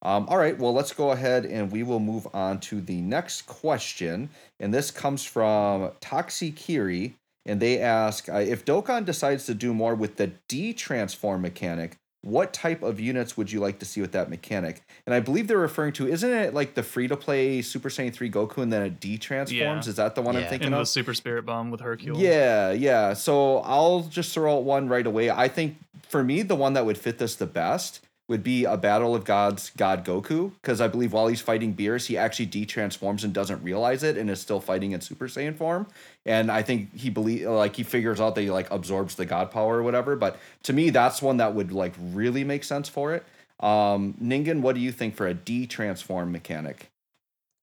[0.02, 3.44] Um, all right, well, let's go ahead and we will move on to the next
[3.44, 4.30] question.
[4.60, 7.16] And this comes from Toxi Kiri.
[7.48, 11.96] And they ask uh, if Dokkan decides to do more with the D transform mechanic,
[12.26, 14.82] what type of units would you like to see with that mechanic?
[15.06, 18.12] And I believe they're referring to, isn't it like the free to play Super Saiyan
[18.12, 19.86] 3 Goku and then it D transforms?
[19.86, 19.90] Yeah.
[19.90, 20.50] Is that the one I'm Yeah.
[20.50, 20.86] thinking In the?
[20.86, 22.18] Super Spirit Bomb with Hercule.
[22.18, 23.14] Yeah, yeah.
[23.14, 25.30] So I'll just throw out one right away.
[25.30, 25.78] I think
[26.10, 29.24] for me, the one that would fit this the best would be a Battle of
[29.24, 33.62] Gods God Goku, because I believe while he's fighting Beerus, he actually de-transforms and doesn't
[33.62, 35.86] realize it and is still fighting in Super Saiyan form.
[36.26, 39.52] And I think he believe like he figures out that he like absorbs the God
[39.52, 40.16] power or whatever.
[40.16, 43.24] But to me, that's one that would like really make sense for it.
[43.60, 46.90] Um, Ningen, what do you think for a de-transform mechanic?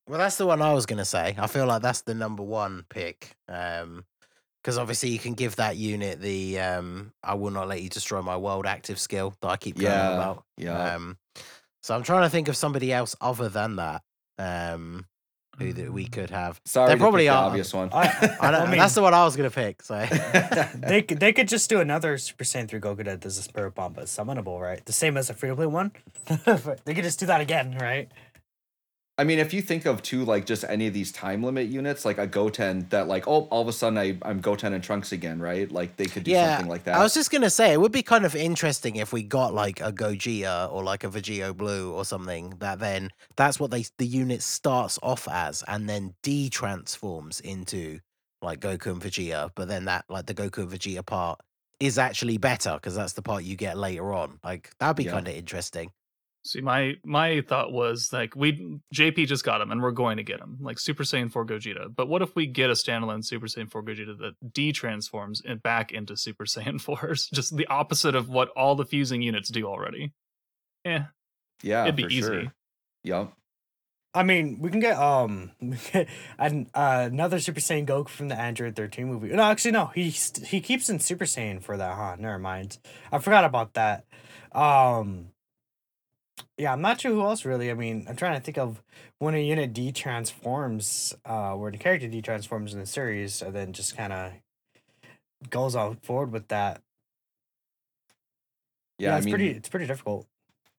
[0.08, 1.34] Well, that's the one I was gonna say.
[1.38, 3.36] I feel like that's the number one pick.
[3.48, 4.04] Um,
[4.62, 8.22] because obviously you can give that unit the um, I will not let you destroy
[8.22, 10.44] my world active skill that I keep going on Yeah, about.
[10.56, 10.94] yeah.
[10.94, 11.18] Um,
[11.82, 14.02] so I'm trying to think of somebody else other than that.
[14.38, 15.06] Um,
[15.58, 16.58] who that we could have.
[16.64, 17.44] Sorry, They probably pick the are.
[17.48, 17.90] obvious one.
[17.92, 19.82] I, I, I mean, that's the one I was gonna pick.
[19.82, 19.94] So
[20.76, 23.74] they could they could just do another Super Saiyan 3 Goku that does a Spirit
[23.74, 24.82] Bomb, but summonable, right?
[24.86, 25.92] The same as a free to play one.
[26.26, 28.10] they could just do that again, right?
[29.22, 32.04] I mean, if you think of two, like just any of these time limit units,
[32.04, 35.12] like a Goten that, like, oh, all of a sudden I, I'm Goten and Trunks
[35.12, 35.70] again, right?
[35.70, 36.96] Like they could do yeah, something like that.
[36.96, 39.80] I was just gonna say it would be kind of interesting if we got like
[39.80, 44.06] a Gogeta or like a Vegito Blue or something that then that's what they the
[44.06, 48.00] unit starts off as and then de-transforms into
[48.42, 51.38] like Goku and Vegeta, but then that like the Goku and Vegeta part
[51.78, 54.40] is actually better because that's the part you get later on.
[54.42, 55.12] Like that'd be Yeah.
[55.12, 55.92] kind of interesting.
[56.44, 60.24] See, my my thought was like we JP just got him, and we're going to
[60.24, 61.94] get him, like Super Saiyan 4 Gogeta.
[61.94, 65.92] But what if we get a standalone Super Saiyan 4 Gogeta that de-transforms it back
[65.92, 70.12] into Super Saiyan 4s, just the opposite of what all the fusing units do already?
[70.84, 71.06] Yeah,
[71.62, 72.22] yeah, it'd be for easy.
[72.22, 72.52] Sure.
[73.04, 73.32] Yep.
[74.14, 76.08] I mean, we can get um we can get
[76.38, 79.28] an, uh, another Super Saiyan Goku from the Android 13 movie.
[79.28, 79.86] No, actually, no.
[79.94, 82.16] He st- he keeps in Super Saiyan for that, huh?
[82.18, 82.78] Never mind.
[83.10, 84.04] I forgot about that.
[84.52, 85.31] Um,
[86.58, 87.70] yeah, I'm not sure who else really.
[87.70, 88.82] I mean, I'm trying to think of
[89.18, 93.54] when a unit de transforms, uh, where the character de transforms in the series, and
[93.54, 94.32] then just kind of
[95.50, 96.80] goes on forward with that.
[98.98, 99.50] Yeah, I it's mean, pretty.
[99.50, 100.26] It's pretty difficult.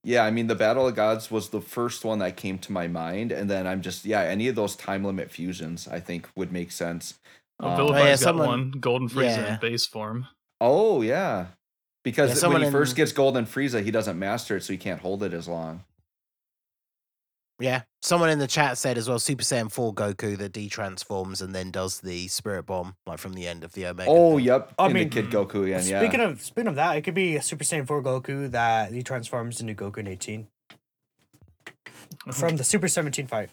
[0.04, 2.88] yeah, I mean, the Battle of Gods was the first one that came to my
[2.88, 6.52] mind, and then I'm just, yeah, any of those time limit fusions, I think would
[6.52, 7.20] make sense.
[7.60, 9.54] oh, Um, Vilify's yeah, got someone- one Golden Frieza yeah.
[9.56, 10.28] in base form.
[10.62, 11.48] Oh yeah,
[12.04, 14.74] because Yeah, when someone he in- first gets Golden Frieza, he doesn't master it, so
[14.74, 15.84] he can't hold it as long.
[17.60, 17.84] Yeah.
[18.02, 21.72] Someone in the chat said as well Super Saiyan 4 Goku that de-transforms and then
[21.72, 24.10] does the Spirit Bomb like from the end of the Omega.
[24.10, 24.46] Oh, thing.
[24.46, 24.74] yep.
[24.78, 26.00] I in mean, the Kid Goku again, yeah.
[26.02, 29.04] Speaking of speaking of that, it could be a Super Saiyan 4 Goku that he
[29.04, 30.48] transforms into Goku in 18
[32.34, 33.50] from the Super 17 fight.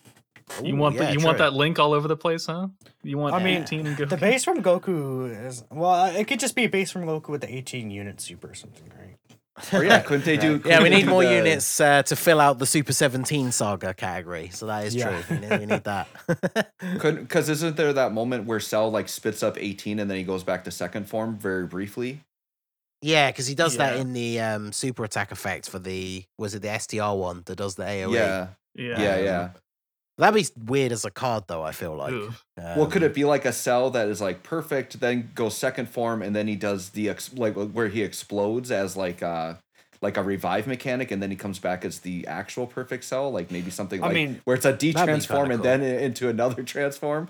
[0.62, 2.68] You Ooh, want yeah, the, you want that link all over the place, huh?
[3.02, 4.04] You want I mean, 18 and go.
[4.04, 7.40] The base from Goku is well, it could just be a base from Goku with
[7.42, 9.16] the 18 unit super or something, right?
[9.74, 10.52] or yeah, couldn't they do?
[10.64, 13.92] Yeah, couldn't we need more the- units uh, to fill out the Super 17 saga
[13.92, 14.48] category.
[14.52, 15.20] So that is Yeah.
[15.22, 15.36] true.
[15.36, 16.08] We need, we need that.
[16.98, 20.24] Couldn't because isn't there that moment where Cell like spits up 18 and then he
[20.24, 22.20] goes back to second form very briefly?
[23.02, 26.60] yeah, because he does that in the um, super attack effect for the was it
[26.62, 28.12] the STR one that does the AOE?
[28.14, 29.00] Yeah, yeah.
[29.02, 29.48] yeah, Um, yeah.
[30.18, 31.62] That'd be weird as a card though.
[31.62, 32.12] I feel like.
[32.12, 32.34] Ooh.
[32.58, 35.88] well, could Um, it be like a Cell that is like perfect, then goes second
[35.88, 39.54] form, and then he does the ex- like where he explodes as like uh
[40.02, 43.50] like a revive mechanic, and then he comes back as the actual perfect Cell, like
[43.50, 45.64] maybe something I like mean, where it's a de-transform and cool.
[45.64, 47.28] then into another transform.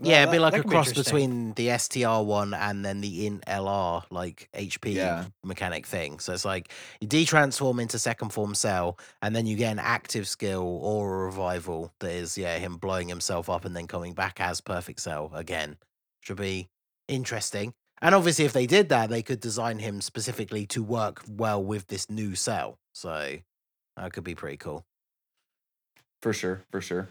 [0.00, 1.12] Yeah, it'd be that- like that a could be cross interesting.
[1.14, 5.26] between the STR one and then the int LR like HP Yeah.
[5.42, 6.20] mechanic thing.
[6.20, 10.28] So it's like you de-transform into second form cell, and then you get an active
[10.28, 14.40] skill or a revival that is yeah him blowing himself up and then coming back
[14.40, 15.76] as perfect cell again.
[16.22, 16.68] Should be
[17.08, 17.72] interesting.
[18.00, 21.88] And obviously, if they did that, they could design him specifically to work well with
[21.88, 22.78] this new cell.
[22.94, 23.38] So
[23.96, 24.84] that could be pretty cool.
[26.22, 27.08] For sure, for sure.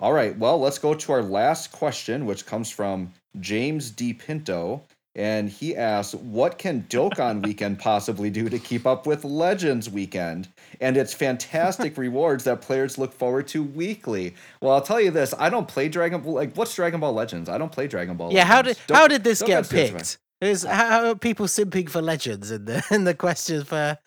[0.00, 4.12] All right, well, let's go to our last question, which comes from James D.
[4.12, 4.84] Pinto.
[5.14, 10.46] And he asks, What can Dokkan Weekend possibly do to keep up with Legends Weekend
[10.80, 14.36] and its fantastic rewards that players look forward to weekly?
[14.60, 16.34] Well, I'll tell you this I don't play Dragon Ball.
[16.34, 17.48] Like, what's Dragon Ball Legends?
[17.48, 19.94] I don't play Dragon Ball Yeah, how did how did this get good, man.
[19.96, 20.18] picked?
[20.40, 23.98] Is how how are people simping for legends in the in the question for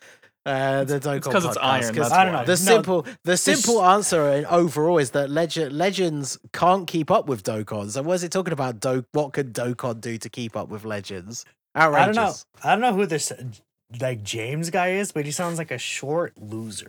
[0.46, 1.64] uh, the Dokkan 'cause it's podcast?
[1.64, 2.44] iron, 'Cause that's I don't know.
[2.46, 7.28] The No, simple the simple answer in- overall is that legend legends can't keep up
[7.28, 7.90] with Dokkan.
[7.92, 8.80] So what is it talking about?
[8.80, 11.46] Do what could Dokkan do to keep up with legends?
[11.76, 12.34] I don't know.
[12.64, 13.32] I don't know who this
[14.00, 16.88] like James guy is, but he sounds like a short loser.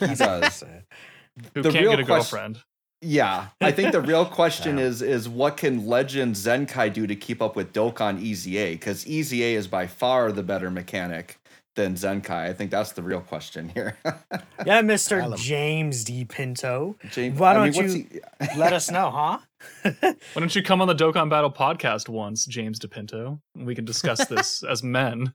[0.00, 0.62] He does.
[1.54, 2.62] Who The can't real get a question- girlfriend?
[3.00, 4.84] Yeah, I think the real question Yeah.
[4.84, 8.72] is is what can Legend Zenkai do to keep up with Dokkan EZA?
[8.72, 11.38] Because EZA is by far the better mechanic
[11.78, 12.30] than Zenkai.
[12.50, 13.96] I think that's the real question here.
[14.66, 15.34] Yeah, Mr.
[15.38, 16.24] James D.
[16.24, 16.96] Pinto.
[17.12, 18.20] James, Why don't what's you he-
[18.58, 19.38] let us know, huh?
[20.00, 23.40] Why don't you come on the Dokkan Battle podcast once, James DePinto?
[23.54, 25.32] and We can discuss this as men.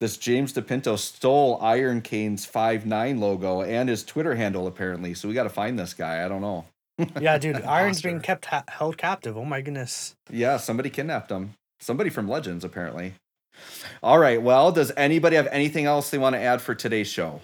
[0.00, 5.12] this James DePinto stole Iron Cane's five nine logo and his Twitter handle apparently.
[5.14, 6.24] So we got to find this guy.
[6.24, 6.64] I don't know.
[7.20, 9.36] yeah, dude, Iron's being kept ha- held captive.
[9.36, 10.14] Oh my goodness.
[10.30, 11.52] Yeah, somebody kidnapped him.
[11.80, 13.12] Somebody from Legends apparently.
[14.02, 14.40] All right.
[14.40, 17.40] Well, does anybody have anything else they want to add for today's show?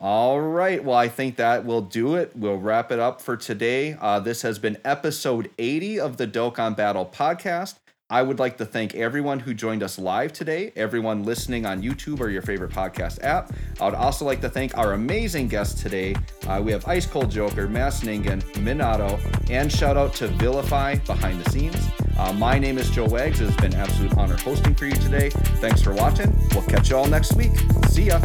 [0.00, 0.82] All right.
[0.82, 2.32] Well, I think that will do it.
[2.34, 3.96] We'll wrap it up for today.
[4.00, 7.74] Uh, this has been episode 80 of the Dokkan Battle podcast.
[8.10, 12.18] I would like to thank everyone who joined us live today, everyone listening on YouTube
[12.18, 13.52] or your favorite podcast app.
[13.80, 16.16] I would also like to thank our amazing guests today.
[16.48, 21.40] Uh, we have Ice Cold Joker, Mass Ningen, Minato, and shout out to Vilify behind
[21.44, 21.76] the scenes.
[22.18, 23.40] Uh, my name is Joe Wags.
[23.40, 25.30] It has been an absolute honor hosting for you today.
[25.30, 26.36] Thanks for watching.
[26.52, 27.52] We'll catch you all next week.
[27.90, 28.20] See ya.